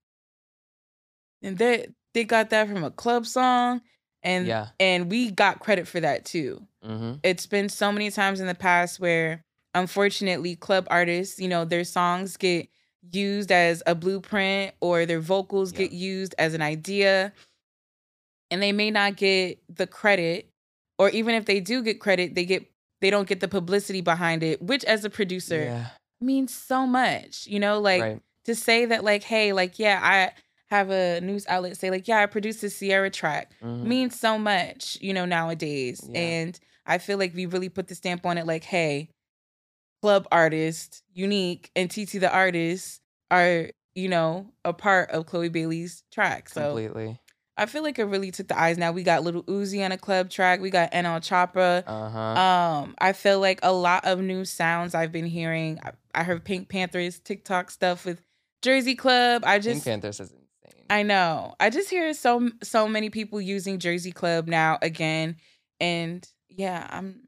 and 1.43 1.57
they 1.59 1.89
they 2.15 2.25
got 2.25 2.51
that 2.51 2.69
from 2.69 2.85
a 2.85 2.91
club 2.91 3.27
song 3.27 3.81
and 4.23 4.47
yeah. 4.47 4.69
and 4.81 5.11
we 5.11 5.31
got 5.31 5.61
credit 5.61 5.87
for 5.87 6.01
that 6.01 6.25
too 6.25 6.67
hmm 6.83 7.15
it's 7.23 7.47
been 7.47 7.69
so 7.69 7.91
many 7.91 8.11
times 8.11 8.41
in 8.41 8.47
the 8.47 8.55
past 8.55 9.01
where 9.01 9.45
unfortunately 9.75 10.55
club 10.57 10.87
artists 10.91 11.39
you 11.41 11.49
know 11.49 11.65
their 11.65 11.85
songs 11.85 12.37
get 12.37 12.69
used 13.13 13.51
as 13.53 13.83
a 13.87 13.95
blueprint 13.95 14.75
or 14.81 15.07
their 15.07 15.21
vocals 15.21 15.73
Yeah. 15.73 15.79
get 15.79 15.93
used 15.93 16.35
as 16.39 16.55
an 16.55 16.63
idea 16.63 17.33
and 18.51 18.63
they 18.63 18.73
may 18.73 18.91
not 18.91 19.17
get 19.17 19.59
the 19.75 19.87
credit 19.87 20.51
or 20.99 21.11
even 21.11 21.35
if 21.35 21.45
they 21.45 21.61
do 21.61 21.83
get 21.83 22.01
credit 22.01 22.35
they 22.35 22.45
get 22.45 22.71
they 23.01 23.11
don't 23.11 23.29
get 23.29 23.41
the 23.41 23.49
publicity 23.49 24.01
behind 24.01 24.43
it 24.43 24.61
which 24.63 24.85
as 24.85 25.05
a 25.05 25.11
producer 25.11 25.65
Yeah. 25.65 25.87
Means 26.21 26.55
so 26.55 26.87
much 26.87 27.47
you 27.47 27.61
know 27.61 27.79
like 27.81 28.03
right. 28.03 28.23
to 28.45 28.55
say 28.55 28.87
that 28.87 29.05
like 29.05 29.23
hey 29.23 29.53
like 29.53 29.79
yeah 29.79 30.01
i 30.03 30.33
have 30.75 30.91
a 30.91 31.21
news 31.21 31.47
outlet 31.49 31.77
say 31.77 31.91
like 31.91 32.09
yeah 32.09 32.19
i 32.21 32.27
produced 32.27 32.63
a 32.65 32.71
sierra 32.71 33.09
track 33.11 33.53
Mhm. 33.63 33.85
means 33.85 34.19
so 34.19 34.39
much, 34.39 34.99
you 35.01 35.13
know, 35.15 35.25
nowadays. 35.25 36.01
Yeah. 36.11 36.21
And 36.21 36.61
I 36.87 36.99
feel 36.99 37.19
like 37.19 37.35
we 37.35 37.47
really 37.47 37.69
put 37.69 37.89
the 37.89 37.95
stamp 37.95 38.27
on 38.27 38.39
it 38.39 38.47
like, 38.47 38.65
hey, 38.65 39.11
club 40.03 40.27
artist, 40.33 41.03
Uniiqu3, 41.17 41.71
and 41.77 41.91
TT 41.91 42.19
the 42.21 42.33
artist 42.33 43.01
are, 43.31 43.71
you 43.95 44.09
know, 44.09 44.53
a 44.65 44.73
part 44.73 45.11
of 45.11 45.27
Chloe 45.27 45.49
Bailey's 45.49 46.03
track. 46.11 46.49
So 46.49 46.69
Completely. 46.75 47.19
I 47.59 47.67
feel 47.67 47.83
like 47.83 47.99
it 47.99 48.05
really 48.05 48.31
took 48.31 48.49
the 48.49 48.59
eyes 48.59 48.79
now. 48.79 48.93
We 48.93 49.03
got 49.03 49.23
Lil 49.25 49.43
Uzi 49.45 49.85
on 49.85 49.93
a 49.93 49.99
club 49.99 50.31
track. 50.31 50.61
We 50.61 50.71
got 50.71 50.93
NLE 50.93 51.21
Choppa. 51.21 51.83
Uh 51.87 52.09
huh. 52.09 52.19
Um, 52.41 52.95
I 52.99 53.13
feel 53.13 53.41
like 53.41 53.61
a 53.63 53.73
lot 53.73 54.05
of 54.05 54.21
new 54.21 54.45
sounds 54.45 54.95
I've 54.95 55.13
been 55.13 55.27
hearing. 55.27 55.79
I, 55.83 55.93
I 56.15 56.23
heard 56.23 56.45
PinkPantheress 56.45 57.23
TikTok 57.23 57.71
stuff 57.71 58.05
with 58.05 58.23
Jersey 58.63 58.95
Club. 58.95 59.43
I 59.45 59.59
just 59.59 59.85
Pink 59.85 60.03
Panthers 60.03 60.21
is 60.21 60.31
insane. 60.31 60.85
I 60.91 61.03
know. 61.03 61.55
I 61.61 61.71
just 61.71 61.91
hear 61.91 62.15
so 62.15 62.49
so 62.63 62.89
many 62.89 63.11
people 63.11 63.41
using 63.41 63.79
Jersey 63.79 64.13
Club 64.13 64.47
now 64.47 64.79
again, 64.81 65.37
and 65.81 66.27
yeah, 66.49 66.87
I'm. 66.91 67.23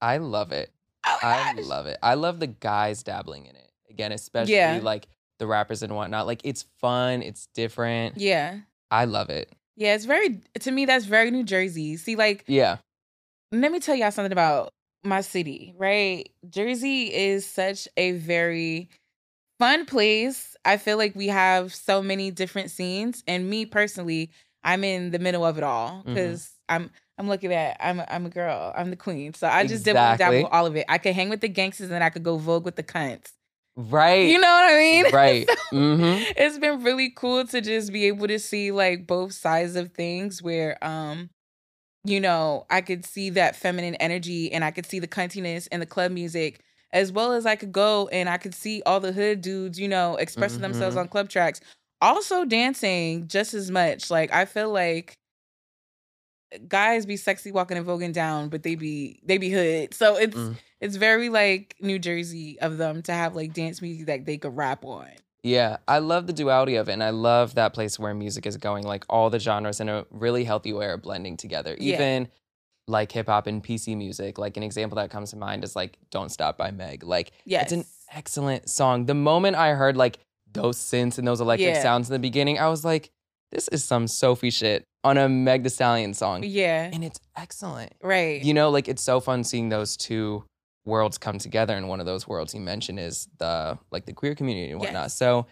I 0.00 0.18
love 0.18 0.52
it. 0.52 0.70
Oh 1.06 1.18
I 1.22 1.54
gosh. 1.54 1.64
love 1.64 1.86
it. 1.86 1.98
I 2.02 2.14
love 2.14 2.38
the 2.40 2.46
guys 2.46 3.02
dabbling 3.02 3.46
in 3.46 3.56
it. 3.56 3.70
Again, 3.88 4.12
especially 4.12 4.54
Yeah. 4.54 4.80
like 4.82 5.06
the 5.38 5.46
rappers 5.46 5.82
and 5.82 5.94
whatnot. 5.94 6.26
Like 6.26 6.42
it's 6.44 6.64
fun. 6.80 7.22
It's 7.22 7.46
different. 7.54 8.18
Yeah, 8.18 8.58
I 8.90 9.04
love 9.04 9.30
it. 9.30 9.50
yeah. 9.76 9.94
It's 9.94 10.04
very 10.04 10.40
to 10.60 10.70
me. 10.70 10.84
That's 10.86 11.04
very 11.04 11.30
New 11.30 11.44
Jersey. 11.44 11.96
See, 11.96 12.16
like, 12.16 12.44
Yeah. 12.46 12.78
let 13.52 13.72
me 13.72 13.80
tell 13.80 13.94
y'all 13.94 14.10
something 14.10 14.32
about 14.32 14.72
my 15.04 15.20
city. 15.20 15.74
Right, 15.76 16.30
Jersey 16.48 17.14
is 17.14 17.46
such 17.46 17.88
a 17.96 18.12
very 18.12 18.88
fun 19.58 19.86
place. 19.86 20.56
I 20.64 20.76
feel 20.76 20.96
like 20.96 21.14
we 21.14 21.28
have 21.28 21.74
so 21.74 22.02
many 22.02 22.30
different 22.30 22.70
scenes, 22.70 23.22
and 23.26 23.48
me 23.48 23.66
personally, 23.66 24.30
I'm 24.64 24.82
in 24.82 25.10
the 25.12 25.18
middle 25.18 25.44
of 25.44 25.58
it 25.58 25.64
all 25.64 25.98
mm-hmm. 26.00 26.14
because 26.14 26.52
I'm. 26.68 26.90
I'm 27.18 27.28
looking 27.28 27.50
at 27.50 27.78
I'm 27.80 28.00
a, 28.00 28.06
I'm 28.10 28.26
a 28.26 28.28
girl. 28.28 28.74
I'm 28.76 28.90
the 28.90 28.96
queen. 28.96 29.32
So 29.32 29.48
I 29.48 29.66
just 29.66 29.86
did 29.86 29.94
dabble 29.94 30.12
Exactly. 30.16 30.44
all 30.44 30.66
of 30.66 30.76
it. 30.76 30.84
I 30.86 30.98
could 30.98 31.14
hang 31.14 31.30
with 31.30 31.40
the 31.40 31.48
gangsters 31.48 31.90
and 31.90 32.04
I 32.04 32.10
could 32.10 32.22
go 32.22 32.36
vogue 32.36 32.66
with 32.66 32.76
the 32.76 32.82
cunts. 32.82 33.32
Right. 33.76 34.28
You 34.30 34.38
know 34.38 34.48
what 34.48 34.72
I 34.72 34.76
mean? 34.76 35.04
Right. 35.12 35.48
So, 35.48 35.54
Mhm. 35.72 36.26
It's 36.36 36.58
been 36.58 36.82
really 36.82 37.10
cool 37.10 37.46
to 37.46 37.60
just 37.60 37.92
be 37.92 38.06
able 38.06 38.28
to 38.28 38.38
see 38.38 38.70
like 38.72 39.06
both 39.06 39.32
sides 39.32 39.76
of 39.76 39.92
things 39.92 40.42
where 40.42 40.82
um 40.84 41.30
you 42.04 42.20
know, 42.20 42.66
I 42.70 42.80
could 42.82 43.04
see 43.04 43.30
that 43.30 43.56
feminine 43.56 43.94
energy 43.96 44.52
and 44.52 44.64
I 44.64 44.70
could 44.70 44.86
see 44.86 45.00
the 45.00 45.08
cuntiness 45.08 45.68
and 45.72 45.82
the 45.82 45.86
club 45.86 46.12
music 46.12 46.60
as 46.92 47.12
well 47.12 47.32
as 47.32 47.46
I 47.46 47.56
could 47.56 47.72
go 47.72 48.08
and 48.08 48.28
I 48.28 48.38
could 48.38 48.54
see 48.54 48.82
all 48.86 49.00
the 49.00 49.12
hood 49.12 49.40
dudes, 49.42 49.78
you 49.78 49.88
know, 49.88 50.16
expressing 50.16 50.62
themselves 50.62 50.96
Mhm. 50.96 51.00
on 51.00 51.08
club 51.08 51.28
tracks. 51.28 51.60
Also 52.00 52.44
dancing 52.44 53.28
just 53.28 53.54
as 53.54 53.70
much. 53.70 54.10
Like 54.10 54.32
I 54.32 54.44
feel 54.46 54.70
like 54.72 55.16
guys 56.68 57.06
be 57.06 57.16
sexy 57.16 57.52
walking 57.52 57.76
and 57.76 57.86
voguing 57.86 58.12
down, 58.12 58.48
but 58.48 58.62
they 58.62 58.74
be 58.74 59.20
they 59.24 59.38
be 59.38 59.50
hood. 59.50 59.94
So 59.94 60.16
it's 60.16 60.36
Mm. 60.36 60.56
It's 60.80 60.96
very 60.96 61.28
like 61.28 61.74
New 61.80 61.98
Jersey 61.98 62.58
of 62.60 62.78
them 62.78 63.02
to 63.02 63.12
have 63.12 63.34
like 63.34 63.52
dance 63.52 63.80
music 63.82 64.06
that 64.06 64.24
they 64.26 64.38
could 64.38 64.56
rap 64.56 64.84
on. 64.84 65.08
Yeah, 65.42 65.76
I 65.86 65.98
love 66.00 66.26
the 66.26 66.32
duality 66.32 66.74
of 66.74 66.88
it, 66.88 66.92
and 66.92 67.04
I 67.04 67.10
love 67.10 67.54
that 67.54 67.72
place 67.72 67.98
where 67.98 68.12
music 68.14 68.46
is 68.46 68.56
going, 68.56 68.82
like 68.84 69.04
all 69.08 69.30
the 69.30 69.38
genres 69.38 69.78
in 69.80 69.88
a 69.88 70.04
really 70.10 70.42
healthy 70.44 70.72
way 70.72 70.86
are 70.86 70.96
blending 70.96 71.36
together. 71.36 71.76
Yeah. 71.78 71.94
Even 71.94 72.28
like 72.88 73.12
hip 73.12 73.26
hop 73.26 73.46
and 73.46 73.62
PC 73.62 73.96
music. 73.96 74.38
Like 74.38 74.56
an 74.56 74.62
example 74.62 74.96
that 74.96 75.10
comes 75.10 75.30
to 75.30 75.36
mind 75.36 75.62
is 75.64 75.74
like 75.76 75.98
"Don't 76.10 76.30
Stop" 76.30 76.56
by 76.58 76.70
Meg. 76.72 77.04
Like 77.04 77.32
Yes. 77.44 77.64
it's 77.64 77.72
an 77.72 77.84
excellent 78.12 78.68
song. 78.68 79.06
The 79.06 79.14
moment 79.14 79.56
I 79.56 79.70
heard 79.74 79.96
like 79.96 80.18
those 80.52 80.78
synths 80.78 81.18
and 81.18 81.26
those 81.26 81.40
electric 81.40 81.74
Yeah. 81.74 81.82
sounds 81.82 82.08
in 82.08 82.12
the 82.12 82.18
beginning, 82.18 82.58
I 82.58 82.68
was 82.68 82.84
like, 82.84 83.10
"This 83.52 83.68
is 83.68 83.84
some 83.84 84.06
Sophie 84.08 84.50
shit 84.50 84.84
on 85.04 85.16
a 85.18 85.28
Meg 85.28 85.62
Thee 85.64 85.68
Stallion 85.68 86.14
song," 86.14 86.42
Yeah. 86.44 86.90
and 86.92 87.04
it's 87.04 87.20
excellent. 87.36 87.92
Right. 88.02 88.42
You 88.42 88.54
know, 88.54 88.70
like 88.70 88.88
it's 88.88 89.02
so 89.02 89.20
fun 89.20 89.44
seeing 89.44 89.68
those 89.68 89.96
two 89.96 90.44
worlds 90.86 91.18
come 91.18 91.38
together. 91.38 91.76
And 91.76 91.88
one 91.88 92.00
of 92.00 92.06
those 92.06 92.26
worlds 92.26 92.54
you 92.54 92.60
mentioned 92.60 92.98
is 92.98 93.28
the 93.38 93.78
like 93.90 94.06
the 94.06 94.12
queer 94.12 94.34
community 94.34 94.70
and 94.70 94.80
whatnot. 94.80 95.04
Yes. 95.04 95.16
So 95.16 95.46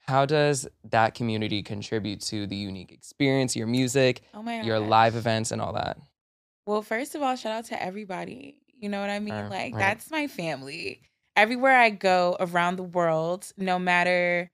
how 0.00 0.26
does 0.26 0.68
that 0.90 1.14
community 1.14 1.62
contribute 1.62 2.20
to 2.22 2.46
the 2.46 2.56
unique 2.56 2.92
experience, 2.92 3.54
your 3.54 3.68
music, 3.68 4.22
oh 4.34 4.62
your 4.62 4.78
live 4.80 5.16
events 5.16 5.52
and 5.52 5.62
all 5.62 5.72
that? 5.74 5.98
Well, 6.66 6.82
first 6.82 7.14
of 7.14 7.22
all, 7.22 7.36
shout 7.36 7.52
out 7.52 7.64
to 7.66 7.82
everybody. 7.82 8.58
You 8.78 8.88
know 8.88 9.00
what 9.00 9.10
I 9.10 9.20
mean? 9.20 9.34
Right, 9.34 9.50
like 9.50 9.74
right. 9.74 9.78
that's 9.78 10.10
my 10.10 10.26
family. 10.26 11.02
Everywhere 11.36 11.78
I 11.78 11.90
go 11.90 12.36
around 12.40 12.76
the 12.76 12.82
world, 12.82 13.52
no 13.56 13.78
matter 13.78 14.50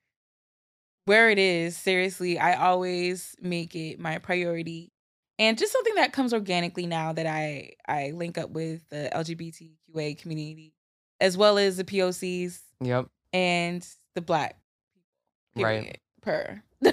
where 1.06 1.30
it 1.30 1.38
is, 1.38 1.76
seriously, 1.76 2.38
I 2.38 2.54
always 2.54 3.34
make 3.40 3.74
it 3.74 3.98
my 3.98 4.18
priority. 4.18 4.92
And 5.38 5.58
just 5.58 5.72
something 5.72 5.94
that 5.96 6.12
comes 6.12 6.32
organically 6.32 6.86
now 6.86 7.12
that 7.12 7.26
I 7.26 7.72
I 7.86 8.12
link 8.12 8.38
up 8.38 8.50
with 8.50 8.88
the 8.88 9.10
LGBTQA 9.14 10.18
community 10.18 10.72
as 11.20 11.36
well 11.36 11.58
as 11.58 11.76
the 11.76 11.84
POCs 11.84 12.60
Yep. 12.80 13.06
and 13.32 13.86
the 14.14 14.20
black 14.22 14.56
people. 15.54 15.70
Right. 15.70 16.00
Per. 16.22 16.62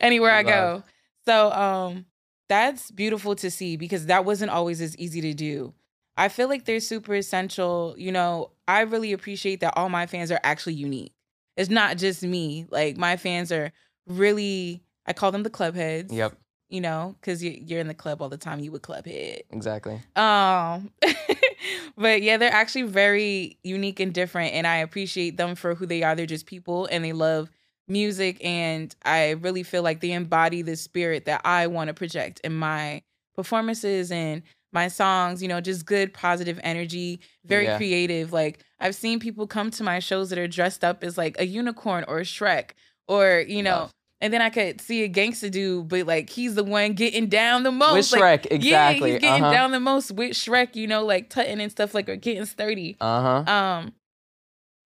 Anywhere 0.00 0.32
I 0.32 0.42
go. 0.42 0.82
So 1.26 1.52
um 1.52 2.06
that's 2.48 2.90
beautiful 2.90 3.34
to 3.36 3.50
see 3.50 3.76
because 3.76 4.06
that 4.06 4.24
wasn't 4.24 4.50
always 4.50 4.80
as 4.80 4.96
easy 4.96 5.20
to 5.20 5.34
do. 5.34 5.74
I 6.16 6.28
feel 6.28 6.48
like 6.48 6.64
they're 6.64 6.80
super 6.80 7.14
essential. 7.14 7.94
You 7.98 8.10
know, 8.10 8.50
I 8.66 8.80
really 8.80 9.12
appreciate 9.12 9.60
that 9.60 9.74
all 9.76 9.88
my 9.88 10.06
fans 10.06 10.32
are 10.32 10.40
actually 10.42 10.74
unique. 10.74 11.12
It's 11.56 11.70
not 11.70 11.98
just 11.98 12.22
me. 12.22 12.66
Like 12.70 12.96
my 12.96 13.16
fans 13.16 13.52
are 13.52 13.72
really 14.06 14.82
I 15.06 15.12
call 15.12 15.30
them 15.32 15.42
the 15.42 15.50
club 15.50 15.74
heads. 15.74 16.12
Yep. 16.12 16.36
You 16.70 16.82
know, 16.82 17.16
because 17.20 17.42
you're 17.42 17.80
in 17.80 17.88
the 17.88 17.94
club 17.94 18.20
all 18.20 18.28
the 18.28 18.36
time. 18.36 18.60
You 18.60 18.70
would 18.72 18.82
club 18.82 19.06
head. 19.06 19.42
Exactly. 19.50 20.00
Um, 20.16 20.90
but 21.96 22.20
yeah, 22.22 22.36
they're 22.36 22.52
actually 22.52 22.82
very 22.82 23.58
unique 23.62 24.00
and 24.00 24.12
different, 24.12 24.52
and 24.54 24.66
I 24.66 24.76
appreciate 24.76 25.36
them 25.36 25.54
for 25.54 25.74
who 25.74 25.86
they 25.86 26.02
are. 26.02 26.14
They're 26.14 26.26
just 26.26 26.46
people, 26.46 26.86
and 26.90 27.04
they 27.04 27.12
love 27.12 27.50
music, 27.88 28.44
and 28.44 28.94
I 29.04 29.30
really 29.30 29.62
feel 29.62 29.82
like 29.82 30.00
they 30.00 30.12
embody 30.12 30.60
the 30.62 30.76
spirit 30.76 31.24
that 31.24 31.40
I 31.44 31.66
want 31.68 31.88
to 31.88 31.94
project 31.94 32.40
in 32.44 32.54
my 32.54 33.02
performances 33.34 34.12
and 34.12 34.42
my 34.72 34.88
songs. 34.88 35.40
You 35.40 35.48
know, 35.48 35.60
just 35.62 35.86
good, 35.86 36.12
positive 36.12 36.60
energy, 36.62 37.20
very 37.46 37.64
Yeah. 37.64 37.76
creative. 37.78 38.32
Like 38.32 38.62
I've 38.78 38.94
seen 38.94 39.20
people 39.20 39.46
come 39.46 39.70
to 39.72 39.82
my 39.82 40.00
shows 40.00 40.28
that 40.30 40.38
are 40.38 40.48
dressed 40.48 40.84
up 40.84 41.02
as 41.02 41.16
like 41.16 41.36
a 41.40 41.46
unicorn 41.46 42.04
or 42.08 42.18
a 42.18 42.24
Shrek, 42.24 42.72
or 43.06 43.42
you 43.48 43.62
know. 43.62 43.78
Love. 43.78 43.92
And 44.20 44.32
then 44.32 44.42
I 44.42 44.50
could 44.50 44.80
see 44.80 45.04
a 45.04 45.08
gangster 45.08 45.48
dude, 45.48 45.88
but 45.88 46.06
like 46.06 46.28
he's 46.28 46.56
the 46.56 46.64
one 46.64 46.94
getting 46.94 47.28
down 47.28 47.62
the 47.62 47.70
most. 47.70 48.12
With 48.12 48.20
Like, 48.20 48.42
Shrek, 48.42 48.46
exactly. 48.50 48.70
yeah, 48.70 48.92
he's 48.92 49.20
getting 49.20 49.44
uh-huh. 49.44 49.52
down 49.52 49.70
the 49.70 49.80
most 49.80 50.10
with 50.10 50.32
Shrek, 50.32 50.74
you 50.74 50.86
know, 50.88 51.04
like 51.04 51.30
tutting 51.30 51.60
and 51.60 51.70
stuff, 51.70 51.94
like 51.94 52.08
or 52.08 52.16
getting 52.16 52.44
sturdy. 52.44 52.96
Uh 53.00 53.44
huh. 53.44 53.52
Um, 53.52 53.92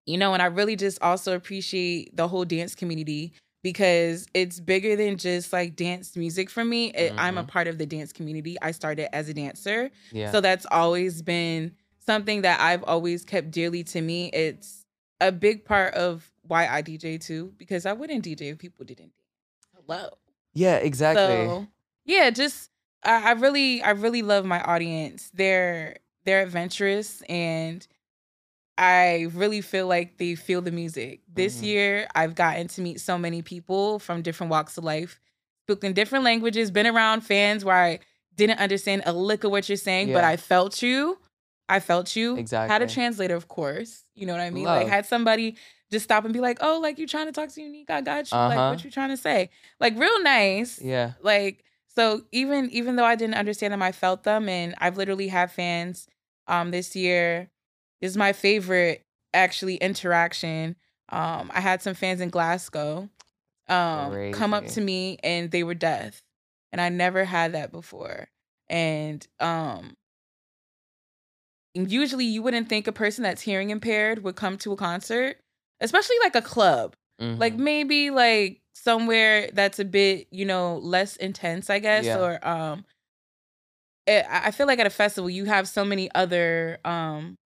you 0.05 0.19
know, 0.19 0.35
and 0.35 0.43
I 0.43 0.47
really 0.47 0.77
just 0.77 1.01
also 1.03 1.35
appreciate 1.35 2.15
the 2.17 2.29
whole 2.29 2.45
dance 2.45 2.75
community 2.75 3.33
because 3.63 4.27
it's 4.35 4.59
bigger 4.61 4.97
than 4.97 5.17
just 5.17 5.53
like 5.53 5.77
dance 5.77 6.17
music 6.17 6.51
for 6.51 6.65
me. 6.65 6.93
It, 6.93 7.15
I'm 7.17 7.39
a 7.39 7.45
Mhm. 7.45 7.49
part 7.49 7.69
of 7.69 7.79
the 7.79 7.87
dance 7.87 8.13
community. 8.13 8.57
I 8.61 8.73
started 8.73 9.15
as 9.15 9.29
a 9.29 9.35
dancer, 9.35 9.91
Yeah. 10.11 10.33
so 10.33 10.41
that's 10.41 10.67
always 10.71 11.23
been 11.23 11.73
something 12.05 12.43
that 12.43 12.61
I've 12.61 12.83
always 12.83 13.25
kept 13.25 13.51
dearly 13.53 13.85
to 13.85 14.01
me. 14.03 14.27
It's 14.33 14.85
a 15.21 15.31
big 15.31 15.65
part 15.65 15.95
of 15.95 16.29
why 16.43 16.67
I 16.67 16.83
DJ 16.83 17.17
too, 17.17 17.55
because 17.57 17.87
I 17.87 17.93
wouldn't 17.93 18.25
DJ 18.25 18.51
if 18.51 18.59
people 18.59 18.85
didn't 18.85 19.13
Hello. 19.87 20.09
yeah. 20.55 20.77
Exactly. 20.77 21.47
So 21.47 21.67
yeah, 22.05 22.31
just 22.31 22.71
I, 23.05 23.31
I 23.31 23.33
really 23.33 23.83
I 23.83 23.91
really 23.91 24.23
love 24.23 24.45
my 24.45 24.61
audience. 24.63 25.31
They're 25.35 25.97
they're 26.25 26.43
adventurous 26.43 27.23
and 27.29 27.87
I 28.79 29.29
really 29.35 29.61
feel 29.61 29.87
like 29.87 30.17
they 30.19 30.35
feel 30.35 30.63
the 30.63 30.71
music. 30.73 31.21
This 31.33 31.59
Mhm. 31.59 31.65
year 31.65 32.09
I've 32.15 32.35
gotten 32.35 32.69
to 32.69 32.81
meet 32.81 33.01
so 33.01 33.19
many 33.19 33.43
people 33.43 33.99
from 33.99 34.23
different 34.23 34.51
walks 34.51 34.79
of 34.79 34.85
life, 34.85 35.21
spoken 35.67 35.93
different 35.93 36.25
languages, 36.25 36.71
been 36.71 36.87
around 36.87 37.21
fans 37.23 37.65
where 37.65 37.77
I 37.77 37.99
didn't 38.35 38.59
understand 38.61 39.03
a 39.05 39.13
lick 39.13 39.45
of 39.45 39.51
what 39.51 39.69
you're 39.69 39.77
saying, 39.77 40.11
but 40.13 40.25
I 40.25 40.37
felt 40.37 40.83
you. 40.83 41.19
I 41.73 41.81
felt 41.81 42.15
you. 42.15 42.37
Exactly. 42.37 42.73
Had 42.73 42.83
a 42.83 42.87
translator, 42.87 43.35
of 43.35 43.49
course. 43.49 44.05
You 44.15 44.27
know 44.27 44.33
what 44.35 44.43
I 44.43 44.51
mean? 44.51 44.65
Love. 44.65 44.83
Like 44.83 44.89
had 44.89 45.07
somebody 45.07 45.57
just 45.91 46.05
stop 46.05 46.25
and 46.25 46.33
be 46.33 46.41
like, 46.41 46.59
"Oh, 46.61 46.79
like 46.81 46.99
you're 46.99 47.09
trying 47.09 47.27
to 47.27 47.33
talk 47.33 47.49
to 47.51 47.61
Uniiqu3? 47.61 47.91
I 47.91 48.01
got 48.01 48.31
you. 48.31 48.39
Like 48.39 48.59
Uh-huh. 48.59 48.71
what 48.71 48.85
you 48.85 48.91
trying 48.91 49.11
to 49.11 49.17
say?" 49.17 49.51
Like 49.81 49.99
real 49.99 50.23
nice 50.23 50.81
yeah. 50.81 51.13
like 51.23 51.65
so 51.95 52.23
even 52.33 52.71
even 52.71 52.97
though 52.97 53.05
i 53.05 53.15
didn't 53.15 53.35
understand 53.35 53.73
them 53.73 53.83
i 53.83 53.93
felt 53.93 54.23
them 54.25 54.49
and 54.49 54.75
i've 54.79 54.97
literally 54.97 55.29
had 55.29 55.51
fans 55.51 56.07
um 56.47 56.71
this 56.71 56.97
year 56.97 57.51
this 58.01 58.11
is 58.11 58.17
my 58.17 58.33
favorite 58.33 59.05
actually 59.35 59.77
interaction 59.77 60.77
um 61.11 61.51
i 61.55 61.61
had 61.61 61.83
some 61.83 61.95
fans 61.95 62.21
in 62.21 62.31
glasgow 62.31 63.09
um 63.69 64.33
come 64.33 64.55
up 64.55 64.67
to 64.67 64.81
me 64.81 65.19
and 65.23 65.51
they 65.51 65.63
were 65.63 65.75
deaf 65.75 66.23
and 66.73 66.81
i 66.81 66.89
never 66.89 67.25
had 67.25 67.53
that 67.53 67.71
before 67.71 68.29
and 68.69 69.27
um 69.41 69.95
usually 71.75 72.25
you 72.25 72.43
wouldn't 72.43 72.69
think 72.69 72.87
a 72.87 72.93
person 72.93 73.23
that's 73.23 73.43
hearing 73.43 73.71
impaired 73.71 74.23
would 74.23 74.37
come 74.37 74.57
to 74.59 74.73
a 74.73 74.77
concert 74.77 75.39
especially 75.81 76.17
like 76.23 76.35
a 76.37 76.43
club 76.43 76.95
like 77.19 77.55
Mhm. 77.55 77.59
maybe 77.59 78.11
like 78.11 78.61
somewhere 78.75 79.49
that's 79.53 79.79
a 79.79 79.85
bit 79.85 80.27
you 80.31 80.45
know 80.45 80.79
less 80.79 81.17
intense 81.17 81.71
i 81.71 81.79
guess 81.79 82.05
Yeah. 82.05 82.19
or 82.19 82.47
um 82.47 82.85
eh, 84.07 84.23
i 84.29 84.49
I 84.49 84.51
feel 84.51 84.67
like 84.67 84.79
at 84.79 84.87
a 84.87 84.91
festival 84.91 85.31
you 85.31 85.45
have 85.47 85.69
so 85.69 85.85
many 85.85 86.11
other 86.15 86.79
um 86.85 87.37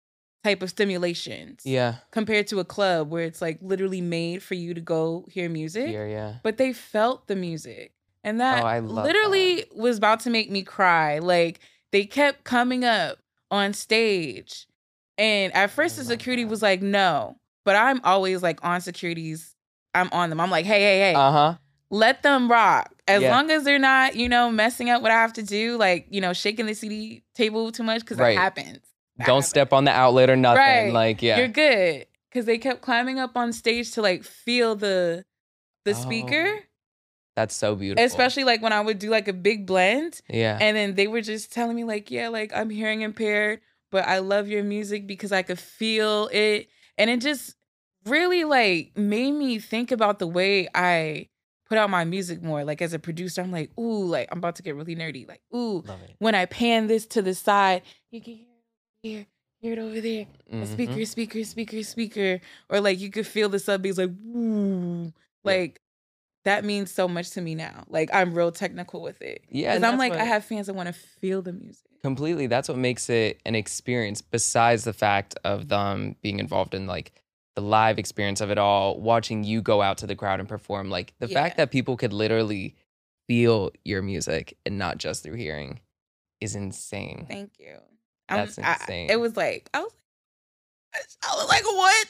type 0.44 0.62
of 0.62 0.70
stimulations 0.70 1.62
yeah. 1.64 1.96
compared 2.12 2.46
to 2.46 2.60
a 2.60 2.64
club 2.64 3.10
where 3.10 3.24
it's 3.24 3.42
like 3.42 3.58
literally 3.60 4.00
made 4.00 4.42
for 4.44 4.54
you 4.54 4.74
to 4.74 4.80
go 4.80 5.26
hear 5.28 5.48
music 5.48 5.88
Here. 5.88 6.06
Yeah. 6.08 6.34
but 6.44 6.56
they 6.56 6.72
felt 6.72 7.26
the 7.26 7.34
music 7.36 7.92
and 8.22 8.40
that 8.40 8.62
Oh, 8.64 8.78
literally 8.86 9.64
was 9.74 9.98
about 9.98 10.20
to 10.20 10.30
make 10.30 10.48
me 10.50 10.62
cry 10.62 11.18
like 11.18 11.58
they 11.92 12.04
kept 12.04 12.44
coming 12.44 12.84
up 12.84 13.18
on 13.50 13.72
stage 13.72 14.66
and 15.18 15.54
at 15.54 15.70
first 15.70 15.96
I 15.98 16.02
the 16.02 16.04
security 16.08 16.44
was 16.44 16.62
like 16.62 16.82
no 16.82 17.38
but 17.64 17.76
i'm 17.76 18.00
always 18.04 18.42
like 18.42 18.58
on 18.64 18.80
securities 18.80 19.54
i'm 19.94 20.08
on 20.12 20.30
them 20.30 20.40
i'm 20.40 20.50
like 20.50 20.66
hey 20.66 20.80
hey 20.80 20.98
hey 20.98 21.14
Uh 21.14 21.30
huh. 21.32 21.54
let 21.90 22.22
them 22.22 22.50
rock 22.50 22.92
as 23.08 23.22
Yeah. 23.22 23.30
long 23.30 23.50
as 23.50 23.64
they're 23.64 23.78
not 23.78 24.16
you 24.16 24.28
know 24.28 24.50
messing 24.50 24.90
up 24.90 25.00
what 25.02 25.10
i 25.10 25.14
have 25.14 25.32
to 25.34 25.42
do 25.42 25.76
like 25.76 26.06
you 26.10 26.20
know 26.20 26.32
shaking 26.32 26.66
the 26.66 26.74
cd 26.74 27.22
table 27.34 27.70
too 27.72 27.82
much 27.84 28.00
because 28.00 28.18
Right. 28.18 28.36
it 28.36 28.38
happens 28.40 28.80
That 29.18 29.26
Don't 29.26 29.36
happens. 29.36 29.48
step 29.48 29.72
on 29.72 29.84
the 29.84 29.92
outlet 29.92 30.28
or 30.28 30.36
nothing. 30.36 30.58
Right. 30.58 30.92
Like 30.92 31.22
yeah. 31.22 31.38
you're 31.38 31.48
good 31.48 32.06
because 32.28 32.44
they 32.44 32.58
kept 32.58 32.82
climbing 32.82 33.18
up 33.18 33.34
on 33.36 33.52
stage 33.54 33.92
to 33.92 34.02
like 34.02 34.24
feel 34.24 34.74
the 34.76 35.24
the 35.86 35.94
speaker 35.94 36.44
Oh, 36.46 36.60
That's 37.36 37.54
so 37.54 37.76
beautiful. 37.76 38.02
especially 38.04 38.44
like 38.44 38.62
when 38.62 38.72
I 38.72 38.80
would 38.80 38.98
do 38.98 39.10
like 39.10 39.28
a 39.28 39.32
big 39.32 39.66
blend 39.66 40.20
Yeah. 40.28 40.58
and 40.60 40.76
then 40.76 40.94
they 40.94 41.06
were 41.06 41.20
just 41.20 41.52
telling 41.52 41.76
me 41.76 41.84
like 41.84 42.10
yeah 42.10 42.28
like 42.28 42.50
I'm 42.54 42.70
hearing 42.70 43.02
impaired 43.02 43.60
but 43.92 44.06
I 44.08 44.18
love 44.18 44.48
your 44.48 44.64
music 44.64 45.06
because 45.06 45.30
I 45.32 45.42
could 45.42 45.58
feel 45.60 46.28
it. 46.32 46.68
And 46.98 47.08
it 47.10 47.20
just 47.20 47.54
really 48.06 48.42
like 48.44 48.96
made 48.96 49.32
me 49.32 49.58
think 49.58 49.92
about 49.92 50.18
the 50.18 50.26
way 50.26 50.66
I 50.74 51.28
put 51.68 51.78
out 51.78 51.90
my 51.90 52.04
music 52.04 52.42
more. 52.42 52.64
Like 52.64 52.80
as 52.82 52.92
a 52.94 52.98
producer 52.98 53.42
I'm 53.42 53.52
like 53.52 53.70
ooh 53.78 54.04
like 54.06 54.28
I'm 54.32 54.38
about 54.38 54.56
to 54.56 54.62
get 54.62 54.74
really 54.74 54.96
nerdy. 54.96 55.28
Like 55.28 55.42
ooh 55.54 55.84
when 56.18 56.34
I 56.34 56.46
pan 56.46 56.86
this 56.86 57.06
to 57.08 57.20
the 57.22 57.34
side 57.34 57.82
you 58.10 58.20
can 58.22 58.34
hear 58.34 58.46
here 59.02 59.26
hear 59.60 59.72
it 59.74 59.78
over 59.78 60.00
there. 60.00 60.26
A 60.52 60.56
Mhm. 60.64 60.66
speaker, 60.72 61.04
speaker, 61.04 61.44
speaker, 61.44 61.82
speaker, 61.82 62.40
or 62.70 62.80
like 62.80 62.98
you 62.98 63.10
could 63.10 63.26
feel 63.26 63.48
the 63.50 63.58
sub 63.58 63.82
bass 63.82 63.98
like 63.98 64.10
woo, 64.24 65.12
like 65.44 65.80
that 66.46 66.64
means 66.64 66.90
so 66.90 67.06
much 67.06 67.30
to 67.30 67.40
me 67.40 67.54
now. 67.54 67.84
Like 67.88 68.08
I'm 68.12 68.32
real 68.34 68.50
technical 68.50 69.02
with 69.02 69.20
it. 69.20 69.44
Yeah, 69.50 69.68
because 69.74 69.76
and 69.76 69.86
I'm 69.86 69.98
like 69.98 70.12
I 70.14 70.24
have 70.24 70.44
fans 70.44 70.66
that 70.68 70.74
want 70.74 70.86
to 70.88 70.92
feel 70.92 71.42
the 71.42 71.52
music. 71.52 71.84
completely 72.02 72.46
that's 72.46 72.68
what 72.68 72.78
makes 72.78 73.10
it 73.10 73.40
an 73.44 73.54
experience 73.54 74.22
besides 74.22 74.84
the 74.84 74.92
fact 74.92 75.34
of 75.44 75.68
them 75.68 76.16
being 76.22 76.38
involved 76.40 76.72
in 76.74 76.86
like 76.86 77.12
the 77.56 77.62
live 77.62 77.98
experience 77.98 78.40
of 78.40 78.50
it 78.50 78.58
all 78.58 79.00
watching 79.00 79.42
you 79.44 79.60
go 79.62 79.80
out 79.82 79.98
to 79.98 80.06
the 80.06 80.14
crowd 80.14 80.40
and 80.40 80.48
perform 80.48 80.88
like 80.90 81.14
the 81.20 81.26
fact 81.28 81.56
that 81.56 81.70
people 81.70 81.96
could 81.96 82.12
literally 82.12 82.74
feel 83.28 83.70
your 83.84 84.02
music 84.02 84.56
and 84.66 84.78
not 84.78 84.98
just 84.98 85.22
through 85.24 85.34
hearing 85.34 85.80
is 86.40 86.54
insane 86.54 87.26
Thank 87.28 87.52
you. 87.58 87.76
I'm- 88.28 88.46
That's 88.46 88.58
I- 88.58 88.72
insane. 88.74 89.10
it 89.10 89.18
was 89.18 89.36
like 89.36 89.68
I 89.74 89.80
was, 89.80 89.92
I 91.22 91.34
was 91.36 91.48
like, 91.48 91.64
what? 91.64 92.06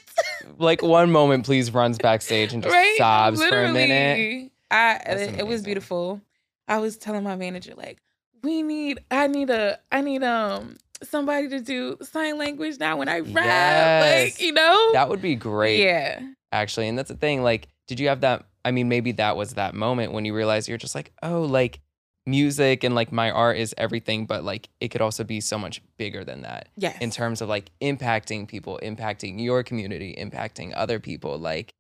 like 0.59 0.83
one 0.83 1.11
moment 1.11 1.45
please 1.45 1.73
runs 1.73 1.99
backstage 1.99 2.53
and 2.53 2.63
just 2.63 2.73
right? 2.75 2.95
sobs 2.99 3.43
for 3.45 3.65
a 3.65 3.73
minute 3.73 4.19
Literally. 4.19 4.53
I 4.71 4.95
it, 5.07 5.39
it 5.41 5.47
was 5.47 5.63
beautiful. 5.63 6.21
I 6.69 6.79
was 6.79 6.97
telling 6.97 7.23
my 7.23 7.37
manager 7.37 7.75
like, 7.77 7.99
we 8.43 8.63
need, 8.63 9.01
I 9.11 9.27
need 9.29 9.51
a, 9.51 9.79
I 9.93 10.01
need 10.01 10.23
um 10.25 10.77
somebody 11.03 11.49
to 11.49 11.61
do 11.61 11.99
sign 12.03 12.39
language 12.39 12.79
now 12.81 12.97
when 12.97 13.09
I 13.09 13.21
rap, 13.21 13.45
Yes. 13.45 14.33
like 14.35 14.41
you 14.41 14.53
know. 14.53 14.93
that 14.95 15.09
would 15.09 15.21
be 15.23 15.35
great 15.35 15.83
Yeah. 15.85 16.21
actually 16.53 16.89
and 16.89 16.97
that's 16.99 17.11
the 17.11 17.17
thing 17.17 17.43
like 17.43 17.69
did 17.87 18.01
you 18.01 18.09
have 18.09 18.23
that 18.23 18.47
i 18.65 18.71
mean 18.71 18.89
maybe 18.89 19.13
that 19.13 19.37
was 19.37 19.55
that 19.55 19.75
moment 19.75 20.13
when 20.13 20.25
you 20.25 20.35
realized 20.35 20.69
you're 20.69 20.79
just 20.79 20.95
like 20.95 21.13
oh 21.23 21.43
like 21.43 21.81
music 22.27 22.83
and 22.85 22.95
like 22.95 23.13
my 23.13 23.31
art 23.31 23.57
is 23.57 23.75
everything 23.79 24.27
but 24.27 24.43
like 24.45 24.69
it 24.81 24.89
could 24.89 25.01
also 25.01 25.23
be 25.23 25.41
so 25.41 25.57
much 25.57 25.81
bigger 25.97 26.25
than 26.25 26.43
that 26.43 26.69
Yes. 26.77 26.97
in 27.01 27.11
terms 27.11 27.41
of 27.41 27.49
like 27.49 27.71
impacting 27.81 28.49
people 28.49 28.81
impacting 28.83 29.41
your 29.43 29.63
community 29.63 30.15
impacting 30.19 30.73
other 30.75 30.99
people 30.99 31.39
like 31.39 31.73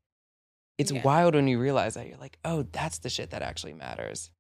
it's 0.79 0.93
Yeah. 0.93 1.03
wild 1.03 1.35
when 1.35 1.49
you 1.49 1.59
realize 1.59 1.95
that 1.95 2.07
you're 2.07 2.19
like 2.19 2.39
oh 2.45 2.63
that's 2.71 2.99
the 2.99 3.11
shit 3.11 3.31
that 3.31 3.43
actually 3.43 3.73
matters 3.75 4.31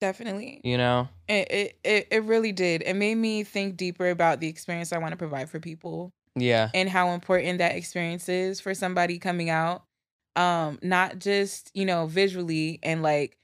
Definitely. 0.00 0.60
you 0.64 0.78
know 0.78 1.08
It, 1.28 1.50
it 1.50 1.78
it 1.84 2.08
it 2.10 2.22
really 2.24 2.52
did. 2.52 2.82
It 2.82 2.94
made 2.94 3.16
me 3.16 3.44
think 3.44 3.76
deeper 3.76 4.08
about 4.08 4.40
the 4.40 4.48
experience 4.48 4.92
I 4.92 4.98
want 4.98 5.12
to 5.12 5.16
provide 5.18 5.50
for 5.50 5.60
people 5.60 6.10
yeah 6.36 6.70
and 6.74 6.88
how 6.88 7.10
important 7.10 7.58
that 7.58 7.76
experience 7.76 8.28
is 8.28 8.60
for 8.60 8.72
somebody 8.74 9.18
coming 9.18 9.50
out. 9.50 9.82
Um, 10.36 10.78
not 10.80 11.18
just, 11.18 11.70
you 11.74 11.84
know, 11.84 12.06
visually 12.06 12.78
and 12.82 13.02
like, 13.02 13.36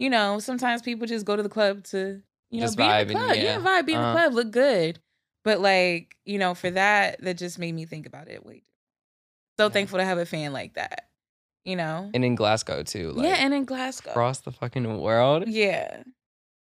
you 0.00 0.10
know, 0.10 0.38
sometimes 0.40 0.82
people 0.82 1.06
just 1.06 1.24
go 1.24 1.36
to 1.36 1.42
the 1.44 1.48
club 1.48 1.84
to, 1.84 2.20
you 2.50 2.60
know, 2.60 2.66
Just 2.66 2.76
be 2.76 2.82
in 2.82 3.08
the 3.08 3.14
club. 3.14 3.36
yeah. 3.36 3.42
Yeah, 3.42 3.58
vibe, 3.60 3.86
be 3.86 3.92
in 3.92 3.98
Uh-huh. 4.00 4.12
the 4.12 4.18
club, 4.18 4.32
look 4.34 4.50
good. 4.50 4.98
But 5.44 5.60
like, 5.60 6.16
you 6.24 6.38
know, 6.38 6.54
for 6.54 6.70
that, 6.72 7.20
that 7.22 7.38
just 7.38 7.58
made 7.58 7.72
me 7.74 7.84
think 7.84 8.06
about 8.06 8.26
it 8.28 8.44
different. 8.44 8.64
So 9.58 9.66
Yeah. 9.66 9.72
thankful 9.72 9.98
to 9.98 10.04
have 10.04 10.18
a 10.18 10.26
fan 10.26 10.52
like 10.52 10.74
that. 10.74 11.06
You 11.64 11.76
know? 11.76 12.10
and 12.14 12.24
in 12.24 12.34
glasgow 12.36 12.82
too 12.82 13.12
like 13.12 13.26
yeah, 13.26 13.34
and 13.34 13.52
in 13.52 13.66
Glasgow. 13.66 14.10
across 14.10 14.40
the 14.40 14.50
fucking 14.50 14.98
world 14.98 15.44
yeah. 15.46 16.02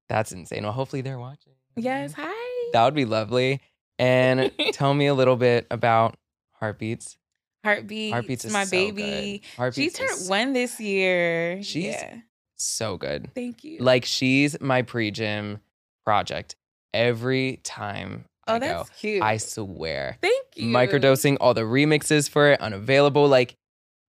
that's 0.09 0.33
insane 0.33 0.63
well 0.63 0.73
hopefully 0.73 1.01
they're 1.01 1.17
watching 1.17 1.53
Yes. 1.77 2.11
Hi. 2.17 2.69
That 2.73 2.83
would 2.83 2.95
be 2.95 3.05
lovely. 3.05 3.61
And 3.97 4.51
tell 4.73 4.93
me 4.93 5.07
a 5.07 5.13
little 5.13 5.37
bit 5.37 5.65
about 5.71 6.17
Heartbeats. 6.59 7.17
Heartbeats, 7.63 8.11
Heartbeats 8.11 8.43
is 8.45 8.51
my 8.51 8.65
so 8.65 8.71
baby. 8.71 9.39
good. 9.39 9.49
Heartbeats 9.55 9.97
she 9.97 10.05
turned 10.05 10.29
one 10.29 10.51
this 10.51 10.77
year. 10.81 11.63
She's- 11.63 11.95
yeah. 12.01 12.17
So 12.59 12.97
good. 12.97 13.31
Thank 13.33 13.63
you. 13.63 13.79
Like 13.79 14.05
she's 14.05 14.59
my 14.61 14.81
pre-gym 14.81 15.59
project. 16.05 16.55
Every 16.93 17.59
time 17.63 18.25
Oh, 18.47 18.55
I 18.55 18.59
go. 18.59 18.65
that's 18.65 18.89
cute. 18.99 19.21
I 19.21 19.37
swear. 19.37 20.17
Thank 20.21 20.45
you. 20.55 20.71
Microdosing, 20.71 21.37
all 21.39 21.53
the 21.53 21.61
remixes 21.61 22.27
for 22.29 22.51
it, 22.51 22.59
unavailable, 22.61 23.27
like 23.27 23.55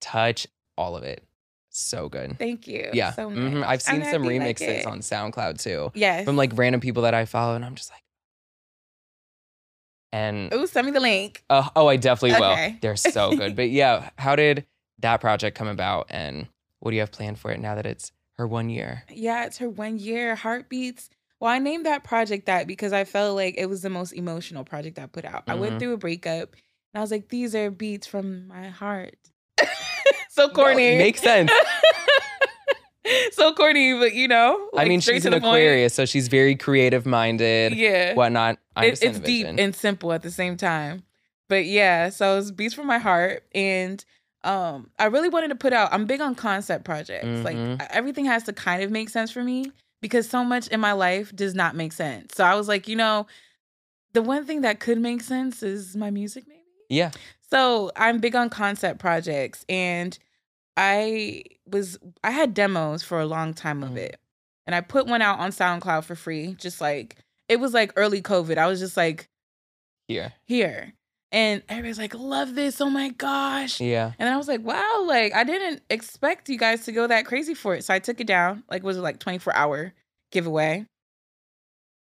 touch 0.01 0.47
all 0.79 0.97
of 0.97 1.03
it. 1.03 1.23
So 1.69 2.09
good. 2.09 2.39
Thank 2.39 2.67
you. 2.67 2.89
Yeah. 2.95 3.13
So 3.13 3.29
mhm. 3.31 3.63
I've 3.65 3.83
seen 3.83 4.03
I'm 4.03 4.11
some 4.11 4.25
you 4.25 4.41
like 4.41 4.59
remixes 4.59 4.87
on 4.87 5.01
SoundCloud 5.01 5.63
too 5.63 5.93
Yes. 5.95 6.25
from 6.25 6.37
like 6.37 6.53
random 6.57 6.81
people 6.81 7.03
that 7.03 7.13
I 7.15 7.27
follow, 7.27 7.55
and 7.55 7.65
I'm 7.65 7.75
just 7.75 7.91
like, 7.91 8.03
and 10.13 10.53
oh, 10.53 10.67
send 10.67 10.87
me 10.87 10.93
the 10.93 11.01
link. 11.01 11.45
uh, 11.51 11.69
oh, 11.77 11.87
I 11.87 11.97
definitely 11.97 12.41
will. 12.41 12.51
Okay. 12.53 12.79
They're 12.81 12.97
so 12.97 13.37
good. 13.37 13.55
But 13.61 13.71
yeah, 13.71 14.11
how 14.19 14.35
did 14.37 14.67
that 15.01 15.21
project 15.21 15.57
come 15.57 15.69
about, 15.69 16.07
and 16.11 16.49
what 16.81 16.91
do 16.91 16.97
you 16.97 17.01
have 17.01 17.13
planned 17.13 17.39
for 17.39 17.51
it 17.53 17.61
now 17.61 17.75
that 17.77 17.87
it's 17.87 18.11
her 18.41 18.47
one 18.49 18.71
year? 18.71 19.05
Yeah, 19.13 19.45
it's 19.45 19.59
her 19.59 19.69
one 19.69 19.99
year 19.99 20.35
heartbeats. 20.35 21.11
Well, 21.39 21.51
I 21.51 21.59
named 21.59 21.87
that 21.87 22.05
project 22.05 22.47
that 22.47 22.67
because 22.67 22.93
I 22.93 23.05
felt 23.05 23.37
like 23.37 23.55
it 23.57 23.67
was 23.67 23.83
the 23.83 23.91
most 23.91 24.13
emotional 24.13 24.65
project 24.65 24.99
I 24.99 25.07
put 25.07 25.25
out. 25.25 25.45
I 25.47 25.55
went 25.55 25.75
Mhm. 25.75 25.79
through 25.79 25.93
a 25.93 25.97
breakup 25.99 26.53
and 26.93 26.99
I 26.99 27.01
was 27.01 27.11
like, 27.11 27.29
these 27.29 27.55
are 27.55 27.71
beats 27.71 28.07
from 28.07 28.49
my 28.49 28.69
heart. 28.69 29.17
so 30.31 30.49
corny. 30.49 30.93
No, 30.93 30.99
makes 30.99 31.21
sense. 31.23 31.51
so 33.33 33.53
corny, 33.55 33.95
but 33.99 34.15
you 34.15 34.29
know, 34.29 34.69
I 34.77 34.85
mean, 34.87 35.01
she's 35.01 35.25
an. 35.27 35.35
Aquarius, 35.35 35.95
so 35.95 36.05
she's 36.05 36.29
very 36.29 36.55
creative 36.57 37.07
minded, 37.07 37.75
Yeah. 37.75 38.15
whatnot. 38.15 38.59
It- 38.77 39.03
it's 39.03 39.19
deep 39.21 39.47
and 39.47 39.75
simple 39.75 40.13
at 40.13 40.23
the 40.23 40.31
same 40.31 40.57
time. 40.57 41.05
But 41.49 41.65
yeah, 41.65 42.11
so 42.11 42.39
it's 42.39 42.51
beats 42.51 42.75
from 42.75 42.87
my 42.87 42.99
heart, 42.99 43.45
and 43.55 44.05
um, 44.45 44.91
I 44.99 45.07
really 45.07 45.29
wanted 45.29 45.49
to 45.49 45.55
put 45.55 45.73
out. 45.73 45.93
I'm 45.93 46.07
big 46.07 46.21
on 46.21 46.35
concept 46.35 46.85
projects. 46.85 47.27
Mhm. 47.27 47.45
Like 47.79 47.89
everything 47.91 48.25
has 48.27 48.45
to 48.45 48.53
kind 48.53 48.83
of 48.83 48.91
make 48.91 49.09
sense 49.11 49.31
for 49.31 49.43
me 49.45 49.71
because 50.01 50.29
so 50.29 50.43
much 50.45 50.69
in 50.69 50.81
my 50.81 50.93
life 50.93 51.35
does 51.37 51.55
not 51.55 51.77
make 51.77 51.93
sense. 51.93 52.35
So 52.35 52.45
I 52.45 52.55
was 52.55 52.67
like, 52.69 52.89
you 52.89 52.97
know, 52.97 53.27
the 54.13 54.23
one 54.23 54.45
thing 54.47 54.63
that 54.63 54.81
could 54.81 54.99
make 54.99 55.21
sense 55.21 55.63
is 55.63 55.95
my 55.97 56.11
music, 56.11 56.45
maybe. 56.49 56.61
yeah. 56.89 57.11
So 57.51 57.91
I'm 57.97 58.19
big 58.19 58.35
on 58.37 58.49
concept 58.49 58.99
projects, 59.01 59.65
and 59.69 60.17
I 60.77 61.43
was 61.67 61.99
I 62.25 62.31
had 62.31 62.55
demos 62.55 63.03
for 63.03 63.21
a 63.21 63.27
long 63.27 63.55
time 63.55 63.83
of 63.83 63.91
Mm. 63.91 63.97
it, 63.99 64.21
and 64.67 64.75
I 64.75 64.81
put 64.81 65.07
one 65.07 65.21
out 65.21 65.39
on 65.41 65.51
SoundCloud 65.51 66.05
for 66.05 66.15
free. 66.15 66.55
Just 66.59 66.81
like 66.81 67.17
it 67.49 67.59
was 67.61 67.75
like 67.75 67.93
early 67.97 68.23
COVID. 68.23 68.57
I 68.57 68.67
was 68.69 68.79
just 68.81 68.97
like 68.97 69.29
Here. 70.09 70.33
here, 70.45 70.93
and 71.33 71.63
everybody's 71.69 71.99
like, 71.99 72.15
"Love 72.15 72.55
this! 72.55 72.81
Oh 72.81 72.91
my 72.91 73.11
gosh!" 73.11 73.81
Yeah. 73.81 74.07
And 74.19 74.27
then 74.27 74.33
I 74.33 74.37
was 74.37 74.49
like, 74.49 74.63
"Wow! 74.63 75.05
Like 75.07 75.35
I 75.35 75.45
didn't 75.45 75.83
expect 75.91 76.49
you 76.49 76.59
guys 76.59 76.85
to 76.87 76.93
go 76.93 77.07
that 77.07 77.27
crazy 77.27 77.55
for 77.55 77.75
it." 77.75 77.85
So 77.85 77.95
I 77.95 77.99
took 77.99 78.21
it 78.21 78.27
down. 78.27 78.65
Like 78.71 78.83
was 78.83 78.97
it 78.97 79.01
like 79.03 79.19
24 79.19 79.55
hour 79.55 79.93
giveaway? 80.33 80.87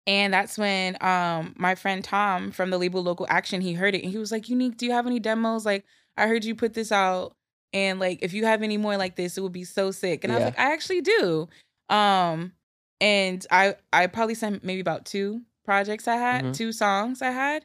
And 0.06 0.34
that's 0.34 0.58
when 0.58 0.96
um 1.02 1.54
my 1.56 1.74
friend 1.74 2.04
Tom 2.04 2.50
from 2.52 2.70
the 2.70 2.78
label 2.78 3.02
Local 3.02 3.26
Action 3.30 3.60
he 3.60 3.72
heard 3.72 3.94
it 3.94 4.02
and 4.02 4.12
he 4.12 4.18
was 4.18 4.30
like, 4.32 4.44
"Uniiqu3, 4.44 4.76
do 4.76 4.86
you 4.86 4.92
have 4.92 5.06
any 5.06 5.18
demos? 5.18 5.64
Like 5.64 5.84
I 6.16 6.26
heard 6.26 6.44
you 6.44 6.54
put 6.54 6.74
this 6.74 6.92
out 6.92 7.32
and 7.72 7.98
like 7.98 8.18
if 8.22 8.32
you 8.34 8.44
have 8.44 8.62
any 8.62 8.76
more 8.76 8.96
like 8.96 9.16
this, 9.16 9.38
it 9.38 9.40
would 9.40 9.52
be 9.52 9.64
so 9.64 9.90
sick." 9.90 10.22
And 10.24 10.32
I 10.32 10.36
was 10.36 10.44
like, 10.44 10.58
"I 10.58 10.72
actually 10.72 11.00
do." 11.00 11.48
Um 11.88 12.52
and 13.00 13.46
I 13.50 13.76
I 13.92 14.06
probably 14.08 14.34
sent 14.34 14.62
maybe 14.62 14.80
about 14.80 15.06
two 15.06 15.42
projects 15.64 16.06
I 16.06 16.16
had, 16.16 16.44
Mhm. 16.44 16.54
two 16.54 16.72
songs 16.72 17.22
I 17.22 17.30
had. 17.30 17.64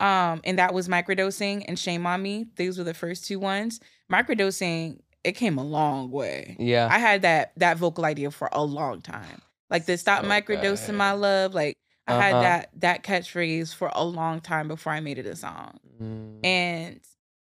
Um 0.00 0.40
and 0.44 0.58
that 0.58 0.72
was 0.74 0.88
microdosing 0.88 1.64
and 1.68 1.78
shame 1.78 2.06
on 2.06 2.22
me. 2.22 2.46
These 2.56 2.78
were 2.78 2.84
the 2.84 2.94
first 2.94 3.26
two 3.26 3.38
ones. 3.38 3.80
Microdosing 4.10 5.00
it 5.22 5.32
came 5.32 5.58
a 5.58 5.64
long 5.64 6.10
way. 6.10 6.56
Yeah. 6.58 6.88
I 6.90 6.98
had 6.98 7.22
that 7.22 7.52
that 7.56 7.76
vocal 7.76 8.04
idea 8.04 8.30
for 8.30 8.48
a 8.52 8.64
long 8.64 9.00
time. 9.02 9.42
Like 9.68 9.86
the 9.86 9.96
stop 9.98 10.22
So 10.22 10.28
microdosing 10.28 10.94
my 10.94 11.12
love. 11.12 11.54
Like 11.54 11.76
I 12.06 12.14
had 12.14 12.32
Uh-huh. 12.34 12.42
that 12.42 12.70
that 12.76 13.02
catchphrase 13.04 13.74
for 13.74 13.90
a 13.94 14.04
long 14.04 14.40
time 14.40 14.66
before 14.68 14.92
I 14.92 15.00
made 15.00 15.18
it 15.18 15.26
a 15.26 15.36
song. 15.36 15.78
Mm. 16.02 16.44
And 16.44 17.00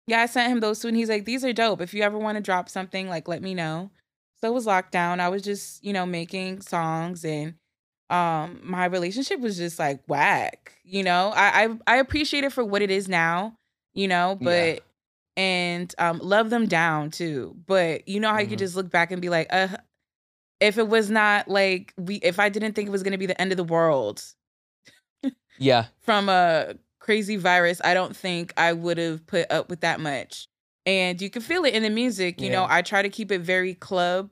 yeah, 0.07 0.20
I 0.20 0.26
sent 0.26 0.52
him 0.52 0.61
those 0.61 0.80
two 0.80 0.88
and 0.88 0.96
he's 0.96 1.09
like, 1.09 1.24
These 1.24 1.44
are 1.44 1.52
dope. 1.52 1.80
If 1.80 1.92
you 1.94 2.02
ever 2.02 2.18
want 2.18 2.36
to 2.36 2.42
drop 2.42 2.68
something, 2.68 3.09
like 3.09 3.26
let 3.28 3.42
me 3.42 3.55
know. 3.55 3.90
So 4.40 4.48
it 4.48 4.55
was 4.55 4.66
lockdown. 4.66 5.20
I 5.20 5.28
was 5.30 5.42
just, 5.42 5.82
you 5.82 5.92
know, 5.92 6.05
making 6.07 6.61
songs 6.61 7.24
and 7.24 7.55
um 8.11 8.61
my 8.62 8.84
relationship 8.86 9.40
was 9.40 9.57
just 9.57 9.78
like 9.78 10.00
whack. 10.09 10.72
You 10.84 11.02
know, 11.02 11.32
I 11.34 11.64
I, 11.64 11.78
I 11.86 11.96
appreciate 11.96 12.44
it 12.44 12.52
for 12.52 12.64
what 12.64 12.82
it 12.82 12.90
is 12.90 13.09
now, 13.09 13.57
you 13.94 14.09
know, 14.09 14.38
Yeah. 14.40 14.74
but 14.74 14.84
and 15.36 15.94
um 15.98 16.18
love 16.22 16.50
them 16.50 16.66
down 16.66 17.11
too. 17.11 17.57
But 17.66 18.07
you 18.09 18.20
know 18.20 18.30
how 18.32 18.38
you 18.40 18.46
could 18.48 18.57
Mhm. 18.59 18.61
just 18.61 18.76
look 18.76 18.90
back 18.90 19.11
and 19.11 19.20
be 19.22 19.28
like, 19.30 19.48
uh 19.50 19.68
if 20.61 20.78
it 20.78 20.88
was 20.88 21.11
not 21.11 21.48
like 21.48 21.92
we 21.98 22.16
if 22.16 22.38
I 22.38 22.48
didn't 22.48 22.74
think 22.74 22.88
it 22.88 22.92
was 22.92 23.02
gonna 23.02 23.18
be 23.18 23.26
the 23.26 23.40
end 23.40 23.52
of 23.52 23.57
the 23.57 23.64
world 23.64 24.22
yeah. 25.59 25.86
from 26.00 26.28
a 26.28 26.74
crazy 26.98 27.36
virus, 27.36 27.80
I 27.84 27.94
don't 27.94 28.16
think 28.16 28.52
I 28.57 28.72
would 28.72 28.98
have 28.98 29.26
put 29.26 29.50
up 29.50 29.68
with 29.70 29.80
that 29.80 30.00
much. 30.00 30.48
And 30.86 31.20
you 31.20 31.30
can 31.30 31.42
feel 31.42 31.64
it 31.64 31.74
in 31.74 31.82
the 31.82 31.90
music. 31.90 32.40
You 32.42 32.50
know, 32.50 32.66
I 32.68 32.82
try 32.82 33.00
to 33.02 33.09
keep 33.09 33.32
it 33.32 33.40
very 33.40 33.74
club, 33.74 34.30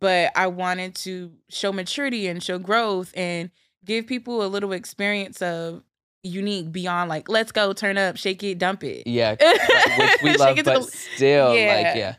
but 0.00 0.32
I 0.36 0.46
wanted 0.48 0.94
to 0.96 1.32
show 1.48 1.72
maturity 1.72 2.26
and 2.28 2.42
show 2.42 2.58
growth 2.58 3.12
and 3.16 3.50
give 3.84 4.06
people 4.06 4.44
a 4.44 4.48
little 4.48 4.72
experience 4.72 5.40
of 5.42 5.82
Uniiqu3 6.26 6.72
beyond 6.72 7.08
like, 7.08 7.28
let's 7.28 7.52
go, 7.52 7.72
turn 7.72 7.96
up, 7.98 8.16
shake 8.16 8.42
it, 8.42 8.58
dump 8.58 8.82
it. 8.84 9.06
Yeah. 9.06 9.32
Which 9.98 10.22
we 10.22 10.36
love, 10.36 10.56
but 10.64 10.64
the- 10.64 10.82
still, 10.82 11.48
like, 11.50 11.56
Yeah. 11.56 11.96
yeah. 11.96 12.14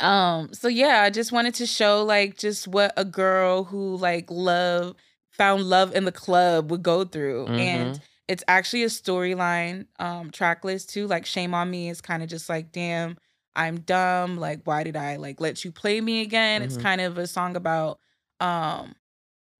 um 0.00 0.52
so 0.52 0.68
yeah 0.68 1.02
i 1.02 1.10
just 1.10 1.32
wanted 1.32 1.54
to 1.54 1.66
show 1.66 2.04
like 2.04 2.36
just 2.38 2.68
what 2.68 2.92
a 2.96 3.04
girl 3.04 3.64
who 3.64 3.96
like 3.96 4.26
love 4.30 4.94
found 5.30 5.64
love 5.64 5.94
in 5.96 6.04
the 6.04 6.12
club 6.12 6.70
would 6.70 6.82
go 6.84 7.04
through 7.04 7.46
and 7.46 7.96
Mhm. 7.96 8.00
it's 8.28 8.44
actually 8.46 8.84
a 8.84 8.88
storyline 8.88 9.86
um 9.98 10.30
track 10.30 10.62
list 10.62 10.90
too 10.90 11.06
like 11.08 11.26
shame 11.26 11.52
on 11.54 11.68
me 11.70 11.88
is 11.88 12.00
kind 12.00 12.22
of 12.22 12.28
just 12.28 12.48
like 12.48 12.70
damn 12.70 13.16
i'm 13.58 13.80
dumb 13.80 14.38
like 14.38 14.60
why 14.64 14.82
did 14.82 14.96
i 14.96 15.16
like 15.16 15.40
let 15.40 15.64
you 15.64 15.70
play 15.72 16.00
me 16.00 16.22
again 16.22 16.62
it's 16.62 16.76
Mhm. 16.76 16.82
kind 16.82 17.00
of 17.00 17.18
a 17.18 17.26
song 17.26 17.56
about 17.56 17.98
um 18.40 18.94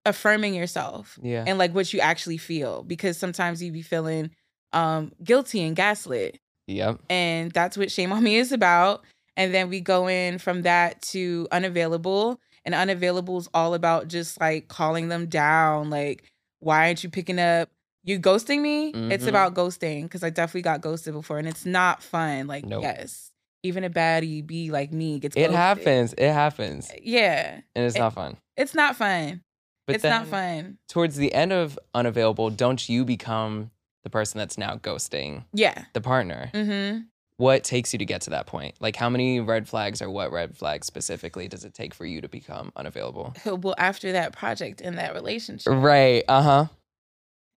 affirming 0.06 0.54
yourself 0.54 1.18
Yeah. 1.22 1.44
and 1.46 1.58
like 1.58 1.74
what 1.74 1.92
you 1.92 2.00
actually 2.00 2.38
feel 2.38 2.82
because 2.82 3.18
sometimes 3.18 3.62
you 3.62 3.70
be 3.72 3.82
feeling 3.82 4.30
um 4.72 5.12
guilty 5.22 5.62
and 5.62 5.76
gaslit 5.76 6.38
Yep. 6.66 7.00
and 7.10 7.50
that's 7.52 7.76
what 7.76 7.90
shame 7.90 8.12
on 8.12 8.22
me 8.22 8.36
is 8.36 8.52
about 8.52 9.04
and 9.36 9.52
then 9.54 9.68
we 9.68 9.80
go 9.80 10.08
in 10.08 10.38
from 10.38 10.62
that 10.62 11.00
to 11.02 11.46
unavailable 11.52 12.40
and 12.64 12.74
unavailable 12.74 13.38
is 13.38 13.48
all 13.54 13.74
about 13.74 14.08
just 14.08 14.40
like 14.40 14.68
calling 14.68 15.08
them 15.08 15.26
down 15.26 15.90
like 15.90 16.24
why 16.60 16.86
aren't 16.86 17.02
you 17.02 17.10
picking 17.10 17.38
up 17.38 17.68
you 18.04 18.18
ghosting 18.18 18.60
me 18.60 18.90
it's 19.10 19.24
Mhm. 19.24 19.28
about 19.28 19.54
ghosting 19.54 20.02
because 20.04 20.22
i 20.22 20.30
definitely 20.30 20.62
got 20.62 20.80
ghosted 20.80 21.12
before 21.14 21.38
and 21.38 21.48
it's 21.48 21.66
not 21.66 22.02
fun 22.02 22.46
like 22.46 22.64
Nope. 22.64 22.82
yes 22.82 23.27
even 23.62 23.84
a 23.84 23.90
baddie 23.90 24.46
be 24.46 24.70
like 24.70 24.92
me 24.92 25.18
gets 25.18 25.36
It 25.36 25.50
happens. 25.50 26.14
It 26.16 26.32
happens. 26.32 26.90
yeah 27.02 27.60
And 27.74 27.84
it's 27.86 27.96
It- 27.96 28.00
not 28.00 28.14
fun. 28.14 28.36
it's 28.56 28.74
not 28.74 28.96
fun 28.96 29.42
But 29.86 29.96
it's 29.96 30.04
not 30.04 30.26
fun 30.26 30.78
Towards 30.88 31.16
the 31.16 31.32
end 31.34 31.52
of 31.52 31.78
Unavailable, 31.94 32.50
don't 32.50 32.88
you 32.88 33.04
become 33.04 33.70
the 34.04 34.10
person 34.10 34.38
that's 34.38 34.56
now 34.58 34.76
ghosting 34.76 35.44
yeah 35.52 35.84
the 35.92 36.00
partner? 36.00 36.50
mm-hmm 36.54 37.00
What 37.36 37.62
takes 37.64 37.92
you 37.92 37.98
to 38.00 38.04
get 38.04 38.22
to 38.22 38.30
that 38.30 38.46
point? 38.46 38.74
Like, 38.80 38.96
how 38.96 39.08
many 39.08 39.38
red 39.40 39.68
flags 39.68 40.02
or 40.02 40.10
what 40.10 40.32
red 40.32 40.56
flags 40.56 40.86
specifically 40.88 41.46
does 41.48 41.64
it 41.64 41.72
take 41.74 41.94
for 41.94 42.04
you 42.04 42.20
to 42.20 42.28
become 42.28 42.72
unavailable? 42.76 43.34
well 43.44 43.74
after 43.78 44.12
that 44.12 44.32
project 44.32 44.80
in 44.80 44.96
that 44.96 45.14
relationship 45.14 45.72
Right. 45.72 46.24
Uh 46.28 46.42
huh. 46.42 46.66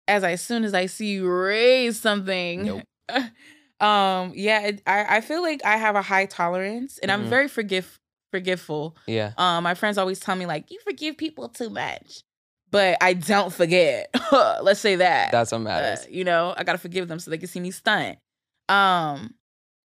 as 0.07 0.23
I, 0.23 0.31
as 0.33 0.41
soon 0.41 0.63
as 0.65 0.73
I 0.73 0.85
see 0.87 1.11
you 1.13 1.27
raise 1.29 1.99
something. 1.99 2.63
Nope. 2.65 2.83
um, 3.81 4.31
yeah, 4.35 4.61
it, 4.67 4.81
I 4.85 5.17
I 5.17 5.21
feel 5.21 5.41
like 5.41 5.61
I 5.65 5.77
have 5.77 5.95
a 5.95 6.01
high 6.01 6.25
tolerance, 6.27 6.97
and 6.99 7.11
I'm 7.11 7.25
Mhm. 7.25 7.29
very 7.29 7.47
forgive 7.47 7.99
forgiveful. 8.31 8.95
Yeah. 9.07 9.33
Um, 9.37 9.63
my 9.63 9.73
friends 9.73 9.97
always 9.97 10.19
tell 10.19 10.35
me 10.35 10.45
like 10.45 10.71
you 10.71 10.79
forgive 10.85 11.17
people 11.17 11.49
too 11.49 11.69
much, 11.69 12.21
but 12.69 12.97
I 13.01 13.13
don't 13.13 13.51
forget. 13.53 14.13
Let's 14.61 14.79
say 14.79 14.95
that. 14.97 15.31
That's 15.31 15.51
what 15.51 15.59
Uh, 15.61 15.63
matters. 15.63 16.07
you 16.09 16.23
know, 16.23 16.53
I 16.55 16.63
gotta 16.63 16.77
forgive 16.77 17.07
them 17.09 17.19
so 17.19 17.29
they 17.31 17.37
can 17.37 17.47
see 17.49 17.59
me 17.59 17.71
stunt. 17.71 18.17
Um, 18.69 19.33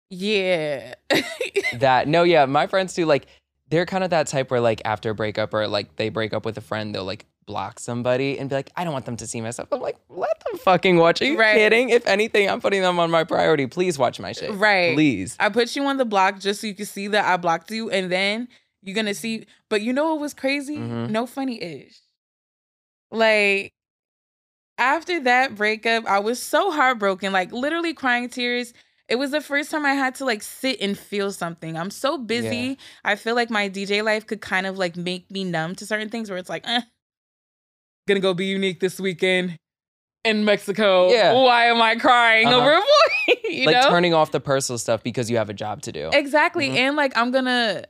yeah. 0.09 0.93
that 1.73 2.07
no, 2.07 2.23
yeah, 2.33 2.45
my 2.45 2.67
friends 2.67 2.93
too. 2.93 3.05
Like, 3.05 3.27
they're 3.69 3.85
kind 3.85 4.03
of 4.03 4.11
that 4.11 4.27
type 4.27 4.51
where 4.51 4.61
like 4.61 4.81
after 4.85 5.09
a 5.09 5.15
breakup 5.15 5.53
or 5.53 5.67
like 5.67 5.95
they 5.95 6.09
break 6.09 6.33
up 6.33 6.45
with 6.45 6.57
a 6.57 6.61
friend, 6.61 6.93
they'll 6.93 7.03
like 7.05 7.25
block 7.47 7.79
somebody 7.79 8.37
and 8.37 8.49
be 8.49 8.55
like, 8.55 8.69
I 8.75 8.83
don't 8.83 8.93
want 8.93 9.05
them 9.05 9.17
to 9.17 9.25
see 9.25 9.41
myself. 9.41 9.69
I'm 9.71 9.81
like, 9.81 9.97
let 10.09 10.39
them 10.45 10.59
fucking 10.59 10.97
watch. 10.97 11.21
Are 11.21 11.25
you 11.25 11.37
Right. 11.39 11.55
kidding? 11.55 11.89
If 11.89 12.05
anything, 12.05 12.47
I'm 12.49 12.61
putting 12.61 12.81
them 12.81 12.99
on 12.99 13.09
my 13.09 13.23
priority. 13.23 13.65
Please 13.65 13.97
watch 13.97 14.19
my 14.19 14.33
shit. 14.33 14.53
Right. 14.53 14.93
Please. 14.93 15.35
I 15.39 15.49
put 15.49 15.75
you 15.75 15.83
on 15.85 15.97
the 15.97 16.05
block 16.05 16.39
just 16.39 16.61
so 16.61 16.67
you 16.67 16.75
can 16.75 16.85
see 16.85 17.07
that 17.07 17.25
I 17.25 17.37
blocked 17.37 17.71
you, 17.71 17.89
and 17.89 18.11
then 18.11 18.47
you're 18.83 18.95
gonna 18.95 19.13
see. 19.15 19.47
But 19.69 19.81
you 19.81 19.93
know 19.93 20.09
what 20.11 20.19
was 20.19 20.33
crazy? 20.35 20.77
Mhm. 20.77 21.09
No 21.09 21.25
funny 21.25 21.61
ish. 21.63 21.99
Like 23.11 23.73
after 24.77 25.19
that 25.21 25.55
breakup, 25.55 26.05
I 26.05 26.19
was 26.19 26.41
so 26.41 26.71
heartbroken, 26.71 27.31
like 27.33 27.51
literally 27.51 27.93
crying 27.93 28.29
tears. 28.29 28.73
It 29.09 29.15
was 29.15 29.31
the 29.31 29.39
first 29.41 29.71
time 29.71 29.85
I 29.85 29.93
had 29.93 30.15
to 30.15 30.25
like 30.25 30.43
sit 30.43 30.81
and 30.81 30.97
feel 30.99 31.31
something. 31.31 31.77
I'm 31.77 31.89
so 31.91 32.17
busy. 32.17 32.47
Yeah. 32.57 32.75
I 33.05 33.15
feel 33.15 33.35
like 33.35 33.49
my 33.49 33.69
DJ 33.69 34.03
life 34.03 34.27
could 34.27 34.41
kind 34.41 34.67
of 34.67 34.77
like 34.77 34.97
make 34.97 35.31
me 35.31 35.45
numb 35.45 35.75
to 35.75 35.85
certain 35.85 36.09
things 36.09 36.29
where 36.29 36.37
it's 36.37 36.49
like, 36.49 36.67
eh, 36.67 36.81
gonna 38.07 38.19
go 38.19 38.33
be 38.33 38.45
unique 38.45 38.79
this 38.79 38.99
weekend. 38.99 39.57
in 40.25 40.43
Mexico. 40.43 41.09
Yeah. 41.09 41.31
Why 41.33 41.67
am 41.67 41.81
I 41.81 41.95
crying 41.95 42.47
Uh-huh. 42.47 42.57
over 42.59 42.73
a 42.73 42.79
boy? 42.81 43.35
you 43.49 43.65
like 43.65 43.75
know? 43.75 43.89
turning 43.89 44.13
off 44.13 44.31
the 44.31 44.41
personal 44.41 44.77
stuff 44.77 45.01
because 45.01 45.29
you 45.29 45.37
have 45.37 45.49
a 45.49 45.53
job 45.53 45.81
to 45.83 45.91
do. 45.93 46.09
Exactly. 46.11 46.67
Mhm. 46.69 46.75
And 46.75 46.95
like 46.97 47.15
I'm 47.15 47.31
gonna, 47.31 47.85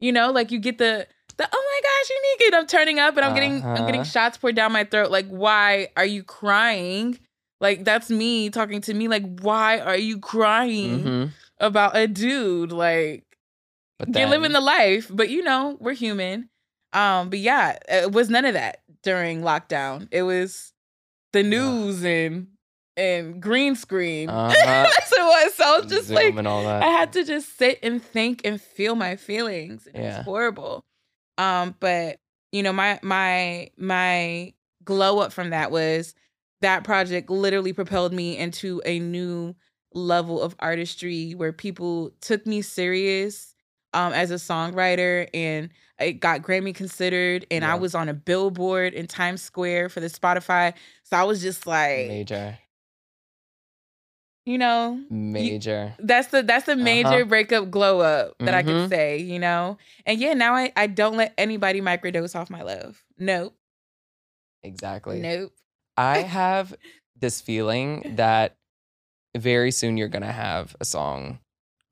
you 0.00 0.10
know, 0.10 0.30
like 0.30 0.50
you 0.50 0.58
get 0.58 0.78
the 0.78 1.06
the 1.36 1.48
oh 1.52 1.64
my 1.74 1.80
gosh, 1.82 2.10
you 2.10 2.22
naked. 2.40 2.54
I'm 2.54 2.66
turning 2.66 2.98
up 2.98 3.16
and 3.16 3.26
I'm 3.26 3.34
getting 3.34 3.62
I'm 3.62 3.84
getting 3.84 4.00
Uh-huh. 4.02 4.04
shots 4.10 4.38
poured 4.38 4.54
down 4.56 4.72
my 4.72 4.84
throat. 4.84 5.10
Like, 5.10 5.26
why 5.28 5.88
are 5.96 6.06
you 6.06 6.22
crying? 6.22 7.18
Like 7.60 7.84
that's 7.84 8.08
me 8.08 8.48
talking 8.48 8.80
to 8.82 8.94
me. 8.94 9.06
Like, 9.08 9.24
why 9.40 9.78
are 9.80 9.96
you 9.96 10.18
crying 10.18 11.04
Mhm. 11.04 11.30
about 11.58 11.94
a 11.94 12.06
dude? 12.06 12.72
Like 12.72 13.24
But 13.98 14.14
you're 14.16 14.28
living 14.28 14.52
the 14.52 14.60
life, 14.62 15.08
but 15.12 15.28
you 15.28 15.42
know, 15.42 15.76
we're 15.78 15.92
human. 15.94 16.48
Um, 16.94 17.28
but 17.30 17.38
yeah, 17.38 17.78
it 17.88 18.12
was 18.12 18.28
none 18.30 18.44
of 18.46 18.54
that 18.54 18.80
during 19.02 19.42
lockdown. 19.42 20.08
It 20.10 20.22
was 20.22 20.72
the 21.32 21.42
news 21.42 22.04
and 22.04 22.48
and 22.96 23.40
green 23.42 23.74
screen. 23.74 24.28
Uh-huh. 24.52 24.54
That's 24.54 25.12
it 25.12 25.20
was. 25.20 25.54
So 25.54 25.64
I 25.64 25.78
was 25.78 25.86
just 25.90 26.08
Zoom 26.08 26.36
like. 26.36 26.46
I 26.82 26.86
had 26.86 27.12
to 27.14 27.24
just 27.24 27.56
sit 27.58 27.78
and 27.82 28.02
think 28.02 28.42
and 28.44 28.60
feel 28.60 28.94
my 28.94 29.16
feelings. 29.16 29.86
It 29.86 29.94
Yeah. 29.98 30.18
was 30.18 30.24
horrible. 30.24 30.84
Um, 31.38 31.74
but 31.80 32.18
you 32.52 32.62
know, 32.62 32.72
my 32.72 32.98
my 33.02 33.70
my 33.76 34.52
glow 34.84 35.20
up 35.20 35.32
from 35.32 35.50
that 35.50 35.70
was 35.70 36.14
that 36.60 36.84
project 36.84 37.30
literally 37.30 37.72
propelled 37.72 38.12
me 38.12 38.36
into 38.36 38.82
a 38.84 38.98
new 38.98 39.54
level 39.94 40.40
of 40.40 40.54
artistry 40.58 41.32
where 41.34 41.52
people 41.52 42.10
took 42.20 42.46
me 42.46 42.62
serious 42.62 43.54
um 43.94 44.12
as 44.14 44.30
a 44.30 44.34
songwriter 44.36 45.28
and 45.34 45.68
it 45.98 46.14
got 46.14 46.42
Grammy 46.42 46.74
considered 46.74 47.46
and 47.50 47.64
I 47.64 47.74
was 47.76 47.94
on 47.94 48.08
a 48.08 48.14
billboard 48.14 48.92
in 48.94 49.06
Times 49.06 49.42
Square 49.42 49.90
for 49.90 50.00
the 50.00 50.08
Spotify. 50.08 50.74
So 51.04 51.16
I 51.16 51.24
was 51.24 51.40
just 51.42 51.66
like, 51.66 52.08
major, 52.08 52.58
you 54.44 54.58
know, 54.58 55.00
major. 55.08 55.94
that's 55.98 56.28
the 56.28 56.42
that's 56.42 56.66
the 56.66 56.74
major 56.76 57.08
Uh-huh. 57.08 57.24
breakup 57.26 57.70
glow 57.70 58.00
up 58.00 58.36
that 58.40 58.54
I 58.54 58.62
Mhm. 58.62 58.66
could 58.66 58.88
say, 58.90 59.18
you 59.18 59.38
know. 59.38 59.78
And 60.04 60.18
yeah, 60.18 60.34
now 60.34 60.54
I 60.54 60.72
I 60.74 60.86
don't 60.88 61.16
let 61.16 61.34
anybody 61.38 61.80
microdose 61.80 62.34
off 62.34 62.50
my 62.50 62.62
love. 62.62 63.04
Nope, 63.18 63.54
exactly. 64.62 65.20
nope. 65.20 65.52
I 65.96 66.18
have 66.22 66.74
this 67.16 67.40
feeling 67.40 68.14
that 68.16 68.56
very 69.36 69.70
soon 69.70 69.96
you're 69.96 70.08
gonna 70.08 70.32
have 70.32 70.74
a 70.80 70.84
song 70.84 71.38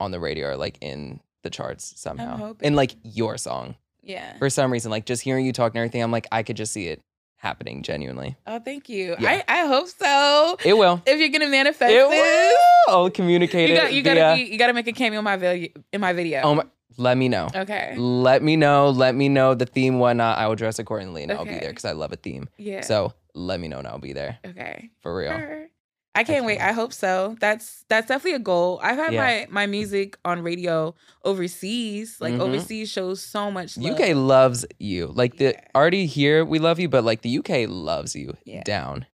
on 0.01 0.11
the 0.11 0.19
radio 0.21 0.49
or 0.49 0.57
like 0.57 0.79
in 0.81 1.21
the 1.43 1.51
charts 1.51 1.93
somehow. 2.01 2.55
And 2.61 2.75
like 2.77 2.97
your 3.03 3.39
song. 3.39 3.77
Yeah. 4.11 4.37
For 4.39 4.51
some 4.51 4.73
reason, 4.73 4.91
like 4.91 5.07
just 5.07 5.23
hearing 5.23 5.47
you 5.47 5.53
talk 5.53 5.73
and 5.73 5.79
everything, 5.79 6.03
I'm 6.03 6.11
like, 6.13 6.27
I 6.33 6.43
could 6.43 6.57
just 6.57 6.73
see 6.73 6.89
it 6.89 7.01
happening 7.37 7.83
genuinely. 7.83 8.37
Oh, 8.47 8.59
thank 8.59 8.89
you. 8.89 9.17
Yeah. 9.19 9.43
I 9.49 9.63
I 9.63 9.67
hope 9.67 9.89
so. 9.89 10.57
It 10.65 10.77
will. 10.77 11.01
If 11.07 11.19
you're 11.21 11.31
gonna 11.31 11.49
manifest 11.51 11.91
It 11.93 12.09
this, 12.11 12.55
will. 12.89 12.95
I'll 12.95 13.11
communicate 13.11 13.71
you 13.71 13.77
it. 13.77 13.79
got 13.79 13.93
you 13.95 14.03
gotta 14.03 14.21
via- 14.21 14.37
be, 14.37 14.53
you 14.53 14.59
gotta 14.59 14.75
make 14.75 14.87
a 14.89 14.93
cameo 14.93 15.19
in 15.21 15.25
my 15.25 15.37
video 15.37 15.69
in 15.93 16.01
my 16.01 16.13
video. 16.13 16.41
Oh 16.43 16.55
my, 16.57 16.65
let 16.99 17.17
me 17.17 17.29
know. 17.29 17.49
okay. 17.55 17.95
Let 17.97 18.43
me 18.43 18.57
know. 18.57 18.91
Let 18.91 19.15
me 19.15 19.29
know 19.31 19.55
the 19.55 19.65
theme, 19.67 19.99
whatnot. 19.99 20.37
I 20.39 20.49
will 20.49 20.57
dress 20.57 20.79
accordingly 20.79 21.23
and 21.23 21.33
I'll 21.33 21.45
be 21.45 21.51
Okay. 21.53 21.61
there 21.61 21.71
because 21.71 21.85
I 21.87 21.93
love 21.93 22.13
a 22.13 22.17
theme. 22.17 22.49
Yeah. 22.59 22.83
So 22.83 23.15
let 23.35 23.59
me 23.61 23.69
know 23.69 23.79
and 23.79 23.87
I'll 23.87 23.99
be 23.99 24.13
there 24.13 24.39
okay. 24.45 24.91
for 25.01 25.17
real. 25.17 25.31
Sure. 25.39 25.67
I 26.15 26.25
can't 26.25 26.45
wait. 26.45 26.61
I 26.61 26.73
hope 26.73 26.93
so. 26.93 27.37
That's 27.41 27.85
that's 27.89 28.09
definitely 28.09 28.35
a 28.35 28.41
goal. 28.41 28.81
I've 28.83 28.97
had 28.99 29.13
Yeah. 29.13 29.23
my 29.23 29.47
my 29.51 29.67
music 29.67 30.19
on 30.25 30.43
radio 30.43 30.95
overseas. 31.25 32.21
Like 32.21 32.35
Mhm. 32.35 32.41
overseas 32.41 32.91
shows 32.91 33.23
so 33.23 33.51
much 33.51 33.77
love. 33.77 33.93
UK 34.01 34.15
loves 34.15 34.67
you. 34.79 35.07
Like 35.07 35.37
the 35.39 35.55
Yeah. 35.55 35.61
already 35.75 36.07
here, 36.07 36.45
we 36.45 36.59
love 36.59 36.81
you, 36.81 36.89
but 36.89 37.05
like 37.05 37.23
the 37.23 37.31
UK 37.31 37.67
loves 37.67 38.17
you 38.17 38.37
Yeah. 38.45 38.63
down. 38.65 39.07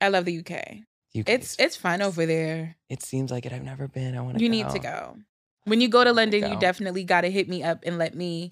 I 0.00 0.08
love 0.08 0.24
the 0.24 0.32
UK. 0.32 0.84
UK 1.14 1.28
It's 1.34 1.56
it's 1.58 1.76
fun 1.76 2.00
over 2.02 2.24
there. 2.26 2.76
it 2.88 3.02
seems 3.02 3.30
like 3.30 3.44
it. 3.44 3.52
I've 3.52 3.62
never 3.64 3.86
been. 3.88 4.16
I 4.16 4.20
want 4.22 4.38
to. 4.38 4.42
You 4.44 4.48
need 4.48 4.68
to 4.70 4.78
go. 4.78 5.18
When 5.64 5.80
you 5.82 5.88
go 5.88 6.02
to 6.02 6.12
London, 6.12 6.50
you 6.50 6.58
definitely 6.58 7.04
got 7.04 7.22
to 7.22 7.30
hit 7.30 7.48
me 7.48 7.62
up 7.62 7.80
and 7.84 7.98
let 7.98 8.14
me 8.14 8.50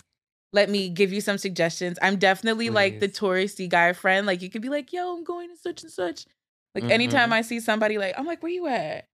let 0.53 0.69
me 0.71 0.89
give 0.89 1.13
you 1.13 1.21
some 1.21 1.39
suggestions. 1.39 1.99
I'm 2.03 2.17
definitely 2.17 2.71
like 2.71 3.01
the 3.01 3.09
Please. 3.09 3.19
touristy 3.19 3.69
guy 3.69 3.93
friend. 3.95 4.27
Like 4.27 4.43
you 4.43 4.51
could 4.51 4.63
be 4.63 4.69
like, 4.69 4.93
"Yo, 4.93 5.17
I'm 5.17 5.25
going 5.25 5.49
to 5.49 5.57
such 5.57 5.83
and 5.83 5.91
such." 5.93 6.27
Like 6.77 6.85
Mhm. 6.85 6.91
anytime 6.91 7.33
I 7.33 7.41
see 7.43 7.59
somebody 7.59 7.99
like, 7.99 8.15
I'm 8.19 8.27
like, 8.27 8.43
"Where 8.43 8.53
you 8.53 8.67
at?" 8.69 9.07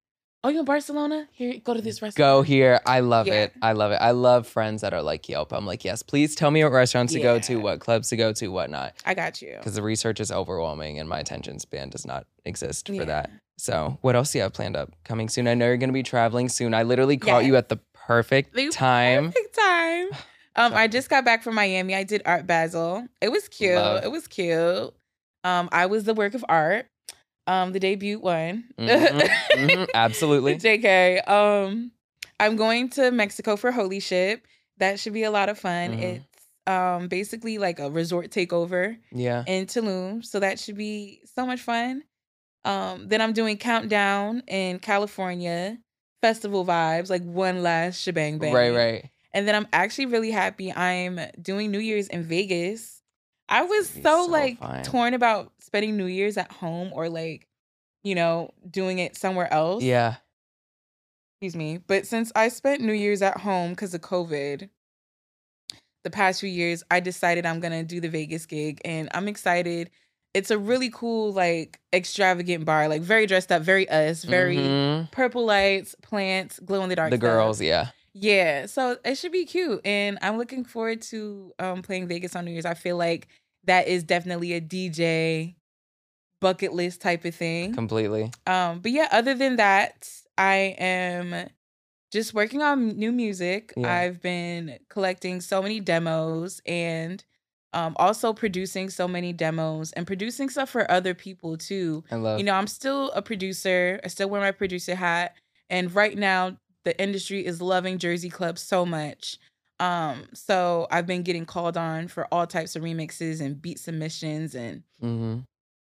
Oh, 0.44 0.48
you 0.48 0.58
in 0.58 0.64
Barcelona? 0.64 1.28
Here, 1.30 1.54
go 1.62 1.72
to 1.72 1.80
this 1.80 2.02
restaurant. 2.02 2.16
Go 2.16 2.42
here. 2.42 2.80
I 2.84 2.98
love 2.98 3.28
Yeah. 3.28 3.44
it. 3.44 3.52
I 3.62 3.72
love 3.74 3.92
it. 3.92 4.00
I 4.02 4.10
love 4.10 4.48
friends 4.48 4.80
that 4.82 4.92
are 4.92 5.00
like 5.00 5.28
Yelp. 5.28 5.52
I'm 5.52 5.64
like, 5.64 5.84
yes, 5.84 6.02
please 6.02 6.34
tell 6.34 6.50
me 6.50 6.64
what 6.64 6.72
restaurants 6.72 7.12
to 7.12 7.20
go 7.20 7.38
to, 7.38 7.56
what 7.60 7.78
clubs 7.78 8.08
to 8.08 8.16
go 8.16 8.32
to, 8.32 8.48
whatnot. 8.48 8.94
I 9.06 9.14
got 9.14 9.40
you. 9.40 9.54
Because 9.58 9.76
the 9.76 9.82
research 9.84 10.18
is 10.18 10.32
overwhelming 10.32 10.98
and 10.98 11.08
my 11.08 11.20
attention 11.20 11.60
span 11.60 11.90
does 11.90 12.04
not 12.04 12.26
exist 12.44 12.88
for 12.88 12.94
Yeah. 12.94 13.04
that. 13.04 13.30
So, 13.56 13.98
what 14.00 14.16
else 14.16 14.32
do 14.32 14.38
you 14.38 14.42
have 14.42 14.52
planned 14.52 14.74
up 14.76 14.90
coming 15.04 15.28
soon? 15.28 15.46
I 15.46 15.54
know 15.54 15.66
you're 15.66 15.76
going 15.76 15.90
to 15.90 15.94
be 15.94 16.02
traveling 16.02 16.48
soon. 16.48 16.74
I 16.74 16.82
literally 16.82 17.18
caught 17.18 17.42
Yeah. 17.42 17.48
you 17.48 17.56
at 17.56 17.68
the 17.68 17.76
perfect 17.94 18.52
The 18.56 18.68
time. 18.70 19.26
Perfect 19.32 19.54
time. 19.56 20.08
Um, 20.54 20.74
I 20.74 20.86
just 20.86 21.08
got 21.08 21.24
back 21.24 21.42
from 21.42 21.54
Miami. 21.54 21.94
I 21.94 22.02
did 22.02 22.20
Art 22.26 22.46
Basel. 22.46 23.08
It 23.22 23.30
was 23.32 23.48
cute. 23.48 23.74
Love. 23.74 24.04
It 24.04 24.10
was 24.10 24.26
cute. 24.28 24.92
Um, 25.44 25.68
I 25.72 25.86
was 25.86 26.04
the 26.04 26.12
work 26.12 26.34
of 26.34 26.44
art. 26.46 26.88
Um, 27.46 27.72
the 27.72 27.80
debut 27.80 28.18
one. 28.20 28.64
Mhm, 28.78 29.30
mhm, 29.56 29.88
absolutely. 29.94 30.56
JK. 30.56 31.28
Um, 31.28 31.90
I'm 32.38 32.56
going 32.56 32.88
to 32.90 33.10
Mexico 33.10 33.56
for 33.56 33.72
Holy 33.72 34.00
Ship. 34.00 34.44
That 34.78 34.98
should 35.00 35.12
be 35.12 35.24
a 35.24 35.30
lot 35.30 35.48
of 35.48 35.58
fun. 35.58 35.90
Mhm. 35.92 36.02
It's 36.02 36.24
um 36.66 37.08
basically 37.08 37.58
like 37.58 37.80
a 37.80 37.90
resort 37.90 38.30
takeover 38.30 38.96
Yeah. 39.10 39.42
in 39.48 39.66
Tulum, 39.66 40.24
so 40.24 40.38
that 40.40 40.60
should 40.60 40.76
be 40.76 41.20
so 41.34 41.44
much 41.44 41.60
fun. 41.60 42.04
Um, 42.64 43.08
then 43.08 43.20
I'm 43.20 43.32
doing 43.32 43.56
Countdown 43.56 44.44
in 44.46 44.78
California, 44.78 45.78
festival 46.20 46.64
vibes, 46.64 47.10
like 47.10 47.22
one 47.24 47.62
last 47.64 48.00
shebang 48.00 48.38
bang. 48.38 48.52
Right, 48.54 48.70
right. 48.70 49.10
And 49.34 49.48
then 49.48 49.56
I'm 49.56 49.66
actually 49.72 50.06
really 50.06 50.30
happy 50.30 50.72
I'm 50.72 51.18
doing 51.40 51.72
New 51.72 51.80
Year's 51.80 52.06
in 52.06 52.22
Vegas. 52.22 53.02
I 53.48 53.62
was 53.64 53.88
so, 53.88 54.00
so 54.26 54.30
like 54.30 54.58
fun. 54.60 54.84
torn 54.84 55.14
about 55.14 55.52
spending 55.72 55.96
New 55.96 56.04
Year's 56.06 56.36
at 56.36 56.52
home 56.52 56.90
or 56.92 57.08
like, 57.08 57.48
you 58.04 58.14
know, 58.14 58.50
doing 58.70 58.98
it 58.98 59.16
somewhere 59.16 59.50
else. 59.52 59.82
Yeah. 59.82 60.16
Excuse 61.40 61.56
me. 61.56 61.78
But 61.78 62.06
since 62.06 62.30
I 62.36 62.48
spent 62.48 62.82
New 62.82 62.92
Year's 62.92 63.22
at 63.22 63.38
home 63.38 63.70
because 63.70 63.94
of 63.94 64.02
COVID, 64.02 64.68
the 66.04 66.10
past 66.10 66.40
few 66.40 66.50
years, 66.50 66.82
I 66.90 67.00
decided 67.00 67.46
I'm 67.46 67.60
gonna 67.60 67.84
do 67.84 68.00
the 68.00 68.08
Vegas 68.10 68.44
gig 68.44 68.82
and 68.84 69.08
I'm 69.14 69.28
excited. 69.28 69.88
It's 70.34 70.50
a 70.50 70.58
really 70.58 70.90
cool, 70.90 71.32
like 71.32 71.80
extravagant 71.92 72.66
bar, 72.66 72.88
like 72.88 73.00
very 73.02 73.26
dressed 73.26 73.50
up, 73.50 73.62
very 73.62 73.88
us, 73.88 74.24
very 74.24 74.58
Mhm. 74.58 75.10
purple 75.10 75.44
lights, 75.46 75.94
plants, 76.02 76.58
glow 76.60 76.82
in 76.82 76.90
the 76.90 76.96
dark. 76.96 77.10
The 77.10 77.16
stuff. 77.16 77.20
girls, 77.30 77.60
yeah. 77.62 77.88
Yeah, 78.14 78.66
so 78.66 78.98
it 79.06 79.16
should 79.16 79.32
be 79.32 79.46
cute, 79.46 79.80
and 79.86 80.18
I'm 80.20 80.36
looking 80.36 80.64
forward 80.64 81.00
to 81.02 81.54
um 81.58 81.80
playing 81.82 82.08
Vegas 82.08 82.36
on 82.36 82.44
New 82.44 82.50
Year's. 82.50 82.66
I 82.66 82.74
feel 82.74 82.98
like 82.98 83.26
that 83.64 83.86
is 83.88 84.02
definitely 84.04 84.52
a 84.54 84.60
DJ 84.60 85.54
bucket 86.42 86.74
list 86.74 87.00
type 87.00 87.24
of 87.24 87.34
thing. 87.34 87.72
Completely. 87.72 88.30
Um, 88.46 88.80
but 88.80 88.90
yeah, 88.90 89.08
other 89.10 89.34
than 89.34 89.56
that, 89.56 90.10
I 90.36 90.76
am 90.78 91.48
just 92.10 92.34
working 92.34 92.60
on 92.60 92.98
new 92.98 93.12
music. 93.12 93.72
Yeah. 93.76 93.90
I've 93.90 94.20
been 94.20 94.78
collecting 94.90 95.40
so 95.40 95.62
many 95.62 95.80
demos 95.80 96.60
and 96.66 97.24
um 97.72 97.96
also 97.96 98.34
producing 98.34 98.90
so 98.90 99.08
many 99.08 99.32
demos 99.32 99.92
and 99.92 100.06
producing 100.06 100.50
stuff 100.50 100.68
for 100.68 100.90
other 100.90 101.14
people 101.14 101.56
too 101.56 102.04
I 102.10 102.16
love 102.16 102.38
you 102.38 102.44
know, 102.44 102.52
I'm 102.52 102.66
still 102.66 103.10
a 103.12 103.22
producer. 103.22 103.98
I 104.04 104.08
still 104.08 104.28
wear 104.28 104.42
my 104.42 104.50
producer 104.50 104.94
hat. 104.94 105.36
And 105.70 105.94
right 105.94 106.18
now, 106.18 106.58
the 106.84 107.00
industry 107.00 107.46
is 107.46 107.62
loving 107.62 107.96
Jersey 107.96 108.28
Club 108.28 108.58
so 108.58 108.84
much. 108.84 109.38
Um, 109.80 110.28
so 110.34 110.86
I've 110.90 111.06
been 111.06 111.22
getting 111.22 111.46
called 111.46 111.76
on 111.78 112.08
for 112.08 112.26
all 112.30 112.46
types 112.46 112.76
of 112.76 112.82
remixes 112.82 113.40
and 113.40 113.60
beat 113.60 113.78
submissions 113.78 114.54
and 114.54 114.82
hmm 115.00 115.38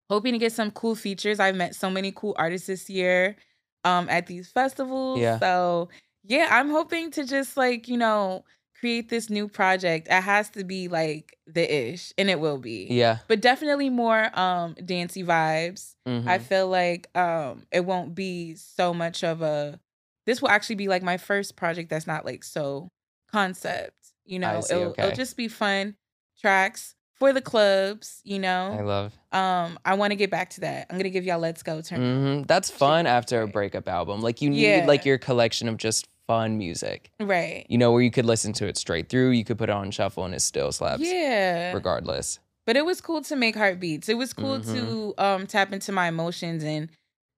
hoping 0.09 0.33
to 0.33 0.39
get 0.39 0.53
some 0.53 0.71
cool 0.71 0.95
features. 0.95 1.39
I've 1.39 1.55
met 1.55 1.75
so 1.75 1.89
many 1.89 2.11
cool 2.11 2.35
artists 2.37 2.67
this 2.67 2.89
year 2.89 3.35
um 3.83 4.09
at 4.09 4.27
these 4.27 4.49
festivals. 4.49 5.19
Yeah. 5.19 5.39
So 5.39 5.89
yeah, 6.23 6.49
I'm 6.51 6.69
hoping 6.69 7.11
to 7.11 7.25
just 7.25 7.55
like, 7.55 7.87
you 7.87 7.97
know, 7.97 8.43
create 8.79 9.09
this 9.09 9.29
new 9.29 9.47
project. 9.47 10.07
It 10.09 10.21
has 10.21 10.49
to 10.51 10.63
be 10.63 10.87
like 10.87 11.37
the 11.47 11.91
ish, 11.91 12.13
and 12.17 12.29
it 12.29 12.39
will 12.39 12.57
be. 12.57 12.87
Yeah. 12.89 13.19
But 13.27 13.41
definitely 13.41 13.89
more 13.89 14.37
um 14.37 14.75
dancey 14.85 15.23
vibes. 15.23 15.95
mhm. 16.07 16.27
I 16.27 16.39
feel 16.39 16.67
like 16.67 17.15
um 17.17 17.65
it 17.71 17.85
won't 17.85 18.15
be 18.15 18.55
so 18.55 18.93
much 18.93 19.23
of 19.23 19.41
a 19.41 19.79
this 20.25 20.41
will 20.41 20.49
actually 20.49 20.75
be 20.75 20.89
like 20.89 21.03
my 21.03 21.17
first 21.17 21.55
project 21.55 21.89
that's 21.89 22.07
not 22.07 22.25
like 22.25 22.43
so 22.43 22.89
concept. 23.31 23.93
You 24.25 24.39
know, 24.39 24.61
it'll, 24.69 24.83
okay. 24.87 25.03
it'll 25.03 25.15
just 25.15 25.37
be 25.37 25.47
fun 25.47 25.95
tracks 26.39 26.95
for 27.19 27.33
the 27.33 27.41
clubs, 27.41 28.21
you 28.23 28.39
know. 28.39 28.75
I 28.77 28.81
love. 28.81 29.13
Um 29.31 29.77
I 29.85 29.95
want 29.95 30.11
to 30.11 30.15
get 30.15 30.29
back 30.31 30.49
to 30.51 30.61
that. 30.61 30.87
I'm 30.89 30.99
to 30.99 31.09
give 31.09 31.23
y'all 31.25 31.39
Let's 31.39 31.63
Go 31.63 31.81
turn. 31.81 31.99
hmm 32.39 32.43
That's 32.43 32.69
fun 32.69 33.05
after 33.07 33.41
a 33.41 33.47
breakup 33.47 33.87
album. 33.87 34.21
Like 34.21 34.41
you 34.41 34.49
need 34.49 34.61
Yeah. 34.79 34.85
like 34.85 35.05
your 35.05 35.17
collection 35.17 35.67
of 35.67 35.77
just 35.77 36.07
fun 36.27 36.57
music. 36.57 37.09
Right. 37.19 37.65
You 37.69 37.77
know, 37.77 37.91
where 37.91 38.01
you 38.01 38.11
could 38.11 38.25
listen 38.25 38.51
to 38.53 38.67
it 38.67 38.77
straight 38.77 39.09
through. 39.09 39.29
You 39.31 39.45
could 39.45 39.57
put 39.57 39.69
it 39.69 39.73
on 39.73 39.91
shuffle 39.91 40.25
and 40.25 40.33
it 40.35 40.41
still 40.41 40.71
slaps. 40.71 41.01
Yeah. 41.01 41.73
Regardless. 41.73 42.39
But 42.65 42.75
it 42.75 42.85
was 42.85 42.99
cool 42.99 43.21
to 43.23 43.35
make 43.35 43.55
heartbeats. 43.55 44.09
It 44.09 44.17
was 44.17 44.33
cool 44.33 44.59
Mhm. 44.59 44.73
to 44.73 45.13
um 45.17 45.47
tap 45.47 45.71
into 45.73 45.91
my 45.91 46.07
emotions 46.07 46.63
and 46.63 46.89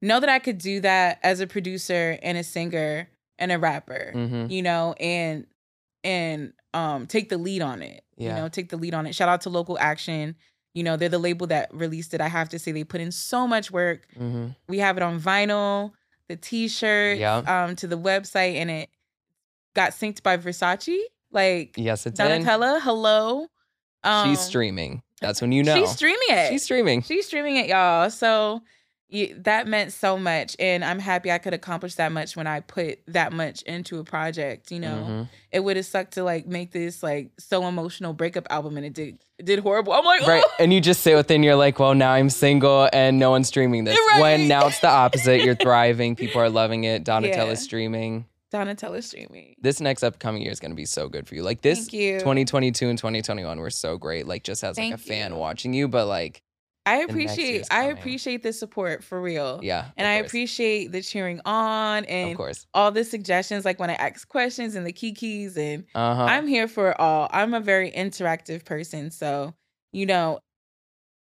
know 0.01 0.19
that 0.19 0.29
I 0.29 0.39
could 0.39 0.57
do 0.57 0.79
that 0.81 1.19
as 1.23 1.39
a 1.39 1.47
producer 1.47 2.17
and 2.23 2.37
a 2.37 2.43
singer 2.43 3.09
and 3.37 3.51
a 3.51 3.59
rapper. 3.59 4.11
hmm 4.13 4.47
You 4.49 4.61
know, 4.63 4.93
and 4.99 5.45
and 6.03 6.53
um 6.73 7.07
take 7.07 7.29
the 7.29 7.37
lead 7.37 7.61
on 7.61 7.81
it. 7.81 8.03
Yeah. 8.17 8.35
You 8.35 8.41
know, 8.43 8.49
take 8.49 8.69
the 8.69 8.77
lead 8.77 8.93
on 8.93 9.05
it. 9.07 9.15
Shout 9.15 9.29
out 9.29 9.41
to 9.41 9.49
Local 9.49 9.77
Action. 9.79 10.35
You 10.73 10.83
know, 10.83 10.97
they're 10.97 11.09
the 11.09 11.17
label 11.19 11.47
that 11.47 11.73
released 11.73 12.13
it. 12.13 12.21
I 12.21 12.27
have 12.27 12.49
to 12.49 12.59
say 12.59 12.71
they 12.71 12.83
put 12.83 13.01
in 13.01 13.11
so 13.11 13.47
much 13.47 13.71
work. 13.71 14.05
hmm 14.15 14.47
We 14.67 14.79
have 14.79 14.97
it 14.97 15.03
on 15.03 15.19
vinyl, 15.19 15.91
the 16.27 16.35
t-shirt, 16.35 17.17
Yeah. 17.17 17.37
um, 17.37 17.75
to 17.77 17.87
the 17.87 17.97
website, 17.97 18.55
and 18.55 18.69
it 18.69 18.89
got 19.75 19.91
synced 19.91 20.21
by 20.23 20.37
Versace. 20.37 20.97
Like 21.31 21.73
Yes, 21.77 22.05
it 22.05 22.15
did. 22.15 22.23
Donatella, 22.43 22.79
hello. 22.81 23.47
Um, 24.03 24.29
She's 24.29 24.39
streaming. 24.39 25.01
That's 25.21 25.41
when 25.41 25.51
you 25.57 25.63
know. 25.63 25.75
She's 25.75 25.91
streaming 25.91 26.19
it. 26.29 26.49
She's 26.49 26.63
streaming. 26.63 27.01
She's 27.01 27.25
streaming 27.25 27.55
it, 27.57 27.67
y'all. 27.67 28.09
So 28.09 28.61
y- 29.11 29.33
that 29.37 29.67
meant 29.67 29.91
so 29.93 30.17
much, 30.17 30.55
and 30.59 30.83
I'm 30.83 30.99
happy 30.99 31.31
I 31.31 31.37
could 31.37 31.53
accomplish 31.53 31.95
that 31.95 32.11
much 32.11 32.35
when 32.37 32.47
I 32.47 32.59
put 32.61 32.99
that 33.07 33.33
much 33.33 33.61
into 33.63 33.99
a 33.99 34.03
project. 34.03 34.71
You 34.71 34.79
know, 34.79 35.05
Mhm. 35.09 35.29
it 35.51 35.59
would 35.61 35.77
have 35.77 35.85
sucked 35.85 36.13
to 36.13 36.23
like 36.23 36.47
make 36.47 36.71
this 36.71 37.01
like 37.03 37.29
so 37.39 37.67
emotional 37.67 38.13
breakup 38.13 38.47
album, 38.49 38.77
and 38.77 38.85
it 38.85 38.93
did 38.93 39.17
it 39.37 39.45
did 39.45 39.59
horrible. 39.59 39.93
I'm 39.93 40.03
like, 40.03 40.27
Right. 40.27 40.43
"Ugh." 40.43 40.51
And 40.59 40.73
you 40.73 40.81
just 40.81 41.01
sit 41.01 41.15
within, 41.15 41.43
you're 41.43 41.55
like, 41.55 41.79
well, 41.79 41.95
now 41.95 42.11
I'm 42.11 42.29
single 42.29 42.89
and 42.91 43.17
no 43.19 43.29
one's 43.31 43.47
streaming 43.47 43.85
this. 43.85 43.97
Right. 44.11 44.21
When 44.21 44.47
now 44.49 44.67
it's 44.67 44.79
the 44.79 44.89
opposite. 44.89 45.43
You're 45.43 45.55
thriving. 45.67 46.15
People 46.17 46.41
are 46.41 46.49
loving 46.49 46.83
it. 46.83 47.05
Donatella's 47.05 47.59
Yeah. 47.61 47.63
streaming. 47.63 48.25
Donatella 48.51 49.01
streaming. 49.03 49.55
This 49.61 49.79
next 49.79 50.01
upcoming 50.03 50.41
year 50.41 50.51
is 50.51 50.59
going 50.59 50.71
to 50.71 50.75
be 50.75 50.85
so 50.85 51.07
good 51.07 51.27
for 51.27 51.35
you. 51.35 51.43
Like 51.43 51.61
this 51.61 51.79
Thank 51.81 51.93
you. 51.93 52.19
2022 52.19 52.89
and 52.89 52.97
2021 52.97 53.59
were 53.59 53.69
so 53.69 53.95
great. 53.97 54.27
Like 54.27 54.43
just 54.43 54.63
as 54.63 54.75
like 54.77 54.91
a 54.93 54.97
fan 54.97 55.31
you. 55.33 55.37
watching 55.37 55.71
you, 55.73 55.87
but 55.87 56.07
like, 56.07 56.41
I 56.89 56.97
appreciate 57.01 57.67
I 57.71 57.85
appreciate 57.85 58.43
the 58.43 58.53
support 58.53 59.03
for 59.03 59.21
real. 59.21 59.59
yeah. 59.63 59.85
And 59.97 60.07
I 60.07 60.15
appreciate 60.15 60.91
the 60.91 61.01
cheering 61.01 61.41
on 61.45 62.05
and 62.05 62.31
Of 62.31 62.37
course. 62.37 62.65
all 62.73 62.91
the 62.91 63.03
suggestions, 63.03 63.65
like 63.65 63.79
when 63.79 63.89
I 63.89 63.93
ask 63.95 64.27
questions 64.27 64.75
and 64.75 64.85
the 64.85 64.93
kikis 64.93 65.57
and 65.57 65.85
Uh 65.95 66.15
huh. 66.15 66.23
I'm 66.23 66.47
here 66.47 66.67
for 66.67 66.99
all. 66.99 67.29
I'm 67.31 67.53
a 67.53 67.59
very 67.59 67.91
interactive 67.91 68.65
person. 68.65 69.11
So, 69.11 69.53
you 69.91 70.05
know, 70.05 70.39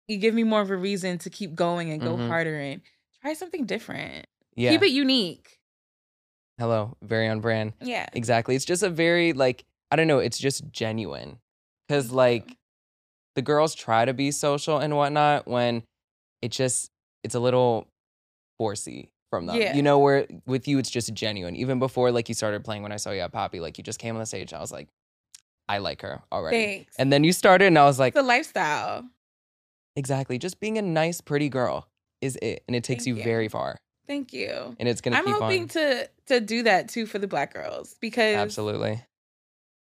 you 0.08 0.18
give 0.18 0.34
me 0.34 0.42
more 0.42 0.60
of 0.60 0.70
a 0.70 0.76
reason 0.76 1.18
to 1.18 1.30
keep 1.30 1.54
going 1.54 1.90
and 1.90 2.00
go 2.02 2.16
Mhm. 2.16 2.28
harder 2.28 2.58
and 2.58 2.82
try 3.20 3.34
something 3.34 3.64
different. 3.66 4.26
Yeah. 4.56 4.70
Keep 4.72 4.82
it 4.82 4.90
unique. 4.90 5.58
Hello. 6.58 6.96
Very 7.02 7.28
on 7.28 7.40
brand. 7.40 7.72
Yeah. 7.80 8.06
Exactly. 8.12 8.54
It's 8.54 8.64
just 8.64 8.82
a 8.82 8.90
very 8.90 9.32
like 9.32 9.64
I 9.90 9.96
don't 9.96 10.06
know. 10.06 10.18
It's 10.18 10.38
just 10.38 10.70
genuine 10.72 11.38
you. 11.88 12.00
like 12.02 12.56
the 13.34 13.42
girls 13.42 13.74
try 13.74 14.04
to 14.04 14.12
be 14.12 14.30
social 14.30 14.78
and 14.78 14.96
whatnot 14.96 15.46
when 15.46 15.82
it 16.40 16.50
just 16.50 16.90
it's 17.24 17.34
a 17.34 17.40
little 17.40 17.86
forcey 18.60 19.08
from 19.30 19.46
them. 19.46 19.56
Yeah. 19.56 19.74
You 19.74 19.82
know, 19.82 19.98
where 19.98 20.26
with 20.46 20.68
you 20.68 20.78
it's 20.78 20.90
just 20.90 21.12
genuine. 21.14 21.56
Even 21.56 21.78
before 21.78 22.10
like 22.12 22.28
you 22.28 22.34
started 22.34 22.64
playing 22.64 22.82
when 22.82 22.92
I 22.92 22.96
saw 22.96 23.10
you 23.10 23.20
at 23.20 23.32
Poppy, 23.32 23.60
like 23.60 23.78
you 23.78 23.84
just 23.84 23.98
came 23.98 24.14
on 24.14 24.20
the 24.20 24.26
stage. 24.26 24.52
I 24.52 24.60
was 24.60 24.70
like, 24.72 24.88
I 25.68 25.78
like 25.78 26.02
her 26.02 26.20
already. 26.30 26.56
Thanks. 26.76 26.96
And 26.98 27.12
then 27.12 27.24
you 27.24 27.32
started, 27.32 27.66
and 27.66 27.78
I 27.78 27.84
was 27.84 27.98
like, 27.98 28.14
the 28.14 28.22
lifestyle. 28.22 29.04
exactly. 29.96 30.38
Just 30.38 30.60
being 30.60 30.76
a 30.76 30.82
nice, 30.82 31.20
pretty 31.20 31.48
girl 31.48 31.86
is 32.20 32.36
it, 32.42 32.62
and 32.68 32.76
it 32.76 32.84
takes 32.84 33.06
you 33.06 33.16
you. 33.16 33.22
very 33.22 33.48
far. 33.48 33.78
Thank 34.06 34.32
you. 34.32 34.76
And 34.78 34.88
it's 34.88 35.00
gonna 35.00 35.16
I'm 35.16 35.24
keep 35.24 35.34
hoping 35.36 35.62
on. 35.62 35.68
to 35.68 36.08
to 36.26 36.40
do 36.40 36.64
that 36.64 36.88
too 36.88 37.06
for 37.06 37.18
the 37.18 37.28
black 37.28 37.54
girls 37.54 37.94
because 38.00 38.34
Absolutely. 38.36 39.00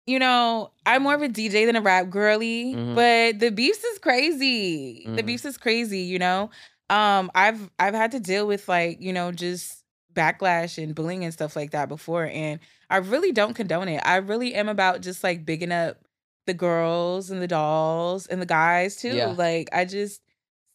You 0.07 0.18
know, 0.18 0.72
I'm 0.86 1.03
more 1.03 1.14
of 1.14 1.22
a 1.22 1.28
DJ 1.28 1.64
than 1.66 1.76
a 1.76 1.80
rap 1.80 2.11
girly, 2.11 2.74
Mhm. 2.74 2.94
but 2.94 3.38
the 3.40 3.50
beefs 3.50 3.84
is 3.84 3.98
crazy. 3.98 5.05
The 5.07 5.22
Mhm. 5.22 5.26
beefs 5.26 5.44
is 5.44 5.57
crazy, 5.59 6.00
you 6.00 6.18
know. 6.18 6.50
Um, 6.90 7.30
I've 7.34 7.70
I've 7.78 7.94
had 7.94 8.12
to 8.12 8.20
deal 8.20 8.46
with 8.46 8.68
like, 8.68 9.00
you 9.00 9.12
know, 9.12 9.32
just 9.32 9.84
backlash 10.12 10.82
and 10.82 10.94
bullying 10.94 11.24
and 11.24 11.32
stuff 11.32 11.57
like 11.57 11.70
that 11.70 11.88
before. 11.88 12.26
And 12.26 12.61
I 12.90 12.98
really 12.98 13.32
don't 13.32 13.55
condone 13.55 13.88
it. 13.88 14.03
I 14.05 14.16
really 14.16 14.55
am 14.55 14.68
about 14.68 15.00
just 15.00 15.22
like 15.24 15.46
bigging 15.46 15.72
up 15.72 15.98
the 16.46 16.55
girls 16.55 17.30
and 17.30 17.40
the 17.40 17.48
dolls 17.48 18.26
and 18.26 18.42
the 18.42 18.46
guys 18.46 18.96
too. 18.96 19.14
Yeah. 19.14 19.28
Like 19.28 19.68
I 19.72 19.84
just 19.86 20.20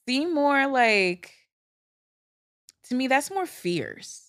seem 0.07 0.33
more 0.33 0.67
like 0.67 1.33
to 2.83 2.95
me, 2.95 3.07
that's 3.07 3.29
more 3.31 3.45
fierce. 3.45 4.26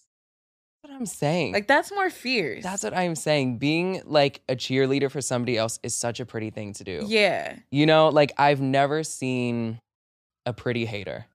What 0.88 0.96
I'm 0.96 1.06
saying. 1.06 1.52
Like 1.52 1.66
that's 1.66 1.90
more 1.92 2.08
fierce. 2.10 2.62
That's 2.62 2.82
what 2.82 2.96
I'm 2.96 3.14
saying. 3.14 3.58
Being 3.58 4.00
like 4.06 4.40
a 4.48 4.56
cheerleader 4.56 5.10
for 5.10 5.20
somebody 5.20 5.56
else 5.58 5.78
is 5.82 5.94
such 5.94 6.18
a 6.18 6.24
pretty 6.26 6.50
thing 6.50 6.72
to 6.74 6.84
do. 6.84 7.04
Yeah. 7.06 7.56
You 7.70 7.84
know, 7.86 8.08
like 8.08 8.32
I've 8.38 8.60
never 8.60 9.02
seen 9.04 9.80
a 10.46 10.52
pretty 10.54 10.86
hater. 10.86 11.26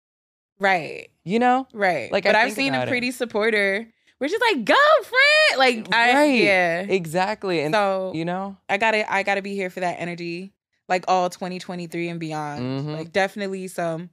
Right. 0.59 1.09
You 1.23 1.39
know? 1.39 1.67
Right. 1.73 2.11
Like, 2.11 2.23
but 2.23 2.35
I 2.35 2.43
I've 2.43 2.53
seen 2.53 2.73
a 2.73 2.77
about 2.77 2.87
it. 2.87 2.91
pretty 2.91 3.11
supporter. 3.11 3.87
We're 4.19 4.27
just 4.29 4.41
like, 4.41 4.63
go, 4.65 4.73
friend. 5.03 5.59
Like, 5.59 5.93
I, 5.93 6.13
Right. 6.13 6.43
yeah. 6.43 6.81
Exactly. 6.81 7.61
And 7.61 7.73
so 7.75 8.11
you 8.15 8.25
know? 8.25 8.57
I 8.69 8.77
gotta, 8.77 9.11
I 9.11 9.23
gotta 9.23 9.41
be 9.41 9.53
here 9.53 9.69
for 9.69 9.81
that 9.81 9.97
energy, 9.99 10.53
like 10.89 11.05
all 11.07 11.29
2023 11.29 12.07
and 12.09 12.19
beyond. 12.19 12.61
Mhm. 12.87 12.97
Like, 12.97 13.11
definitely 13.11 13.67
some 13.67 14.09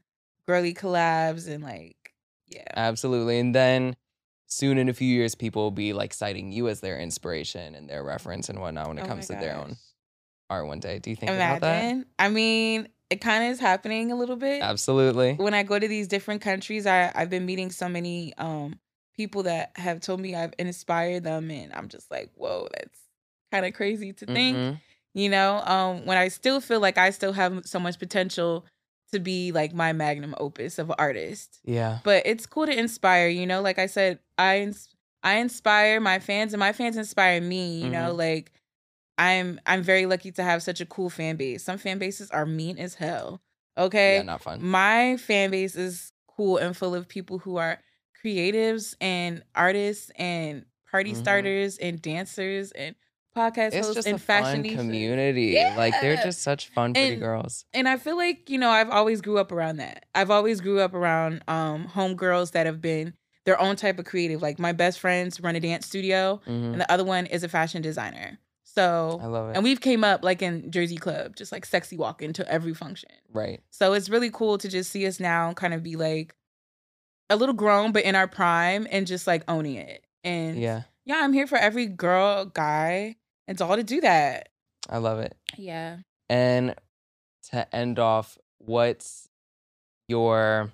girly 0.46 0.74
collabs 0.74 1.48
and 1.48 1.62
like, 1.62 1.96
yeah, 2.48 2.64
Absolutely. 2.74 3.38
And 3.38 3.54
then 3.54 3.94
soon 4.50 4.78
in 4.78 4.88
a 4.88 4.92
few 4.92 5.08
years, 5.08 5.34
people 5.34 5.62
will 5.62 5.70
be 5.70 5.92
like 5.92 6.12
citing 6.12 6.52
you 6.52 6.68
as 6.68 6.80
their 6.80 6.98
inspiration 6.98 7.74
and 7.74 7.88
their 7.88 8.04
reference 8.04 8.48
and 8.48 8.58
whatnot 8.60 8.88
when 8.88 8.98
it 8.98 9.04
Oh 9.04 9.06
comes 9.06 9.28
to 9.28 9.34
their 9.34 9.56
own 9.56 9.76
art 10.50 10.66
one 10.66 10.80
day. 10.80 10.98
Do 10.98 11.10
you 11.10 11.16
think 11.16 11.32
about 11.32 11.60
that? 11.60 12.04
I 12.18 12.28
mean, 12.28 12.88
it 13.08 13.20
kind 13.20 13.44
of 13.44 13.50
is 13.50 13.60
happening 13.60 14.12
a 14.12 14.16
little 14.16 14.36
bit. 14.36 14.62
Absolutely. 14.62 15.34
when 15.34 15.54
I 15.54 15.62
go 15.62 15.78
to 15.78 15.88
these 15.88 16.08
different 16.08 16.42
countries, 16.42 16.86
I 16.86 17.10
I've 17.14 17.30
been 17.30 17.46
meeting 17.46 17.70
so 17.70 17.88
many 17.88 18.34
um 18.36 18.78
people 19.16 19.44
that 19.44 19.72
have 19.76 20.00
told 20.00 20.20
me 20.20 20.34
I've 20.34 20.54
inspired 20.58 21.24
them, 21.24 21.50
and 21.50 21.72
I'm 21.72 21.88
just 21.88 22.10
like, 22.10 22.30
whoa, 22.34 22.68
that's 22.74 23.00
kind 23.52 23.64
of 23.66 23.74
crazy 23.74 24.12
to 24.14 24.26
think. 24.26 24.56
Mhm. 24.56 24.80
You 25.12 25.28
know, 25.28 25.60
um, 25.64 26.06
when 26.06 26.16
I 26.16 26.28
still 26.28 26.60
feel 26.60 26.78
like 26.80 26.96
I 26.96 27.10
still 27.10 27.32
have 27.32 27.66
so 27.66 27.80
much 27.80 27.98
potential 27.98 28.64
to 29.12 29.18
be 29.20 29.52
like 29.52 29.74
my 29.74 29.92
magnum 29.92 30.34
opus 30.38 30.78
of 30.78 30.92
artist, 30.98 31.60
Yeah. 31.64 31.98
but 32.04 32.22
it's 32.26 32.46
cool 32.46 32.66
to 32.66 32.76
inspire. 32.78 33.28
You 33.28 33.46
know, 33.46 33.60
like 33.60 33.78
I 33.78 33.86
said, 33.86 34.18
I 34.38 34.72
I 35.22 35.34
inspire 35.36 36.00
my 36.00 36.18
fans, 36.18 36.52
and 36.52 36.60
my 36.60 36.72
fans 36.72 36.96
inspire 36.96 37.40
me. 37.40 37.82
You 37.82 37.90
know, 37.90 38.12
like. 38.12 38.52
I'm 39.18 39.60
I'm 39.66 39.82
very 39.82 40.06
lucky 40.06 40.32
to 40.32 40.42
have 40.42 40.62
such 40.62 40.80
a 40.80 40.86
cool 40.86 41.10
fan 41.10 41.36
base. 41.36 41.62
Some 41.62 41.76
fan 41.76 41.98
bases 41.98 42.30
are 42.30 42.46
mean 42.46 42.78
as 42.78 42.94
hell. 42.94 43.42
Okay 43.76 44.14
Yeah, 44.14 44.22
not 44.22 44.40
fun. 44.40 44.62
my 44.64 45.18
fan 45.18 45.50
base 45.50 45.76
is 45.76 46.12
cool 46.26 46.56
and 46.56 46.74
full 46.74 46.94
of 46.94 47.06
people 47.06 47.38
who 47.38 47.58
are 47.58 47.80
creatives 48.24 48.94
and 48.98 49.42
artists 49.54 50.10
and 50.16 50.64
party 50.90 51.12
Mhm. 51.12 51.16
starters 51.16 51.76
and 51.76 52.00
dancers 52.00 52.72
and 52.72 52.96
podcast 53.36 53.68
It's 53.74 53.86
hosts 53.86 53.94
just 53.94 54.08
and 54.08 54.20
fashion 54.20 54.62
community. 54.64 55.54
Like 55.76 55.94
they're 56.00 56.16
just 56.16 56.42
such 56.42 56.68
fun, 56.68 56.94
pretty 56.94 57.12
And- 57.14 57.20
girls. 57.22 57.64
And 57.72 57.88
I 57.88 57.96
feel 57.96 58.16
like, 58.16 58.50
you 58.50 58.58
know, 58.58 58.70
I've 58.70 58.90
always 58.90 59.20
grew 59.20 59.38
up 59.38 59.52
around 59.52 59.76
that. 59.76 60.06
I've 60.14 60.30
always 60.30 60.60
grew 60.60 60.80
up 60.80 60.94
around 60.94 61.42
um 61.48 61.86
homegirls 61.94 62.52
that 62.52 62.66
have 62.66 62.80
been 62.80 63.14
their 63.46 63.58
own 63.60 63.76
type 63.76 63.98
of 63.98 64.04
creative. 64.04 64.42
Like 64.42 64.58
my 64.58 64.72
best 64.72 64.98
friends 65.00 65.40
run 65.40 65.56
a 65.56 65.60
dance 65.60 65.86
studio 65.86 66.40
Mhm. 66.46 66.72
and 66.72 66.80
the 66.80 66.90
other 66.92 67.04
one 67.04 67.26
is 67.26 67.42
a 67.44 67.48
fashion 67.48 67.82
designer. 67.82 68.38
So 68.64 69.18
I 69.22 69.26
love 69.26 69.50
it. 69.50 69.56
and 69.56 69.64
we've 69.64 69.80
came 69.80 70.04
up 70.04 70.22
like 70.22 70.42
in 70.42 70.70
Jersey 70.70 70.96
Club, 70.96 71.34
just 71.36 71.50
like 71.50 71.64
sexy 71.66 71.96
walking 71.96 72.32
to 72.34 72.48
every 72.48 72.74
function. 72.74 73.10
right. 73.32 73.60
So 73.70 73.92
it's 73.94 74.08
really 74.08 74.30
cool 74.30 74.58
to 74.58 74.68
just 74.68 74.90
see 74.90 75.06
us 75.06 75.18
now 75.20 75.52
kind 75.54 75.74
of 75.74 75.82
be 75.82 75.96
like 75.96 76.34
a 77.28 77.36
little 77.36 77.54
grown, 77.54 77.92
but 77.92 78.04
in 78.04 78.14
our 78.16 78.26
prime 78.28 78.86
and 78.90 79.06
just 79.06 79.26
like 79.26 79.42
owning 79.48 79.76
it. 79.76 80.04
And 80.24 80.58
yeah, 80.60 80.82
Yeah. 81.04 81.20
I'm 81.22 81.32
here 81.32 81.46
for 81.46 81.56
every 81.58 81.86
girl, 81.86 82.44
guy, 82.44 83.16
and 83.50 83.58
doll 83.58 83.74
to 83.76 83.82
do 83.82 84.00
that. 84.00 84.48
I 84.88 84.98
love 84.98 85.18
it. 85.18 85.36
Yeah. 85.58 85.98
And 86.28 86.76
to 87.50 87.74
end 87.74 87.98
off, 87.98 88.38
what's 88.58 89.28
your 90.08 90.72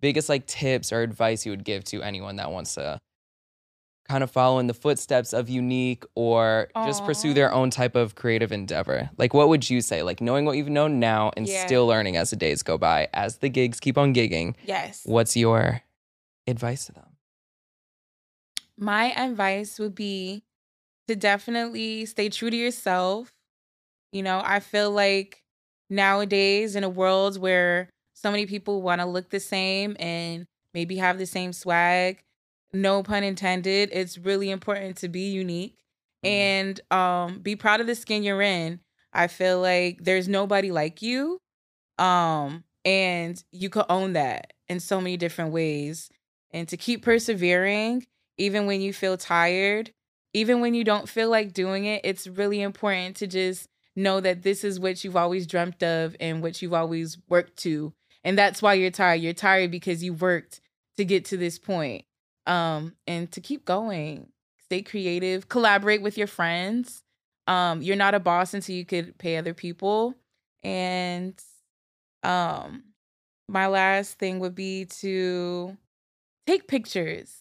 biggest 0.00 0.28
like 0.28 0.46
tips 0.46 0.92
or 0.92 1.02
advice 1.02 1.46
you 1.46 1.52
would 1.52 1.64
give 1.64 1.84
to 1.84 2.02
anyone 2.02 2.36
that 2.36 2.50
wants 2.50 2.74
to 2.74 2.98
kind 4.08 4.22
of 4.24 4.30
follow 4.30 4.58
in 4.58 4.66
the 4.66 4.74
footsteps 4.74 5.32
of 5.32 5.46
Uniiqu3 5.46 6.04
or 6.16 6.68
just 6.84 7.04
pursue 7.04 7.32
their 7.34 7.52
own 7.52 7.70
type 7.70 7.94
of 7.96 8.14
creative 8.16 8.50
endeavor? 8.52 9.08
Like 9.18 9.32
what 9.32 9.48
would 9.48 9.68
you 9.70 9.80
say? 9.80 10.02
Like 10.02 10.20
knowing 10.20 10.44
what 10.44 10.56
you've 10.56 10.68
known 10.68 10.98
now 11.00 11.30
and 11.36 11.46
Yeah. 11.46 11.64
still 11.64 11.86
learning 11.86 12.16
as 12.16 12.30
the 12.30 12.36
days 12.36 12.62
go 12.64 12.76
by, 12.76 13.08
as 13.14 13.38
the 13.38 13.48
gigs 13.48 13.78
keep 13.80 13.96
on 13.96 14.12
gigging, 14.14 14.54
Yes. 14.64 15.02
what's 15.06 15.36
your 15.36 15.82
advice 16.48 16.86
to 16.86 16.92
them? 16.92 17.16
My 18.78 19.12
advice 19.12 19.78
would 19.78 19.94
be 19.94 20.42
to 21.08 21.16
definitely 21.16 22.06
stay 22.06 22.28
true 22.28 22.50
to 22.50 22.56
yourself. 22.56 23.32
You 24.12 24.22
know, 24.22 24.40
I 24.44 24.60
feel 24.60 24.90
like 24.90 25.42
nowadays 25.90 26.76
in 26.76 26.84
a 26.84 26.88
world 26.88 27.38
where 27.40 27.90
so 28.14 28.30
many 28.30 28.46
people 28.46 28.82
want 28.82 29.00
to 29.00 29.06
look 29.06 29.30
the 29.30 29.40
same 29.40 29.96
and 29.98 30.46
maybe 30.74 30.96
have 30.96 31.18
the 31.18 31.26
same 31.26 31.52
swag, 31.52 32.22
no 32.72 33.02
pun 33.02 33.22
intended, 33.24 33.90
it's 33.92 34.18
really 34.18 34.50
important 34.50 34.96
to 34.98 35.08
be 35.08 35.30
unique 35.30 35.76
Mhm. 36.24 36.30
and 36.30 36.80
um 36.90 37.38
be 37.40 37.56
proud 37.56 37.80
of 37.80 37.86
the 37.86 37.94
skin 37.94 38.22
you're 38.22 38.42
in. 38.42 38.80
I 39.12 39.28
feel 39.28 39.60
like 39.60 40.04
there's 40.04 40.28
nobody 40.28 40.70
like 40.72 41.02
you. 41.02 41.40
Um, 41.98 42.64
and 42.84 43.42
you 43.52 43.68
could 43.70 43.86
own 43.88 44.12
that 44.14 44.52
in 44.68 44.80
so 44.80 45.00
many 45.00 45.16
different 45.16 45.52
ways. 45.52 46.10
And 46.52 46.68
to 46.68 46.76
keep 46.76 47.02
persevering, 47.02 48.06
even 48.38 48.66
when 48.66 48.80
you 48.80 48.92
feel 48.92 49.16
tired, 49.16 49.92
even 50.36 50.60
when 50.60 50.74
you 50.74 50.84
don't 50.84 51.08
feel 51.08 51.30
like 51.30 51.54
doing 51.54 51.86
it, 51.86 52.02
it's 52.04 52.26
really 52.26 52.60
important 52.60 53.16
to 53.16 53.26
just 53.26 53.70
know 53.96 54.20
that 54.20 54.42
this 54.42 54.64
is 54.64 54.78
what 54.78 55.02
you've 55.02 55.16
always 55.16 55.46
dreamt 55.46 55.82
of 55.82 56.14
and 56.20 56.42
what 56.42 56.60
you've 56.60 56.74
always 56.74 57.16
worked 57.30 57.56
to. 57.56 57.94
And 58.22 58.36
that's 58.36 58.60
why 58.60 58.74
you're 58.74 58.90
tired. 58.90 59.22
You're 59.22 59.32
tired 59.32 59.70
because 59.70 60.04
you 60.04 60.12
worked 60.12 60.60
to 60.98 61.06
get 61.06 61.24
to 61.26 61.38
this 61.38 61.58
point. 61.58 62.04
Um, 62.46 62.96
and 63.06 63.32
to 63.32 63.40
keep 63.40 63.64
going, 63.64 64.28
stay 64.64 64.82
creative, 64.82 65.48
collaborate 65.48 66.02
with 66.02 66.18
your 66.18 66.26
friends. 66.26 67.02
Um, 67.46 67.80
you're 67.80 67.96
not 67.96 68.14
a 68.14 68.20
boss 68.20 68.52
until 68.52 68.76
you 68.76 68.84
could 68.84 69.16
pay 69.16 69.38
other 69.38 69.54
people. 69.54 70.16
And 70.62 71.34
um, 72.22 72.84
my 73.48 73.68
last 73.68 74.18
thing 74.18 74.40
would 74.40 74.54
be 74.54 74.84
to 75.00 75.78
take 76.46 76.68
pictures. 76.68 77.32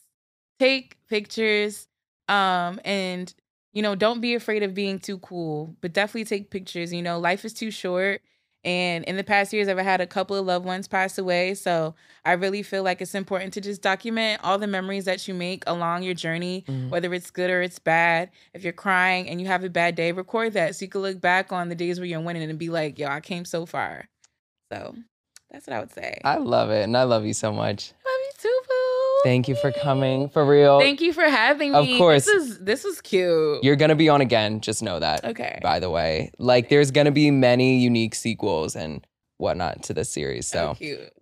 Take 0.59 0.95
pictures. 1.09 1.89
Um, 2.27 2.79
and 2.83 3.33
you 3.73 3.81
know, 3.81 3.93
don't 3.93 4.21
be 4.21 4.35
afraid 4.35 4.63
of 4.63 4.73
being 4.73 4.99
too 4.99 5.17
cool, 5.19 5.75
but 5.81 5.91
definitely 5.91 6.23
take 6.23 6.49
pictures. 6.49 6.93
You 6.93 7.01
know, 7.01 7.19
life 7.19 7.43
is 7.43 7.53
too 7.53 7.71
short. 7.71 8.21
And 8.63 9.03
in 9.03 9.15
the 9.15 9.23
past 9.23 9.53
years, 9.53 9.67
I've 9.67 9.77
had 9.77 10.01
a 10.01 10.07
couple 10.07 10.35
of 10.35 10.45
loved 10.45 10.65
ones 10.65 10.87
pass 10.87 11.19
away. 11.19 11.53
So 11.53 11.93
I 12.23 12.31
really 12.31 12.63
feel 12.63 12.81
like 12.81 12.99
it's 12.99 13.13
important 13.13 13.53
to 13.53 13.61
just 13.61 13.83
document 13.83 14.41
all 14.43 14.57
the 14.57 14.65
memories 14.65 15.05
that 15.05 15.27
you 15.27 15.35
make 15.35 15.63
along 15.67 16.01
your 16.01 16.15
journey, 16.15 16.65
mm-hmm. 16.67 16.89
whether 16.89 17.13
it's 17.13 17.29
good 17.29 17.51
or 17.51 17.61
it's 17.61 17.77
bad. 17.77 18.31
If 18.55 18.63
you're 18.63 18.73
crying 18.73 19.29
and 19.29 19.39
you 19.39 19.45
have 19.47 19.63
a 19.63 19.69
bad 19.69 19.93
day, 19.93 20.13
record 20.13 20.53
that 20.53 20.75
so 20.75 20.85
you 20.85 20.89
can 20.89 21.01
look 21.01 21.21
back 21.21 21.51
on 21.51 21.69
the 21.69 21.75
days 21.75 21.99
where 21.99 22.07
you're 22.07 22.21
winning 22.21 22.49
and 22.49 22.57
be 22.57 22.69
like, 22.69 22.97
yo, 22.97 23.07
I 23.07 23.19
came 23.19 23.45
so 23.45 23.67
far. 23.67 24.07
So 24.71 24.95
that's 25.51 25.67
what 25.67 25.75
I 25.75 25.79
would 25.81 25.93
say. 25.93 26.19
I 26.23 26.37
love 26.37 26.71
it. 26.71 26.83
And 26.83 26.97
I 26.97 27.03
love 27.03 27.23
you 27.23 27.33
so 27.33 27.51
much. 27.51 27.91
Love 27.91 28.19
you 28.23 28.31
too, 28.39 28.61
boo. 28.67 29.14
Thank 29.25 29.47
you 29.47 29.55
for 29.55 29.71
coming. 29.71 30.29
For 30.29 30.45
real. 30.45 30.79
Thank 30.79 31.01
you 31.01 31.11
for 31.11 31.23
having 31.23 31.71
me. 31.71 31.93
Of 31.93 31.97
course. 31.97 32.25
This 32.25 32.43
is 32.43 32.59
this 32.59 32.85
is 32.85 33.01
cute. 33.01 33.63
You're 33.63 33.75
gonna 33.75 33.95
be 33.95 34.07
on 34.07 34.21
again. 34.21 34.61
Just 34.61 34.83
know 34.83 34.99
that. 34.99 35.25
Okay. 35.25 35.59
By 35.63 35.79
the 35.79 35.89
way, 35.89 36.31
like 36.37 36.69
there's 36.69 36.91
gonna 36.91 37.11
be 37.11 37.31
many 37.31 37.79
unique 37.79 38.13
sequels 38.13 38.75
and 38.75 39.05
whatnot 39.37 39.83
to 39.83 39.93
this 39.93 40.09
series. 40.09 40.47
So 40.47 40.77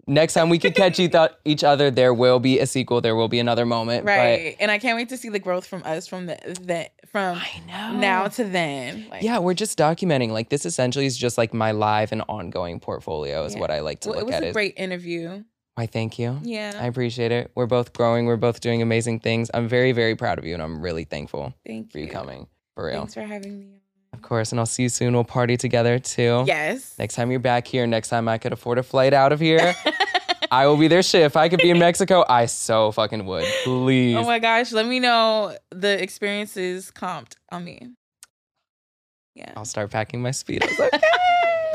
next 0.05 0.33
time 0.33 0.49
we 0.49 0.59
could 0.59 0.75
catch 0.75 0.99
each 1.45 1.63
other, 1.63 1.89
there 1.89 2.13
will 2.13 2.39
be 2.39 2.59
a 2.59 2.67
sequel. 2.67 2.99
There 2.99 3.15
will 3.15 3.29
be 3.29 3.39
another 3.39 3.65
moment. 3.65 4.05
Right. 4.05 4.55
and 4.59 4.69
I 4.69 4.79
can't 4.79 4.97
wait 4.97 5.09
to 5.09 5.17
see 5.17 5.29
the 5.29 5.39
growth 5.39 5.65
from 5.65 5.81
us 5.83 6.05
from 6.05 6.25
the, 6.25 6.37
the 6.61 6.89
from 7.09 7.41
now 7.69 8.27
to 8.27 8.43
then. 8.43 9.07
Like, 9.09 9.23
yeah, 9.23 9.39
we're 9.39 9.53
just 9.53 9.77
documenting. 9.77 10.31
Like 10.31 10.49
this 10.49 10.65
essentially 10.65 11.05
is 11.05 11.17
just 11.17 11.37
like 11.37 11.53
my 11.53 11.71
live 11.71 12.11
and 12.11 12.21
ongoing 12.27 12.79
portfolio 12.79 13.45
is 13.45 13.53
yeah. 13.53 13.61
what 13.61 13.71
I 13.71 13.79
like 13.79 14.01
to 14.01 14.09
well, 14.09 14.19
look 14.19 14.33
at. 14.33 14.43
It 14.43 14.47
was 14.47 14.51
a 14.51 14.53
great 14.53 14.73
interview. 14.77 15.43
Why, 15.75 15.87
thank 15.87 16.19
you. 16.19 16.39
Yeah. 16.43 16.73
I 16.79 16.85
appreciate 16.85 17.31
it. 17.31 17.51
We're 17.55 17.65
both 17.65 17.93
growing. 17.93 18.27
We're 18.27 18.35
both 18.37 18.59
doing 18.59 18.81
amazing 18.81 19.21
things. 19.21 19.49
I'm 19.53 19.67
very, 19.67 19.91
very 19.91 20.15
proud 20.15 20.37
of 20.37 20.45
you, 20.45 20.53
and 20.53 20.61
I'm 20.61 20.81
really 20.81 21.03
thankful 21.03 21.53
thank 21.65 21.91
for 21.91 21.97
you. 21.97 22.07
coming. 22.07 22.47
For 22.75 22.85
real. 22.85 22.99
Thanks 22.99 23.13
for 23.15 23.21
having 23.21 23.59
me. 23.59 23.67
Of 24.13 24.21
course, 24.21 24.51
and 24.51 24.59
I'll 24.59 24.67
see 24.67 24.83
you 24.83 24.89
soon. 24.89 25.13
We'll 25.15 25.23
party 25.23 25.57
together 25.57 25.97
too. 25.97 26.43
Yes. 26.45 26.93
Next 26.99 27.15
time 27.15 27.31
you're 27.31 27.39
back 27.39 27.65
here, 27.65 27.87
next 27.87 28.09
time 28.09 28.27
I 28.27 28.37
could 28.37 28.53
afford 28.53 28.77
a 28.77 28.83
flight 28.83 29.11
out 29.13 29.31
of 29.31 29.39
here, 29.39 29.73
I 30.51 30.67
will 30.67 30.77
be 30.77 30.87
there. 30.87 31.01
Shit, 31.01 31.23
if 31.23 31.35
I 31.35 31.49
could 31.49 31.59
be 31.59 31.71
in 31.71 31.79
Mexico, 31.79 32.23
I 32.29 32.45
so 32.45 32.91
fucking 32.91 33.25
would. 33.25 33.43
Oh 33.43 33.61
Please. 33.63 34.15
Oh 34.15 34.23
my 34.23 34.37
gosh, 34.37 34.71
let 34.71 34.85
me 34.85 34.99
know 34.99 35.57
the 35.71 36.01
experiences 36.01 36.91
comped 36.91 37.33
on 37.51 37.63
me. 37.65 37.87
Yeah. 39.33 39.51
I'll 39.57 39.65
start 39.65 39.89
packing 39.89 40.21
my 40.21 40.29
speedos. 40.29 40.69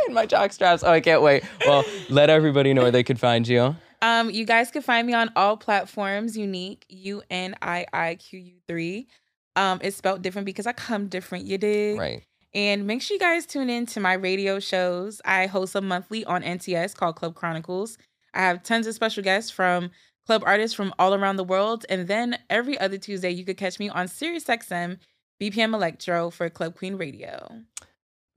Okay. 0.09 0.15
my 0.15 0.25
jock 0.25 0.53
straps. 0.53 0.83
Oh, 0.85 0.91
I 0.91 1.01
can't 1.01 1.21
wait. 1.23 1.43
Well, 1.67 1.85
let 2.09 2.31
everybody 2.31 2.73
know 2.73 2.83
where 2.83 2.91
they 2.93 3.03
could 3.03 3.19
find 3.21 3.47
you. 3.47 3.77
Um, 4.01 4.31
you 4.31 4.45
guys 4.45 4.71
can 4.71 4.83
find 4.83 5.07
me 5.07 5.15
on 5.15 5.31
all 5.35 5.57
platforms. 5.57 6.37
Uniiqu3 6.37 6.83
U 6.89 7.23
N 7.31 7.57
I 7.61 7.87
I 7.93 8.15
Q 8.17 8.39
U 8.39 8.55
three. 8.67 9.09
Um, 9.57 9.81
it's 9.83 9.97
spelled 9.97 10.23
different 10.23 10.47
because 10.47 10.67
I 10.67 10.73
come 10.73 11.09
different. 11.09 11.47
You 11.47 11.59
did 11.59 11.99
right. 11.99 12.23
And 12.55 12.87
make 12.87 13.03
sure 13.03 13.15
you 13.15 13.21
guys 13.21 13.45
tune 13.45 13.69
in 13.69 13.87
to 13.87 14.01
my 14.01 14.15
radio 14.15 14.59
shows. 14.59 15.21
I 15.25 15.47
host 15.47 15.75
a 15.75 15.81
monthly 15.81 16.25
on 16.25 16.43
NTS 16.43 16.95
called 16.95 17.17
Club 17.17 17.35
Chronicles. 17.35 17.99
I 18.33 18.41
have 18.41 18.63
tons 18.63 18.87
of 18.87 18.95
special 18.95 19.23
guests 19.23 19.51
from 19.51 19.91
club 20.27 20.43
artists 20.47 20.75
from 20.75 20.95
all 20.99 21.15
around 21.15 21.37
the 21.37 21.45
world. 21.45 21.85
And 21.89 22.09
then 22.09 22.39
every 22.49 22.79
other 22.79 22.97
Tuesday, 22.97 23.31
you 23.31 23.45
could 23.45 23.59
catch 23.59 23.79
me 23.79 23.89
on 23.91 24.07
SiriusXM 24.07 24.99
BPM 25.41 25.75
Electro 25.75 26.31
for 26.31 26.49
Club 26.49 26.75
Queen 26.75 26.97
Radio. 26.97 27.63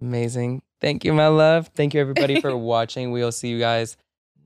Amazing. 0.01 0.61
Thank 0.81 1.05
you, 1.05 1.13
my 1.13 1.27
love. 1.27 1.69
Thank 1.75 1.93
you, 1.93 2.01
everybody, 2.01 2.41
for 2.41 2.55
watching. 2.73 3.11
We'll 3.11 3.31
see 3.31 3.49
you 3.49 3.59
guys 3.59 3.95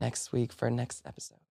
next 0.00 0.32
week 0.32 0.52
for 0.52 0.70
next 0.70 1.06
episode. 1.06 1.45